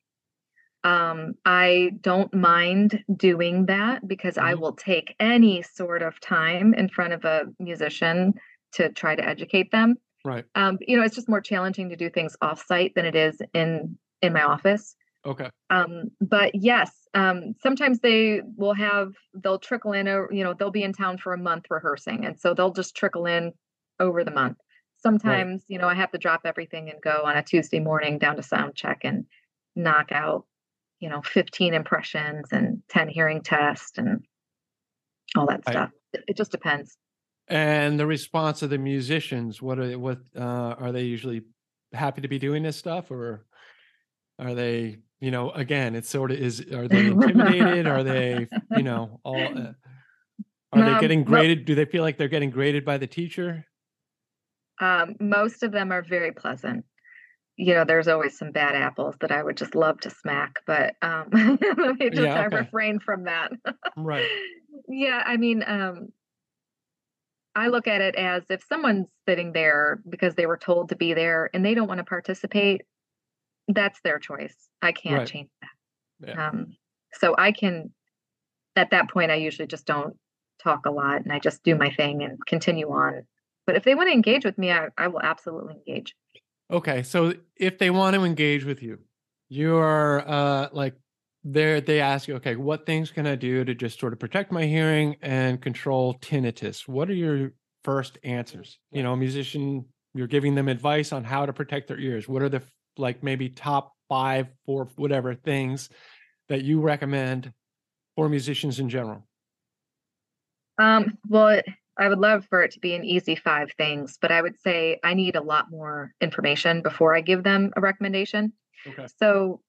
Um, 0.82 1.34
I 1.44 1.90
don't 2.00 2.32
mind 2.32 3.04
doing 3.14 3.66
that 3.66 4.08
because 4.08 4.38
I 4.38 4.54
Mhm. 4.54 4.60
will 4.60 4.72
take 4.72 5.14
any 5.20 5.60
sort 5.60 6.00
of 6.02 6.18
time 6.20 6.72
in 6.72 6.88
front 6.88 7.12
of 7.12 7.24
a 7.26 7.44
musician 7.58 8.32
to 8.72 8.88
try 8.90 9.14
to 9.14 9.22
educate 9.22 9.70
them. 9.72 9.96
Right. 10.24 10.46
Um, 10.54 10.78
you 10.80 10.96
know, 10.96 11.02
it's 11.02 11.14
just 11.14 11.28
more 11.28 11.42
challenging 11.42 11.90
to 11.90 11.96
do 11.96 12.08
things 12.08 12.34
off-site 12.40 12.94
than 12.94 13.04
it 13.04 13.14
is 13.14 13.42
in 13.52 13.98
in 14.22 14.32
my 14.32 14.42
office. 14.42 14.96
Okay. 15.26 15.50
Um, 15.68 16.10
but 16.20 16.54
yes, 16.54 16.90
um, 17.14 17.54
sometimes 17.60 18.00
they 18.00 18.40
will 18.56 18.74
have 18.74 19.12
they'll 19.34 19.58
trickle 19.58 19.92
in, 19.92 20.08
or 20.08 20.32
you 20.32 20.44
know, 20.44 20.54
they'll 20.54 20.70
be 20.70 20.82
in 20.82 20.92
town 20.92 21.18
for 21.18 21.32
a 21.32 21.38
month 21.38 21.64
rehearsing, 21.70 22.24
and 22.24 22.38
so 22.38 22.54
they'll 22.54 22.72
just 22.72 22.96
trickle 22.96 23.26
in 23.26 23.52
over 23.98 24.24
the 24.24 24.30
month. 24.30 24.58
Sometimes, 25.02 25.64
you 25.66 25.78
know, 25.78 25.88
I 25.88 25.94
have 25.94 26.10
to 26.12 26.18
drop 26.18 26.42
everything 26.44 26.90
and 26.90 27.00
go 27.00 27.22
on 27.24 27.36
a 27.36 27.42
Tuesday 27.42 27.80
morning 27.80 28.18
down 28.18 28.36
to 28.36 28.42
sound 28.42 28.74
check 28.74 29.00
and 29.02 29.24
knock 29.74 30.12
out, 30.12 30.44
you 31.00 31.08
know, 31.08 31.22
15 31.22 31.72
impressions 31.72 32.48
and 32.52 32.82
10 32.90 33.08
hearing 33.08 33.42
tests 33.42 33.96
and 33.96 34.22
all 35.36 35.46
that 35.46 35.62
stuff. 35.66 35.90
It, 36.12 36.24
it 36.28 36.36
just 36.36 36.50
depends. 36.50 36.98
And 37.48 37.98
the 37.98 38.06
response 38.06 38.62
of 38.62 38.70
the 38.70 38.78
musicians, 38.78 39.62
what 39.62 39.78
are 39.78 39.88
they, 39.88 39.96
what 39.96 40.18
uh, 40.36 40.74
are 40.78 40.92
they 40.92 41.04
usually 41.04 41.42
happy 41.92 42.20
to 42.20 42.28
be 42.28 42.38
doing 42.38 42.62
this 42.62 42.76
stuff, 42.76 43.10
or 43.10 43.46
are 44.38 44.54
they, 44.54 44.98
you 45.20 45.30
know, 45.30 45.50
again, 45.50 45.94
it's 45.94 46.08
sort 46.08 46.30
of 46.30 46.38
is 46.38 46.60
are 46.72 46.88
they 46.88 47.06
intimidated? 47.08 47.86
are 47.86 48.02
they, 48.02 48.48
you 48.76 48.82
know, 48.82 49.20
all 49.24 49.36
uh, 49.40 49.72
are 50.72 50.84
they 50.84 50.92
Um, 50.92 51.00
getting 51.00 51.20
well- 51.24 51.40
graded? 51.42 51.64
Do 51.64 51.74
they 51.74 51.84
feel 51.84 52.02
like 52.02 52.16
they're 52.18 52.28
getting 52.28 52.50
graded 52.50 52.84
by 52.84 52.98
the 52.98 53.06
teacher? 53.06 53.66
Um, 54.80 55.16
most 55.20 55.62
of 55.62 55.72
them 55.72 55.92
are 55.92 56.02
very 56.02 56.32
pleasant. 56.32 56.84
You 57.56 57.74
know, 57.74 57.84
there's 57.84 58.08
always 58.08 58.38
some 58.38 58.52
bad 58.52 58.74
apples 58.74 59.14
that 59.20 59.30
I 59.30 59.42
would 59.42 59.58
just 59.58 59.74
love 59.74 60.00
to 60.00 60.10
smack, 60.10 60.60
but 60.66 60.94
um, 61.02 61.28
let 61.32 61.98
me 61.98 62.08
just 62.08 62.22
Yeah, 62.22 62.40
I 62.40 62.44
refrain 62.44 62.98
from 63.00 63.24
that. 63.24 63.50
Right. 63.96 64.26
Yeah, 64.88 65.22
I 65.24 65.36
mean, 65.36 65.62
um, 65.66 66.08
I 67.54 67.68
look 67.68 67.86
at 67.86 68.00
it 68.00 68.14
as 68.16 68.42
if 68.48 68.64
someone's 68.68 69.08
sitting 69.28 69.52
there 69.52 70.00
because 70.08 70.34
they 70.34 70.46
were 70.46 70.56
told 70.56 70.88
to 70.88 70.96
be 70.96 71.12
there 71.12 71.50
and 71.52 71.64
they 71.64 71.74
don't 71.74 71.86
want 71.86 71.98
to 71.98 72.04
participate, 72.04 72.82
that's 73.68 74.00
their 74.02 74.18
choice. 74.18 74.56
I 74.82 74.92
can't 74.92 75.18
Right. 75.18 75.28
change 75.28 75.50
that. 75.60 76.28
Yeah. 76.28 76.48
Um, 76.48 76.76
so 77.14 77.34
I 77.36 77.52
can, 77.52 77.92
at 78.76 78.90
that 78.90 79.10
point, 79.10 79.30
I 79.30 79.36
usually 79.36 79.68
just 79.68 79.86
don't 79.86 80.16
talk 80.62 80.86
a 80.86 80.90
lot 80.90 81.22
and 81.22 81.32
I 81.32 81.38
just 81.38 81.62
do 81.62 81.74
my 81.74 81.90
thing 81.90 82.22
and 82.22 82.38
continue 82.46 82.88
on. 82.88 83.22
But 83.66 83.76
if 83.76 83.84
they 83.84 83.94
want 83.94 84.08
to 84.08 84.14
engage 84.14 84.44
with 84.44 84.58
me, 84.58 84.72
I, 84.72 84.88
I 84.96 85.08
will 85.08 85.20
absolutely 85.22 85.74
engage. 85.74 86.14
Okay, 86.70 87.02
so 87.02 87.34
if 87.56 87.78
they 87.78 87.90
want 87.90 88.14
to 88.14 88.24
engage 88.24 88.64
with 88.64 88.82
you, 88.82 88.98
you're 89.48 90.22
uh 90.28 90.68
like 90.72 90.94
there 91.42 91.80
they 91.80 92.00
ask 92.00 92.28
you, 92.28 92.36
okay, 92.36 92.56
what 92.56 92.86
things 92.86 93.10
can 93.10 93.26
I 93.26 93.34
do 93.34 93.64
to 93.64 93.74
just 93.74 93.98
sort 93.98 94.12
of 94.12 94.18
protect 94.18 94.52
my 94.52 94.66
hearing 94.66 95.16
and 95.22 95.60
control 95.60 96.14
tinnitus? 96.14 96.86
What 96.86 97.10
are 97.10 97.14
your 97.14 97.52
first 97.82 98.18
answers? 98.22 98.78
You 98.92 99.02
know, 99.02 99.14
a 99.14 99.16
musician, 99.16 99.86
you're 100.14 100.26
giving 100.26 100.54
them 100.54 100.68
advice 100.68 101.12
on 101.12 101.24
how 101.24 101.46
to 101.46 101.52
protect 101.52 101.88
their 101.88 101.98
ears. 101.98 102.28
What 102.28 102.42
are 102.42 102.48
the 102.48 102.62
like 102.96 103.22
maybe 103.22 103.48
top 103.48 103.92
five, 104.10 104.48
four, 104.66 104.88
whatever 104.96 105.34
things 105.34 105.88
that 106.50 106.62
you 106.62 106.82
recommend 106.82 107.54
for 108.16 108.28
musicians 108.28 108.78
in 108.78 108.90
general? 108.90 109.26
Um, 110.78 111.16
well, 111.28 111.62
I 111.96 112.08
would 112.08 112.18
love 112.18 112.46
for 112.48 112.62
it 112.62 112.72
to 112.72 112.80
be 112.80 112.94
an 112.94 113.04
easy 113.04 113.36
five 113.36 113.72
things, 113.78 114.18
but 114.20 114.32
I 114.32 114.42
would 114.42 114.58
say 114.60 114.98
I 115.04 115.14
need 115.14 115.36
a 115.36 115.42
lot 115.42 115.70
more 115.70 116.12
information 116.20 116.82
before 116.82 117.14
I 117.14 117.20
give 117.20 117.44
them 117.44 117.72
a 117.76 117.80
recommendation. 117.80 118.52
Okay. 118.86 119.06
So, 119.18 119.60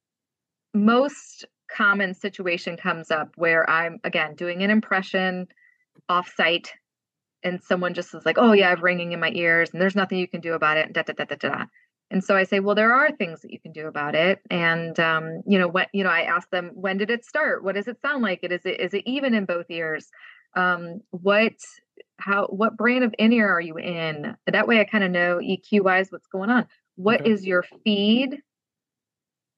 most 0.74 1.46
common 1.70 2.14
situation 2.14 2.78
comes 2.78 3.12
up 3.12 3.30
where 3.36 3.70
I'm 3.70 4.00
again 4.04 4.36
doing 4.36 4.64
an 4.64 4.72
impression 4.72 5.48
offsite, 6.10 6.70
and 7.44 7.62
someone 7.62 7.94
just 7.94 8.16
is 8.16 8.26
like, 8.26 8.38
"Oh 8.38 8.54
yeah, 8.54 8.68
I 8.68 8.70
have 8.70 8.82
ringing 8.82 9.12
in 9.12 9.20
my 9.20 9.32
ears, 9.34 9.72
and 9.72 9.82
there's 9.82 9.96
nothing 9.96 10.18
you 10.18 10.28
can 10.28 10.42
do 10.42 10.54
about 10.54 10.78
it." 10.78 10.86
And 10.86 10.96
da 10.96 11.04
da 11.04 11.14
da 11.14 11.26
da 11.26 11.36
da. 11.36 11.66
And 12.12 12.24
so 12.24 12.36
I 12.36 12.44
say, 12.44 12.60
"Well, 12.60 12.76
there 12.76 12.94
are 12.94 13.12
things 13.12 13.42
that 13.42 13.52
you 13.52 13.60
can 13.60 13.72
do 13.72 13.88
about 13.88 14.14
it." 14.16 14.40
And 14.52 15.00
um, 15.00 15.42
you 15.48 15.58
know, 15.58 15.68
what 15.68 15.88
you 15.94 16.04
know, 16.04 16.10
I 16.10 16.22
ask 16.22 16.50
them, 16.52 16.72
"When 16.76 16.98
did 16.98 17.10
it 17.10 17.26
start? 17.26 17.64
What 17.64 17.76
does 17.76 17.88
it 17.88 18.02
sound 18.02 18.22
like? 18.22 18.40
It 18.44 18.52
is 18.52 18.66
it 18.66 18.80
is 18.80 18.94
it 18.94 19.04
even 19.08 19.34
in 19.34 19.46
both 19.46 19.66
ears? 19.70 20.10
Um, 20.56 21.02
what 21.12 21.54
how 22.18 22.48
what 22.48 22.76
brand 22.78 23.04
of 23.06 23.16
in 23.18 23.32
ear 23.32 23.50
are 23.50 23.62
you 23.62 23.78
in? 23.78 24.36
That 24.46 24.68
way, 24.68 24.80
I 24.82 24.84
kind 24.84 25.04
of 25.04 25.12
know 25.12 25.38
EQ 25.40 25.82
wise 25.86 26.12
what's 26.12 26.28
going 26.28 26.50
on. 26.50 26.68
What 26.98 27.26
is 27.26 27.40
Okay. 27.42 27.48
your 27.48 27.64
feed? 27.86 28.42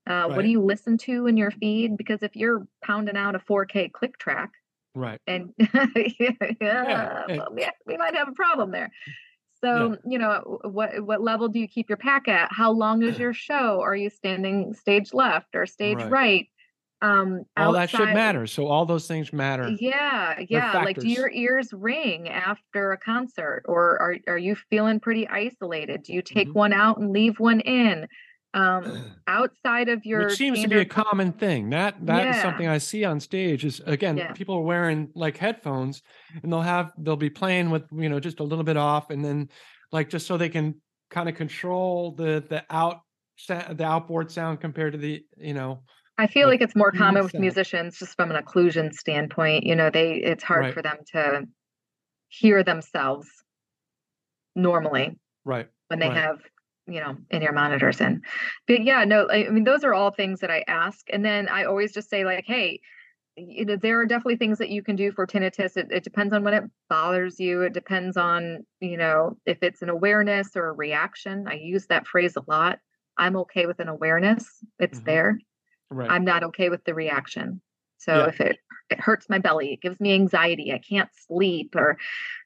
Uh, 0.06 0.28
What 0.28 0.42
do 0.44 0.50
you 0.50 0.62
listen 0.62 0.98
to 1.00 1.28
in 1.28 1.38
your 1.38 1.52
feed? 1.52 1.98
Because 1.98 2.24
if 2.24 2.36
you're 2.36 2.68
pounding 2.84 3.16
out 3.18 3.36
a 3.36 3.40
4K 3.40 3.92
click 3.92 4.18
track, 4.18 4.52
Right. 4.96 5.20
and 5.26 5.54
yeah, 5.58 7.24
and- 7.28 7.38
well, 7.40 7.54
yeah, 7.58 7.72
we 7.88 7.98
might 7.98 8.16
have 8.16 8.28
a 8.28 8.34
problem 8.34 8.72
there. 8.72 8.92
So, 9.64 9.98
you 10.06 10.20
know, 10.20 10.60
what 10.64 11.02
what 11.06 11.22
level 11.22 11.48
do 11.48 11.60
you 11.60 11.68
keep 11.68 11.90
your 11.90 11.98
pack 11.98 12.28
at? 12.28 12.50
How 12.52 12.72
long 12.72 13.02
is 13.04 13.18
your 13.18 13.34
show? 13.34 13.82
Are 13.82 13.96
you 13.96 14.10
standing 14.10 14.74
stage 14.74 15.14
left 15.14 15.56
or 15.56 15.66
stage 15.66 15.98
Right. 15.98 16.12
right? 16.12 16.48
Um, 17.02 17.44
All 17.58 17.74
that 17.74 17.90
should 17.90 18.00
outside- 18.02 18.14
matter. 18.14 18.48
So 18.48 18.68
all 18.68 18.86
those 18.86 19.08
things 19.08 19.34
matter. 19.34 19.70
yeah, 19.80 20.40
yeah. 20.48 20.72
Like, 20.84 20.98
do 21.00 21.08
your 21.10 21.30
ears 21.32 21.74
ring 21.74 22.30
after 22.30 22.94
a 22.94 22.98
concert, 22.98 23.64
or 23.68 24.02
are 24.02 24.16
are 24.28 24.38
you 24.38 24.56
feeling 24.56 25.00
pretty 25.02 25.28
isolated? 25.28 26.04
Do 26.04 26.14
you 26.14 26.22
take 26.22 26.48
Mhm. 26.50 26.54
one 26.54 26.74
out 26.74 26.98
and 27.00 27.12
leave 27.12 27.40
one 27.40 27.60
in? 27.60 28.08
Um, 28.54 29.04
outside 29.28 29.90
of 29.90 30.06
your 30.06 30.28
Which 30.28 30.38
seems 30.38 30.62
to 30.62 30.68
be 30.68 30.78
a 30.80 30.86
common 30.86 31.32
thing. 31.34 31.70
That 31.70 32.06
that 32.06 32.30
is 32.30 32.36
Yeah. 32.36 32.42
something 32.42 32.68
I 32.68 32.78
see 32.78 33.04
on 33.04 33.20
stage. 33.20 33.66
Is 33.66 33.80
again, 33.86 34.18
Yeah. 34.18 34.32
people 34.34 34.56
are 34.56 34.62
wearing 34.62 35.12
like 35.16 35.38
headphones, 35.38 36.02
and 36.42 36.52
they'll 36.52 36.62
have 36.62 36.94
they'll 36.98 37.16
be 37.16 37.30
playing 37.30 37.70
with 37.70 37.84
you 37.92 38.10
know 38.10 38.20
just 38.20 38.40
a 38.40 38.44
little 38.44 38.64
bit 38.64 38.78
off, 38.78 39.10
and 39.10 39.24
then 39.24 39.50
like 39.92 40.10
just 40.10 40.28
so 40.28 40.38
they 40.38 40.50
can 40.50 40.82
kind 41.10 41.30
of 41.30 41.36
control 41.36 42.12
the 42.12 42.44
the 42.48 42.64
out 42.70 43.02
the 43.48 43.84
outboard 43.84 44.32
sound 44.32 44.62
compared 44.62 44.94
to 44.94 45.00
the 45.00 45.26
you 45.38 45.54
know 45.54 45.84
I 46.18 46.28
feel 46.28 46.48
like 46.48 46.60
like 46.60 46.62
it's 46.62 46.76
more 46.76 46.92
common 46.92 47.24
with 47.24 47.34
musicians 47.40 47.98
just 47.98 48.16
from 48.16 48.30
an 48.30 48.42
occlusion 48.42 48.94
standpoint. 48.94 49.64
You 49.66 49.76
know, 49.76 49.90
they 49.90 50.16
it's 50.18 50.44
hard 50.44 50.66
Right. 50.66 50.74
for 50.74 50.82
them 50.84 50.98
to 51.14 51.48
hear 52.30 52.64
themselves 52.64 53.28
normally 54.56 55.18
right 55.46 55.70
when 55.88 56.00
they 56.00 56.10
Right. 56.10 56.18
have 56.18 56.40
you 56.88 57.00
know 57.00 57.18
in 57.32 57.42
your 57.42 57.54
monitors 57.54 58.02
in. 58.02 58.22
But 58.68 58.84
yeah, 58.84 59.04
no, 59.06 59.28
I, 59.28 59.48
I 59.48 59.50
mean 59.50 59.64
those 59.64 59.84
are 59.84 59.94
all 59.94 60.12
things 60.12 60.40
that 60.42 60.52
I 60.52 60.64
ask, 60.68 61.08
and 61.12 61.24
then 61.26 61.48
I 61.50 61.64
always 61.66 61.94
just 61.94 62.10
say 62.10 62.26
like, 62.26 62.46
hey. 62.46 62.82
You 63.36 63.66
know, 63.66 63.78
there 63.78 64.00
are 64.00 64.06
definitely 64.06 64.36
things 64.38 64.60
that 64.60 64.70
you 64.70 64.84
can 64.84 64.96
do 64.96 65.12
for 65.12 65.26
tinnitus. 65.26 65.76
It, 65.76 65.88
it 65.90 66.04
depends 66.04 66.34
on 66.36 66.44
when 66.44 66.54
it 66.54 66.66
bothers 66.88 67.40
you. 67.40 67.62
It 67.64 67.74
depends 67.74 68.16
on, 68.16 68.60
you 68.80 68.96
know, 68.96 69.38
if 69.48 69.58
it's 69.64 69.82
an 69.82 69.90
awareness 69.90 70.56
or 70.56 70.68
a 70.68 70.74
reaction. 70.74 71.48
I 71.48 71.56
use 71.56 71.88
that 71.88 72.06
phrase 72.06 72.36
a 72.36 72.44
lot. 72.48 72.78
I'm 73.18 73.36
okay 73.38 73.66
with 73.66 73.80
an 73.80 73.88
awareness. 73.88 74.64
It's 74.78 75.00
Mhm. 75.00 75.06
there. 75.06 75.40
right 75.90 76.10
I'm 76.12 76.26
not 76.26 76.44
okay 76.44 76.70
with 76.70 76.84
the 76.86 76.94
reaction. 76.94 77.62
So 77.98 78.20
Yeah. 78.20 78.28
if 78.28 78.42
it 78.42 78.58
it 78.90 79.00
hurts 79.00 79.30
my 79.30 79.40
belly, 79.40 79.74
it 79.74 79.82
gives 79.82 80.00
me 80.00 80.14
anxiety, 80.14 80.72
I 80.72 80.78
can't 80.80 81.10
sleep, 81.28 81.76
or 81.76 81.98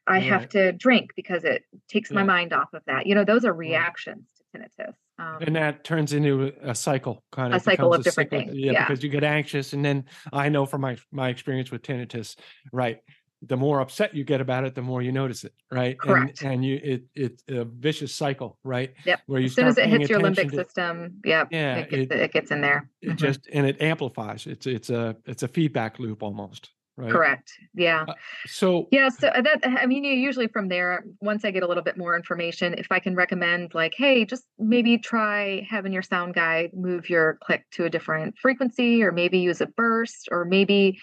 I 0.08 0.20
have 0.20 0.50
to 0.50 0.72
drink 0.72 1.12
because 1.16 1.44
it 1.44 1.64
takes 1.90 2.12
my 2.12 2.24
mind 2.24 2.54
off 2.54 2.74
of 2.74 2.82
that. 2.88 3.06
You 3.08 3.16
know, 3.16 3.24
those 3.26 3.44
are 3.46 3.54
reactions 3.54 4.28
to 4.38 4.58
tinnitus. 4.60 4.94
Um, 5.20 5.38
and 5.42 5.56
that 5.56 5.84
turns 5.84 6.14
into 6.14 6.54
a 6.62 6.76
cycle 6.76 7.24
kind 7.32 7.54
of 7.54 7.60
A 7.62 7.64
cycle 7.64 7.94
of 7.94 8.04
different 8.04 8.30
cyclic- 8.30 8.48
things, 8.50 8.58
yeah, 8.58 8.72
yeah. 8.72 8.88
because 8.88 9.04
you 9.04 9.10
get 9.10 9.24
anxious 9.24 9.74
and 9.74 9.84
then 9.84 10.06
i 10.32 10.48
know 10.48 10.66
from 10.68 10.82
my 10.82 10.96
my 11.12 11.30
experience 11.30 11.72
with 11.72 11.82
tinnitus 11.82 12.36
right 12.72 13.00
the 13.42 13.58
more 13.58 13.80
upset 13.80 14.14
you 14.16 14.24
get 14.24 14.42
about 14.42 14.64
it 14.64 14.76
the 14.76 14.82
more 14.84 15.02
you 15.02 15.12
notice 15.12 15.44
it 15.44 15.54
right 15.72 15.98
Correct. 16.00 16.44
and 16.44 16.52
and 16.54 16.66
you 16.66 16.80
it 16.84 17.04
it's 17.16 17.44
a 17.50 17.66
vicious 17.66 18.14
cycle 18.14 18.60
right 18.64 18.94
Yep. 19.06 19.22
where 19.26 19.40
you 19.40 19.48
as 19.48 19.56
soon 19.56 19.66
as 19.68 19.78
it 19.80 19.90
hits 19.90 20.08
your 20.08 20.20
limbic 20.20 20.52
to- 20.52 20.56
system, 20.56 21.20
yep, 21.26 21.48
Yeah, 21.52 21.78
it, 21.78 21.90
gets, 21.90 22.12
it- 22.12 22.20
it, 22.20 22.32
gets 22.34 22.52
in 22.52 22.62
there. 22.62 22.88
it 23.02 23.10
Mhm. 23.10 23.16
just 23.16 23.48
and 23.52 23.66
it 23.66 23.82
amplifies 23.82 24.46
it's 24.46 24.68
it's 24.68 24.92
a 24.92 25.16
it's 25.26 25.42
a 25.42 25.48
feedback 25.48 25.98
loop 25.98 26.22
almost 26.22 26.70
right 26.98 27.22
Correct. 27.22 27.54
Yeah. 27.74 28.08
Uh, 28.08 28.14
so 28.46 28.92
Yeah, 28.92 29.10
so 29.10 29.30
uh, 29.30 29.42
that 29.42 29.60
I 29.66 29.86
mean, 29.88 30.04
you 30.06 30.14
usually 30.14 30.48
from 30.48 30.70
there, 30.70 31.06
once 31.22 31.46
I 31.46 31.52
get 31.52 31.64
a 31.64 31.68
little 31.68 31.84
bit 31.84 31.98
more 31.98 32.16
information, 32.16 32.76
if 32.76 32.92
I 32.92 33.00
can 33.00 33.16
recommend, 33.16 33.76
like, 33.76 33.96
hey, 33.98 34.26
just 34.26 34.46
maybe 34.60 34.98
try 34.98 35.68
having 35.70 35.94
your 35.94 36.04
sound 36.04 36.36
guide 36.36 36.72
move 36.74 37.10
your 37.10 37.38
click 37.44 37.66
to 37.74 37.86
a 37.86 37.90
different 37.90 38.38
frequency, 38.40 39.04
or 39.04 39.12
maybe 39.12 39.40
use 39.40 39.62
a 39.62 39.68
burst, 39.68 40.30
or 40.32 40.46
maybe, 40.46 41.00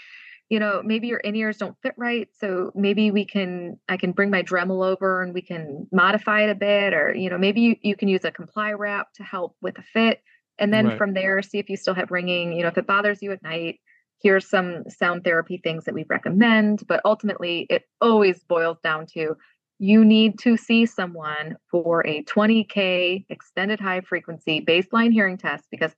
you 0.51 0.59
know, 0.61 0.83
maybe 0.85 1.09
your 1.09 1.19
in 1.21 1.37
ears 1.37 1.59
don't 1.59 1.77
fit 1.83 1.95
right. 1.99 2.29
So 2.39 2.73
maybe 2.75 3.11
we 3.11 3.25
can, 3.27 3.79
I 3.89 3.97
can 3.97 4.13
bring 4.13 4.31
my 4.31 4.43
Dremel 4.43 4.87
over 4.87 5.23
and 5.23 5.35
we 5.35 5.43
can 5.43 5.89
modify 5.93 6.43
it 6.43 6.51
a 6.51 6.55
bit, 6.55 6.95
or 6.95 7.15
you 7.15 7.31
know, 7.31 7.39
maybe 7.39 7.61
you, 7.63 7.77
you 7.83 7.97
can 7.97 8.09
use 8.09 8.25
a 8.25 8.31
comply 8.33 8.73
wrap 8.73 9.13
to 9.15 9.25
help 9.25 9.57
with 9.63 9.79
a 9.79 9.83
fit, 9.83 10.21
and 10.59 10.73
then 10.73 10.91
Right. 10.91 10.93
from 10.93 11.15
there, 11.15 11.43
see 11.43 11.59
if 11.59 11.69
you 11.71 11.77
still 11.77 11.95
have 11.95 12.11
ringing. 12.11 12.53
You 12.53 12.63
know, 12.63 12.69
if 12.69 12.79
it 12.79 12.87
bothers 12.87 13.23
you 13.23 13.33
at 13.33 13.43
night 13.43 13.81
here's 14.23 14.49
some 14.49 14.83
sound 14.89 15.25
therapy 15.25 15.61
things 15.63 15.85
that 15.85 15.95
we 15.95 16.05
recommend 16.09 16.83
but 16.87 17.01
ultimately 17.05 17.67
it 17.71 17.83
always 18.01 18.43
boils 18.45 18.79
down 18.83 19.07
to 19.07 19.37
you 19.79 20.05
need 20.05 20.39
to 20.39 20.57
see 20.57 20.87
someone 20.87 21.57
for 21.71 22.07
a 22.07 22.23
20k 22.25 23.27
extended 23.29 23.81
high 23.81 24.01
frequency 24.01 24.61
baseline 24.61 25.13
hearing 25.13 25.37
test 25.37 25.65
because 25.71 25.93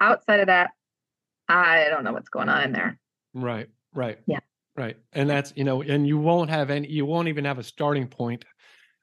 outside 0.00 0.40
of 0.40 0.46
that 0.46 0.70
I 1.50 1.88
don't 1.90 2.04
know 2.04 2.12
what's 2.12 2.28
going 2.28 2.48
on 2.48 2.62
in 2.62 2.72
there. 2.72 2.98
Right. 3.34 3.68
Right. 3.92 4.18
Yeah. 4.26 4.38
Right. 4.76 4.96
And 5.12 5.28
that's, 5.28 5.52
you 5.56 5.64
know, 5.64 5.82
and 5.82 6.06
you 6.06 6.16
won't 6.16 6.48
have 6.48 6.70
any 6.70 6.88
you 6.88 7.04
won't 7.04 7.28
even 7.28 7.44
have 7.44 7.58
a 7.58 7.62
starting 7.62 8.06
point 8.06 8.44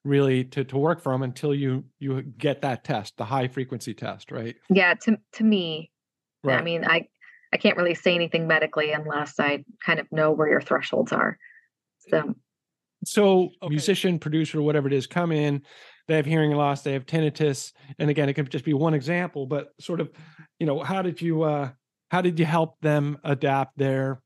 really 0.03 0.45
to 0.45 0.63
to 0.63 0.77
work 0.77 1.01
from 1.01 1.23
until 1.23 1.53
you 1.53 1.83
you 1.99 2.21
get 2.21 2.61
that 2.61 2.83
test, 2.83 3.17
the 3.17 3.25
high 3.25 3.47
frequency 3.47 3.93
test, 3.93 4.31
right? 4.31 4.55
Yeah, 4.69 4.93
to 5.01 5.19
to 5.33 5.43
me, 5.43 5.91
Right. 6.43 6.59
I 6.59 6.63
mean, 6.63 6.85
I 6.85 7.07
I 7.57 7.59
can't 7.59 7.75
really 7.75 7.95
say 7.95 8.13
anything 8.13 8.45
medically 8.45 8.91
unless 8.91 9.39
I 9.39 9.63
kind 9.83 9.99
of 9.99 10.05
know 10.11 10.31
where 10.31 10.47
your 10.47 10.61
thresholds 10.61 11.11
are. 11.11 11.39
So 12.09 12.35
So 13.03 13.49
a 13.63 13.69
musician, 13.69 14.19
producer, 14.19 14.61
whatever 14.61 14.85
it 14.85 14.93
is, 14.93 15.07
come 15.07 15.31
in, 15.31 15.63
they 16.07 16.17
have 16.17 16.27
hearing 16.27 16.51
loss, 16.51 16.83
they 16.83 16.93
have 16.93 17.07
tinnitus. 17.07 17.73
And 17.97 18.11
again, 18.11 18.29
it 18.29 18.35
could 18.35 18.51
just 18.51 18.63
be 18.63 18.75
one 18.75 18.93
example, 18.93 19.47
but 19.47 19.69
sort 19.79 20.01
of, 20.01 20.11
you 20.59 20.67
know, 20.67 20.83
how 20.83 21.01
did 21.01 21.19
you 21.19 21.41
uh 21.41 21.71
how 22.11 22.21
did 22.21 22.39
you 22.39 22.45
help 22.45 22.79
them 22.81 23.17
adapt 23.23 23.75
their 23.75 24.21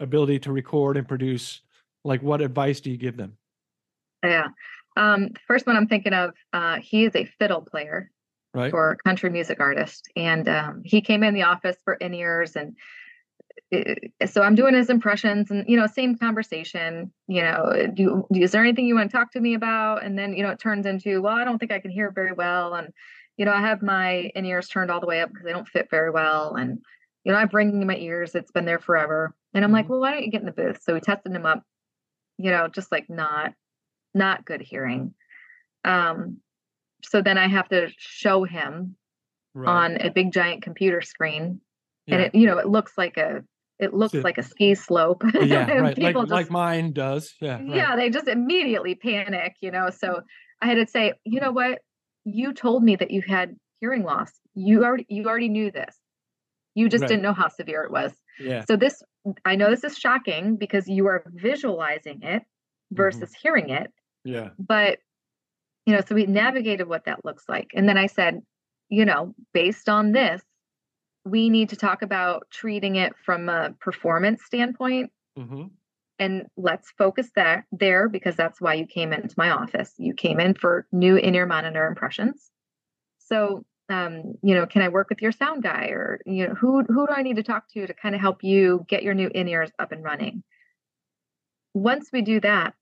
ability 0.00 0.40
to 0.40 0.52
record 0.52 0.96
and 0.96 1.06
produce? 1.06 1.60
Like 2.04 2.22
what 2.24 2.40
advice 2.40 2.80
do 2.80 2.90
you 2.90 2.96
give 2.96 3.16
them? 3.16 3.38
yeah. 4.24 4.48
Um, 4.96 5.28
the 5.28 5.40
first 5.46 5.64
one 5.64 5.76
I'm 5.76 5.86
thinking 5.86 6.12
of, 6.12 6.32
uh, 6.52 6.78
he 6.82 7.04
is 7.04 7.14
a 7.14 7.24
fiddle 7.38 7.60
player 7.60 8.10
Right. 8.54 8.70
for 8.70 8.92
a 8.92 8.96
country 9.08 9.30
music 9.30 9.60
artist, 9.60 10.08
and 10.16 10.48
um, 10.48 10.82
he 10.84 11.00
came 11.00 11.22
in 11.22 11.34
the 11.34 11.42
office 11.42 11.76
for 11.84 11.94
in 11.94 12.14
ears, 12.14 12.56
and 12.56 12.76
uh, 13.72 14.26
so 14.26 14.42
I'm 14.42 14.54
doing 14.54 14.74
his 14.74 14.88
impressions, 14.90 15.50
and 15.50 15.64
you 15.68 15.76
know, 15.76 15.86
same 15.86 16.16
conversation. 16.16 17.12
You 17.26 17.42
know, 17.42 17.88
do, 17.92 18.26
you- 18.30 18.42
is 18.42 18.52
there 18.52 18.62
anything 18.62 18.86
you 18.86 18.94
want 18.94 19.10
to 19.10 19.16
talk 19.16 19.32
to 19.32 19.40
me 19.40 19.54
about? 19.54 20.02
And 20.04 20.18
then 20.18 20.34
you 20.34 20.42
know, 20.42 20.50
it 20.50 20.58
turns 20.58 20.86
into, 20.86 21.20
well, 21.20 21.36
I 21.36 21.44
don't 21.44 21.58
think 21.58 21.72
I 21.72 21.78
can 21.78 21.90
hear 21.90 22.10
very 22.10 22.32
well, 22.32 22.74
and 22.74 22.88
you 23.36 23.44
know, 23.44 23.52
I 23.52 23.60
have 23.60 23.82
my 23.82 24.30
in 24.34 24.44
ears 24.46 24.68
turned 24.68 24.90
all 24.90 25.00
the 25.00 25.06
way 25.06 25.20
up 25.20 25.28
because 25.28 25.44
they 25.44 25.52
don't 25.52 25.68
fit 25.68 25.88
very 25.90 26.10
well, 26.10 26.54
and 26.54 26.78
you 27.24 27.32
know, 27.32 27.38
I'm 27.38 27.48
bringing 27.48 27.86
my 27.86 27.96
ears. 27.96 28.34
It's 28.34 28.50
been 28.52 28.64
there 28.64 28.78
forever, 28.78 29.34
and 29.54 29.64
I'm 29.64 29.72
like, 29.72 29.86
Mhm. 29.86 29.90
well, 29.90 30.00
why 30.00 30.12
don't 30.12 30.24
you 30.24 30.30
get 30.30 30.40
in 30.40 30.46
the 30.46 30.52
booth? 30.52 30.80
So 30.82 30.94
we 30.94 31.00
tested 31.00 31.32
him 31.32 31.46
up. 31.46 31.62
You 32.38 32.50
know, 32.50 32.68
just 32.68 32.90
like 32.90 33.10
not 33.10 33.52
not 34.14 34.44
good 34.46 34.62
hearing. 34.62 35.14
Um, 35.84 36.38
so 37.02 37.22
then 37.22 37.38
I 37.38 37.48
have 37.48 37.68
to 37.68 37.88
show 37.96 38.44
him 38.44 38.96
Right. 39.54 39.68
on 39.84 39.96
a 40.02 40.10
big 40.10 40.30
giant 40.32 40.62
computer 40.62 41.00
screen, 41.00 41.60
yeah. 42.06 42.14
and 42.16 42.24
it 42.24 42.34
you 42.34 42.46
know 42.46 42.58
it 42.58 42.68
looks 42.68 42.92
like 42.96 43.16
a 43.16 43.42
it 43.80 43.92
looks 43.94 44.12
So- 44.12 44.20
like 44.20 44.38
a 44.38 44.42
ski 44.42 44.74
slope. 44.74 45.22
yeah, 45.34 45.66
right. 45.70 45.82
Like 45.82 45.96
people 45.96 46.26
like 46.26 46.42
just 46.46 46.50
mine 46.50 46.92
does. 46.92 47.34
Yeah. 47.40 47.54
Right. 47.56 47.66
yeah 47.74 47.96
they 47.96 48.10
just 48.10 48.28
immediately 48.28 48.94
panic, 48.94 49.54
you 49.60 49.70
know. 49.72 49.90
So 49.90 50.20
I 50.60 50.66
had 50.66 50.74
to 50.74 50.86
say, 50.86 51.14
you 51.24 51.40
know 51.40 51.50
what, 51.52 51.80
you 52.24 52.52
told 52.52 52.84
me 52.84 52.94
that 52.96 53.10
you 53.10 53.22
had 53.26 53.56
hearing 53.80 54.02
loss. 54.04 54.30
You 54.54 54.84
already 54.84 55.06
you 55.08 55.24
already 55.26 55.48
knew 55.48 55.70
this. 55.72 55.96
You 56.74 56.88
just 56.88 57.02
Right. 57.02 57.08
didn't 57.08 57.22
know 57.22 57.32
how 57.32 57.48
severe 57.48 57.82
it 57.84 57.90
was. 57.90 58.12
Yeah. 58.38 58.64
So 58.66 58.76
this 58.76 59.02
I 59.44 59.56
know 59.56 59.70
this 59.70 59.82
is 59.82 59.96
shocking 59.98 60.56
because 60.56 60.86
you 60.88 61.06
are 61.08 61.24
visualizing 61.26 62.22
it 62.22 62.42
Mm-hmm. 62.42 62.96
versus 63.02 63.34
hearing 63.42 63.70
it 63.70 63.90
Yeah. 64.24 64.50
but 64.58 64.98
you 65.88 65.94
know 65.94 66.02
so 66.06 66.14
we 66.14 66.26
navigated 66.26 66.86
what 66.86 67.06
that 67.06 67.24
looks 67.24 67.44
like. 67.48 67.70
And 67.74 67.88
then 67.88 67.96
i 67.96 68.06
said 68.06 68.42
you 68.90 69.06
know 69.06 69.34
based 69.54 69.88
on 69.88 70.12
this 70.12 70.42
we 71.24 71.48
need 71.48 71.70
to 71.70 71.76
talk 71.76 72.02
about 72.02 72.46
treating 72.50 72.96
it 72.96 73.14
from 73.24 73.48
a 73.48 73.72
performance 73.80 74.44
standpoint 74.44 75.10
hmm 75.36 75.64
and 76.20 76.46
let's 76.56 76.90
focus 76.98 77.30
that 77.36 77.62
there 77.70 78.08
because 78.08 78.34
that's 78.34 78.60
why 78.60 78.74
you 78.74 78.86
came 78.86 79.12
into 79.12 79.36
my 79.38 79.50
office. 79.50 79.92
You 79.98 80.14
came 80.14 80.40
in 80.40 80.54
for 80.54 80.84
new 80.90 81.14
in-ear 81.14 81.46
monitor 81.46 81.86
impressions. 81.86 82.50
So 83.18 83.64
um, 83.88 84.34
you 84.42 84.54
know 84.54 84.66
can 84.66 84.82
i 84.82 84.88
work 84.88 85.08
with 85.08 85.22
your 85.22 85.32
sound 85.32 85.62
guy 85.62 85.86
or 85.86 86.20
you 86.26 86.46
know 86.46 86.54
who 86.54 86.82
who 86.82 87.06
do 87.06 87.12
i 87.14 87.22
need 87.22 87.36
to 87.36 87.42
talk 87.42 87.68
to 87.72 87.86
to 87.86 87.94
kind 87.94 88.14
of 88.14 88.20
help 88.20 88.44
you 88.44 88.84
get 88.88 89.02
your 89.02 89.14
new 89.14 89.30
in-ears 89.34 89.70
up 89.78 89.92
and 89.92 90.04
running? 90.04 90.42
Once 91.72 92.10
we 92.12 92.20
do 92.20 92.40
that 92.40 92.74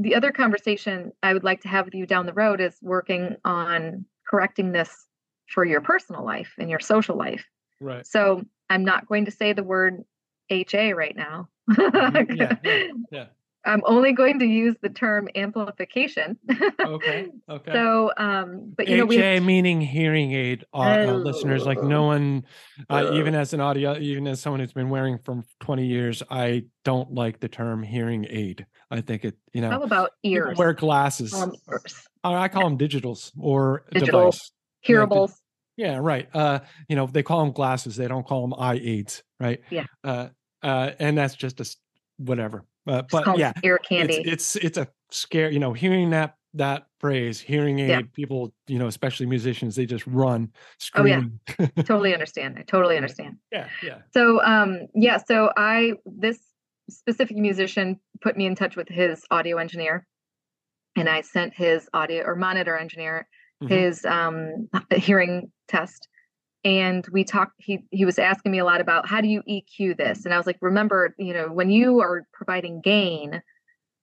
the 0.00 0.14
other 0.14 0.32
conversation 0.32 1.12
i 1.22 1.32
would 1.32 1.44
like 1.44 1.60
to 1.60 1.68
have 1.68 1.84
with 1.84 1.94
you 1.94 2.06
down 2.06 2.26
the 2.26 2.32
road 2.32 2.60
is 2.60 2.76
working 2.82 3.36
on 3.44 4.04
correcting 4.28 4.72
this 4.72 5.06
for 5.46 5.64
your 5.64 5.80
personal 5.80 6.24
life 6.24 6.54
and 6.58 6.70
your 6.70 6.80
social 6.80 7.16
life 7.16 7.44
Right. 7.80 8.06
so 8.06 8.42
i'm 8.68 8.84
not 8.84 9.06
going 9.06 9.26
to 9.26 9.30
say 9.30 9.52
the 9.52 9.62
word 9.62 10.04
ha 10.50 10.90
right 10.90 11.16
now 11.16 11.48
Mhm. 11.70 12.36
Yeah, 12.36 12.56
yeah, 12.64 12.82
yeah. 13.10 13.26
I'm 13.64 13.82
only 13.84 14.12
going 14.12 14.38
to 14.38 14.46
use 14.46 14.74
the 14.80 14.88
term 14.88 15.28
amplification. 15.34 16.38
Okay. 16.80 17.28
Okay. 17.50 17.72
so, 17.72 18.12
um, 18.16 18.72
but 18.76 18.86
you 18.88 18.96
know, 18.96 19.10
HA 19.10 19.40
we 19.40 19.46
meaning 19.46 19.80
hearing 19.80 20.30
aid 20.32 20.64
uh, 20.72 20.78
uh, 20.78 21.12
listeners 21.14 21.66
like 21.66 21.82
no 21.82 22.04
one 22.04 22.44
uh, 22.88 23.10
even 23.12 23.34
as 23.34 23.52
an 23.52 23.60
audio 23.60 23.98
even 23.98 24.26
as 24.28 24.40
someone 24.40 24.60
who's 24.60 24.72
been 24.72 24.88
wearing 24.88 25.18
from 25.18 25.42
20 25.58 25.84
years 25.84 26.22
i 26.30 26.62
don't 26.84 27.12
like 27.12 27.40
the 27.40 27.48
term 27.48 27.82
hearing 27.82 28.24
aid 28.30 28.64
i 28.92 29.00
think 29.00 29.24
it 29.24 29.36
you 29.52 29.60
know 29.60 29.70
how 29.70 29.82
about 29.82 30.12
people 30.22 30.46
ears? 30.48 30.58
wear 30.58 30.72
glasses 30.72 31.34
Um, 31.34 31.56
ears. 31.68 32.06
I 32.22 32.46
call 32.46 32.64
them 32.68 32.78
digitals 32.78 33.32
or 33.36 33.84
a 33.90 33.94
Digital. 33.94 34.20
device 34.30 34.52
Hearables. 34.86 35.32
yeah 35.76 35.96
right 35.96 36.28
uh 36.34 36.60
you 36.88 36.94
know 36.94 37.06
they 37.06 37.24
call 37.24 37.40
them 37.44 37.52
glasses 37.52 37.96
they 37.96 38.06
don't 38.06 38.24
call 38.26 38.42
them 38.46 38.54
eye 38.56 38.80
aids 38.80 39.24
right 39.40 39.60
Yeah. 39.70 39.86
uh 40.04 40.28
uh 40.62 40.92
and 41.00 41.18
that's 41.18 41.34
just 41.34 41.58
a 41.58 41.62
s- 41.64 41.76
whatever 42.18 42.64
uh, 42.86 43.02
call 43.02 43.38
yeah 43.38 43.52
ear 43.62 43.78
candy. 43.78 44.22
it's, 44.26 44.54
it's 44.54 44.64
it's 44.64 44.78
a 44.78 44.88
scare 45.10 45.50
you 45.50 45.58
know 45.58 45.72
hearing 45.72 46.10
that 46.10 46.36
that 46.54 46.86
phrase 46.98 47.38
hearing 47.40 47.78
aid 47.78 47.88
Yeah. 47.88 48.00
people 48.12 48.52
you 48.66 48.78
know 48.78 48.86
especially 48.88 49.26
musicians 49.26 49.76
they 49.76 49.86
just 49.86 50.06
run 50.06 50.52
screaming. 50.78 51.38
Oh, 51.48 51.54
yeah. 51.76 51.82
totally 51.84 52.12
understand. 52.12 52.56
I 52.58 52.62
totally 52.62 52.96
understand. 52.96 53.36
yeah 53.52 53.68
yeah 53.82 53.98
So, 54.12 54.42
um, 54.42 54.88
yeah, 54.94 55.18
so 55.18 55.50
I, 55.56 55.92
this 56.04 56.38
specific 56.88 57.36
musician 57.36 58.00
put 58.20 58.36
me 58.36 58.46
in 58.46 58.56
touch 58.56 58.74
with 58.74 58.88
his 58.88 59.22
audio 59.30 59.58
engineer 59.58 60.06
and 60.96 61.08
I 61.08 61.20
sent 61.20 61.54
his 61.54 61.88
audio 61.94 62.24
or 62.24 62.34
monitor 62.34 62.76
engineer 62.76 63.28
Mhm. 63.62 63.68
his 63.68 64.04
um 64.04 64.68
hearing 64.96 65.52
test 65.68 66.08
and 66.64 67.06
we 67.10 67.24
talked 67.24 67.54
he 67.58 67.84
he 67.90 68.04
was 68.04 68.18
asking 68.18 68.52
me 68.52 68.58
a 68.58 68.64
lot 68.64 68.80
about 68.80 69.08
how 69.08 69.20
do 69.20 69.28
you 69.28 69.42
EQ 69.48 69.96
this? 69.96 70.24
And 70.24 70.34
I 70.34 70.36
was 70.36 70.46
like 70.46 70.58
remember 70.60 71.14
you 71.18 71.32
know 71.32 71.48
when 71.48 71.70
you 71.70 72.00
are 72.00 72.26
providing 72.32 72.80
gain 72.80 73.42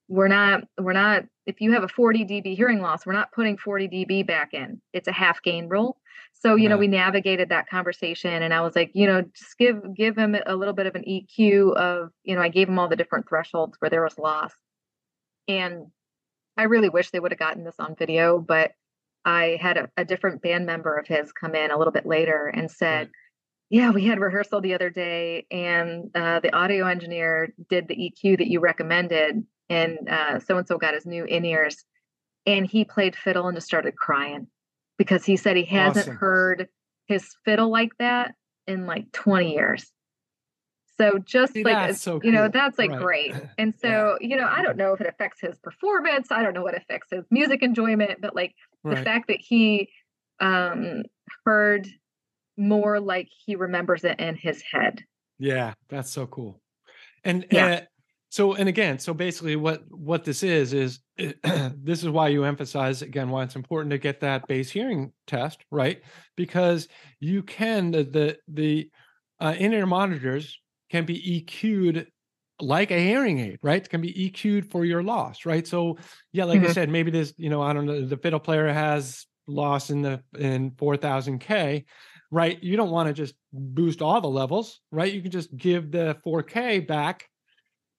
we're 0.08 0.28
not 0.28 0.64
we're 0.80 0.94
not 0.94 1.26
if 1.46 1.62
you 1.62 1.72
have 1.74 1.84
a 1.84 1.88
40 1.88 2.26
dB 2.26 2.56
hearing 2.56 2.82
loss 2.82 3.06
we're 3.06 3.14
not 3.14 3.32
putting 3.32 3.58
40 3.58 3.88
dB 3.90 4.26
back 4.26 4.54
in. 4.54 4.82
It's 4.94 5.08
a 5.08 5.12
half 5.12 5.42
gain 5.44 5.68
rule. 5.70 5.98
So 6.34 6.56
you 6.56 6.68
know 6.70 6.78
we 6.78 6.88
navigated 6.88 7.50
that 7.50 7.70
conversation 7.70 8.42
and 8.42 8.54
I 8.54 8.62
was 8.62 8.76
like 8.76 8.92
you 8.94 9.06
know 9.06 9.22
just 9.22 9.58
give 9.58 9.96
give 9.96 10.18
him 10.18 10.36
a 10.46 10.56
little 10.56 10.74
bit 10.74 10.88
of 10.88 10.96
an 10.96 11.04
EQ 11.04 11.76
of 11.76 12.12
you 12.24 12.36
know 12.36 12.42
I 12.42 12.50
gave 12.50 12.68
him 12.68 12.80
all 12.80 12.88
the 12.88 12.96
different 12.96 13.30
thresholds 13.30 13.78
where 13.80 13.90
there 13.90 14.04
was 14.04 14.18
loss. 14.18 14.54
And 15.48 15.88
I 16.58 16.64
really 16.64 16.90
wish 16.90 17.12
they 17.12 17.20
would 17.20 17.32
have 17.32 17.40
gotten 17.40 17.64
this 17.64 17.76
on 17.80 17.96
video 17.96 18.40
but 18.40 18.72
I 19.28 19.60
had 19.62 19.78
a, 19.78 19.90
a 19.98 20.06
different 20.06 20.42
band 20.42 20.66
member 20.66 20.96
of 20.96 21.06
his 21.06 21.34
come 21.34 21.54
in 21.54 21.70
a 21.70 21.78
little 21.78 21.92
bit 21.92 22.06
later 22.06 22.48
and 22.48 22.72
said, 22.72 23.08
Right. 23.08 23.12
Yeah, 23.70 23.92
we 23.92 24.06
had 24.06 24.22
rehearsal 24.22 24.62
the 24.62 24.74
other 24.74 24.90
day, 24.90 25.46
and 25.52 26.10
uh, 26.16 26.40
the 26.40 26.56
audio 26.56 26.88
engineer 26.88 27.54
did 27.70 27.90
the 27.90 27.96
EQ 27.96 28.38
that 28.38 28.48
you 28.48 28.62
recommended, 28.62 29.46
and 29.70 30.00
so 30.42 30.58
and 30.58 30.66
so 30.66 30.78
got 30.78 30.94
his 30.94 31.06
new 31.06 31.26
in 31.26 31.44
ears, 31.44 31.84
and 32.46 32.66
he 32.66 32.86
played 32.86 33.14
fiddle 33.14 33.48
and 33.50 33.58
just 33.58 33.68
started 33.68 33.98
crying 33.98 34.48
because 34.98 35.26
he 35.26 35.36
said 35.36 35.58
he 35.58 35.66
hasn't 35.66 36.08
Awesome. 36.08 36.16
heard 36.16 36.70
his 37.08 37.36
fiddle 37.44 37.70
like 37.70 37.92
that 38.00 38.36
in 38.68 38.86
like 38.86 39.12
20 39.12 39.54
years. 39.54 39.92
So 40.98 41.20
just 41.20 41.54
See, 41.54 41.64
like 41.64 41.96
so 41.96 42.20
you 42.24 42.32
know, 42.32 42.48
that's 42.48 42.78
like 42.80 42.92
Right. 42.92 43.00
great. 43.00 43.34
And 43.60 43.74
Yeah. 43.84 43.90
so, 43.90 44.18
you 44.22 44.36
know, 44.36 44.48
I 44.48 44.62
don't 44.62 44.78
know 44.78 44.94
if 44.94 45.02
it 45.02 45.08
affects 45.08 45.42
his 45.42 45.58
performance. 45.60 46.32
I 46.32 46.44
don't 46.44 46.54
know 46.54 46.64
what 46.64 46.76
affects 46.78 47.08
his 47.12 47.26
music 47.32 47.64
enjoyment, 47.64 48.22
but 48.22 48.36
like 48.36 48.54
the 48.84 48.96
fact 48.96 49.28
that 49.30 49.40
he 49.40 49.90
um 50.40 51.04
heard 51.46 51.88
more 52.58 53.00
like 53.00 53.30
he 53.46 53.56
remembers 53.56 54.04
it 54.04 54.20
in 54.20 54.36
his 54.36 54.62
head. 54.62 55.04
Yeah, 55.40 55.74
that's 55.90 56.12
so 56.12 56.28
cool. 56.28 56.62
And 57.24 57.46
Yeah. 57.52 57.66
uh, 57.68 57.82
so 58.30 58.56
and 58.56 58.68
again, 58.68 59.00
so 59.00 59.14
basically 59.14 59.56
what 59.56 59.84
what 59.90 60.24
this 60.24 60.44
is 60.44 60.74
is 60.74 61.00
this 61.18 62.04
is 62.04 62.10
why 62.10 62.28
you 62.30 62.44
emphasize 62.44 63.02
again 63.02 63.30
why 63.30 63.44
it's 63.44 63.56
important 63.56 63.92
to 63.92 63.98
get 63.98 64.20
that 64.22 64.48
base 64.48 64.70
hearing 64.70 65.14
test, 65.26 65.64
right? 65.72 66.02
Because 66.36 66.88
you 67.20 67.44
can 67.44 67.92
the 67.92 68.04
the, 68.04 68.38
the 68.48 68.92
uh, 69.40 69.56
in-ear 69.58 69.86
monitors 69.86 70.60
can 70.90 71.06
be 71.06 71.16
EQ'd 71.46 72.12
like 72.60 72.92
a 72.92 73.00
hearing 73.00 73.40
aid, 73.40 73.60
right? 73.62 73.84
It 73.84 73.90
can 73.90 74.02
be 74.02 74.14
EQ'd 74.32 74.72
for 74.72 74.84
your 74.86 75.04
loss, 75.04 75.46
right? 75.46 75.68
So 75.68 75.98
yeah, 76.32 76.46
like 76.46 76.64
I 76.64 76.68
Mhm. 76.68 76.74
said, 76.74 76.90
maybe 76.90 77.12
this, 77.12 77.34
you 77.38 77.50
know 77.50 77.62
I 77.62 77.74
don't 77.74 77.86
know 77.86 78.06
the 78.06 78.18
fiddle 78.18 78.40
player 78.40 78.72
has 78.72 79.26
loss 79.48 79.90
in 79.90 80.02
the 80.02 80.24
in 80.38 80.72
4000 80.78 81.40
K, 81.40 81.86
right? 82.32 82.62
You 82.64 82.76
don't 82.78 82.92
want 82.92 83.08
to 83.08 83.14
just 83.14 83.36
boost 83.54 84.02
all 84.02 84.20
the 84.22 84.28
levels, 84.28 84.82
right? 84.92 85.12
You 85.14 85.22
can 85.22 85.32
just 85.32 85.56
give 85.56 85.92
the 85.92 86.18
4K 86.24 86.80
back. 86.80 87.30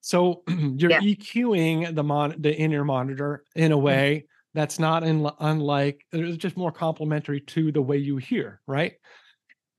So 0.00 0.42
you're 0.48 0.90
Yeah. 0.90 1.00
EQing 1.00 1.94
the 1.94 2.04
mon 2.04 2.34
the 2.40 2.54
in-ear 2.56 2.84
monitor 2.84 3.44
in 3.54 3.72
a 3.72 3.78
way 3.78 4.26
that's 4.54 4.78
not 4.78 5.04
in, 5.04 5.28
unlike 5.40 6.04
it's 6.12 6.38
just 6.38 6.56
more 6.56 6.72
complementary 6.72 7.40
to 7.42 7.70
the 7.72 7.82
way 7.82 7.98
you 7.98 8.16
hear, 8.16 8.60
right? 8.66 8.94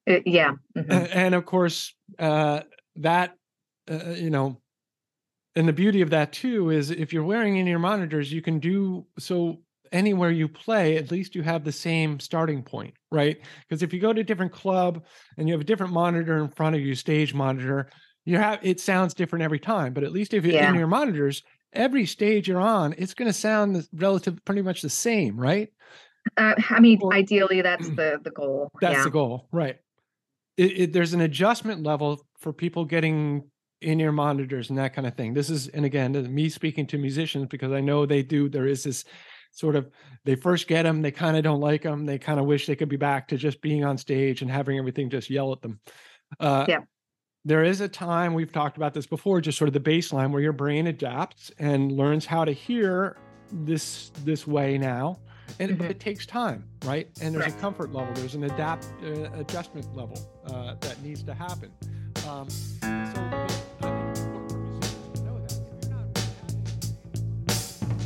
Uh, 0.08 0.20
yeah. 0.26 0.56
mhm. 0.76 1.10
And 1.14 1.36
of 1.36 1.46
course 1.46 1.94
uh, 2.18 2.62
that 3.00 3.36
uh, 3.90 4.12
you 4.12 4.30
know 4.30 4.58
and 5.56 5.68
the 5.68 5.74
beauty 5.74 6.02
of 6.02 6.12
that 6.12 6.32
too 6.32 6.70
is 6.70 6.92
if 6.92 7.12
you're 7.12 7.24
wearing 7.24 7.58
in 7.58 7.68
your 7.68 7.80
monitors 7.80 8.32
you 8.32 8.42
can 8.42 8.60
do 8.60 9.06
so 9.18 9.60
anywhere 9.92 10.30
you 10.30 10.48
play 10.48 10.98
at 10.98 11.10
least 11.12 11.34
you 11.36 11.42
have 11.42 11.64
the 11.64 11.72
same 11.72 12.20
starting 12.20 12.62
point 12.62 12.94
right 13.12 13.38
because 13.68 13.82
if 13.82 13.92
you 13.94 14.00
go 14.00 14.14
to 14.14 14.22
a 14.22 14.24
different 14.24 14.52
club 14.52 15.04
and 15.38 15.48
you 15.48 15.54
have 15.54 15.62
a 15.62 15.66
different 15.66 15.92
monitor 15.92 16.38
in 16.38 16.50
front 16.50 16.76
of 16.76 16.82
you 16.82 16.94
stage 16.94 17.34
monitor 17.34 17.90
you 18.26 18.38
have 18.38 18.60
it 18.62 18.80
sounds 18.80 19.14
different 19.16 19.44
every 19.44 19.60
time 19.60 19.92
but 19.94 20.04
at 20.04 20.12
least 20.12 20.34
if 20.34 20.46
you're 20.46 20.54
Yeah. 20.54 20.70
in 20.70 20.76
your 20.76 20.88
monitors 20.88 21.42
every 21.74 22.06
stage 22.06 22.48
you're 22.48 22.62
on 22.62 22.94
it's 23.00 23.16
going 23.16 23.28
to 23.30 23.34
sound 23.34 23.88
relative 23.94 24.44
pretty 24.46 24.62
much 24.62 24.82
the 24.84 24.90
same 24.90 25.36
right 25.40 25.70
Uh, 26.38 26.54
I 26.70 26.80
mean, 26.80 27.00
Or- 27.02 27.14
ideally, 27.14 27.62
that's 27.64 27.90
the 28.00 28.20
the 28.24 28.32
goal. 28.32 28.70
that's 28.82 28.98
yeah. 28.98 29.04
the 29.06 29.10
goal 29.10 29.48
right 29.52 29.78
it, 30.58 30.80
it, 30.82 30.94
there's 30.94 31.14
an 31.14 31.22
adjustment 31.22 31.82
level 31.84 32.22
for 32.40 32.54
people 32.54 32.86
getting 32.86 33.44
in-ear 33.82 34.12
monitors 34.12 34.70
and 34.70 34.78
that 34.78 34.94
kind 34.94 35.08
of 35.08 35.16
thing. 35.16 35.34
This 35.34 35.50
is 35.50 35.68
and 35.70 35.86
again 35.86 36.12
me 36.34 36.50
speaking 36.50 36.86
to 36.88 36.98
musicians 36.98 37.48
because 37.48 37.72
i 37.72 37.80
know 37.80 38.06
they 38.06 38.22
do 38.22 38.50
there 38.50 38.68
is 38.68 38.84
this 38.84 39.06
sort 39.52 39.76
of 39.76 39.90
they 40.26 40.36
first 40.36 40.68
get 40.68 40.84
them 40.84 41.02
they 41.02 41.12
kind 41.12 41.38
of 41.38 41.44
don't 41.44 41.62
like 41.62 41.84
them 41.84 42.06
they 42.06 42.20
kind 42.20 42.40
of 42.40 42.46
wish 42.46 42.68
they 42.68 42.76
could 42.76 42.90
be 42.90 42.98
back 42.98 43.28
to 43.30 43.38
just 43.38 43.62
being 43.62 43.86
on 43.86 43.98
stage 43.98 44.42
and 44.42 44.52
having 44.52 44.78
everything 44.78 45.10
just 45.10 45.30
yell 45.30 45.52
at 45.54 45.62
them. 45.62 45.80
Uh, 46.40 46.66
Yeah. 46.68 46.80
there 47.46 47.64
is 47.64 47.80
a 47.82 47.88
time 47.88 48.34
we've 48.34 48.52
talked 48.52 48.76
about 48.78 48.94
this 48.94 49.08
before 49.08 49.40
just 49.40 49.58
sort 49.58 49.70
of 49.70 49.74
the 49.74 49.80
baseline 49.80 50.32
where 50.32 50.42
your 50.42 50.54
brain 50.54 50.88
adapts 50.88 51.50
and 51.58 51.92
learns 51.94 52.26
how 52.26 52.44
to 52.44 52.52
hear 52.52 53.16
this 53.52 54.10
this 54.26 54.46
way 54.46 54.78
now 54.78 55.18
and 55.60 55.80
Mhm. 55.80 55.90
it 55.90 56.00
takes 56.02 56.26
time 56.26 56.66
right? 56.86 57.08
And 57.22 57.34
there's 57.34 57.54
a 57.54 57.58
comfort 57.60 57.94
level 57.94 58.14
there's 58.16 58.36
an 58.36 58.44
adapt 58.44 58.88
uh, 59.04 59.32
adjustment 59.40 59.96
level 59.96 60.18
uh, 60.48 60.76
that 60.82 61.02
needs 61.02 61.24
to 61.24 61.34
happen 61.34 61.72
um, 62.28 62.48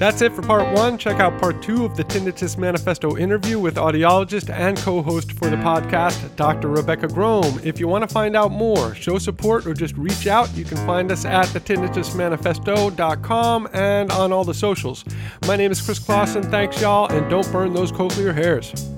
That's 0.03 0.21
it 0.21 0.33
for 0.33 0.41
part 0.41 0.75
one. 0.75 0.97
Check 0.97 1.21
out 1.21 1.39
part 1.39 1.61
two 1.61 1.85
of 1.85 1.95
the 1.95 2.03
Tinnitus 2.03 2.57
Manifesto 2.57 3.15
interview 3.15 3.57
with 3.57 3.75
audiologist 3.75 4.49
and 4.49 4.77
co 4.77 5.01
host 5.01 5.31
for 5.31 5.49
the 5.49 5.55
podcast, 5.55 6.35
Dr. 6.35 6.67
Rebecca 6.67 7.07
Grome. 7.07 7.63
If 7.63 7.79
you 7.79 7.87
want 7.87 8.01
to 8.01 8.13
find 8.13 8.35
out 8.35 8.51
more, 8.51 8.93
show 8.95 9.17
support, 9.17 9.65
or 9.65 9.73
just 9.73 9.95
reach 9.95 10.27
out, 10.27 10.53
you 10.57 10.65
can 10.65 10.75
find 10.85 11.09
us 11.09 11.23
at 11.23 11.45
thetinnitusmanifesto.com 11.45 13.69
and 13.71 14.11
on 14.11 14.33
all 14.33 14.43
the 14.43 14.53
socials. 14.53 15.05
My 15.47 15.55
name 15.55 15.71
is 15.71 15.79
Chris 15.79 15.99
Clausen. 15.99 16.43
Thanks, 16.43 16.81
y'all, 16.81 17.09
and 17.09 17.29
don't 17.29 17.49
burn 17.51 17.73
those 17.73 17.93
cochlear 17.93 18.35
hairs. 18.35 18.92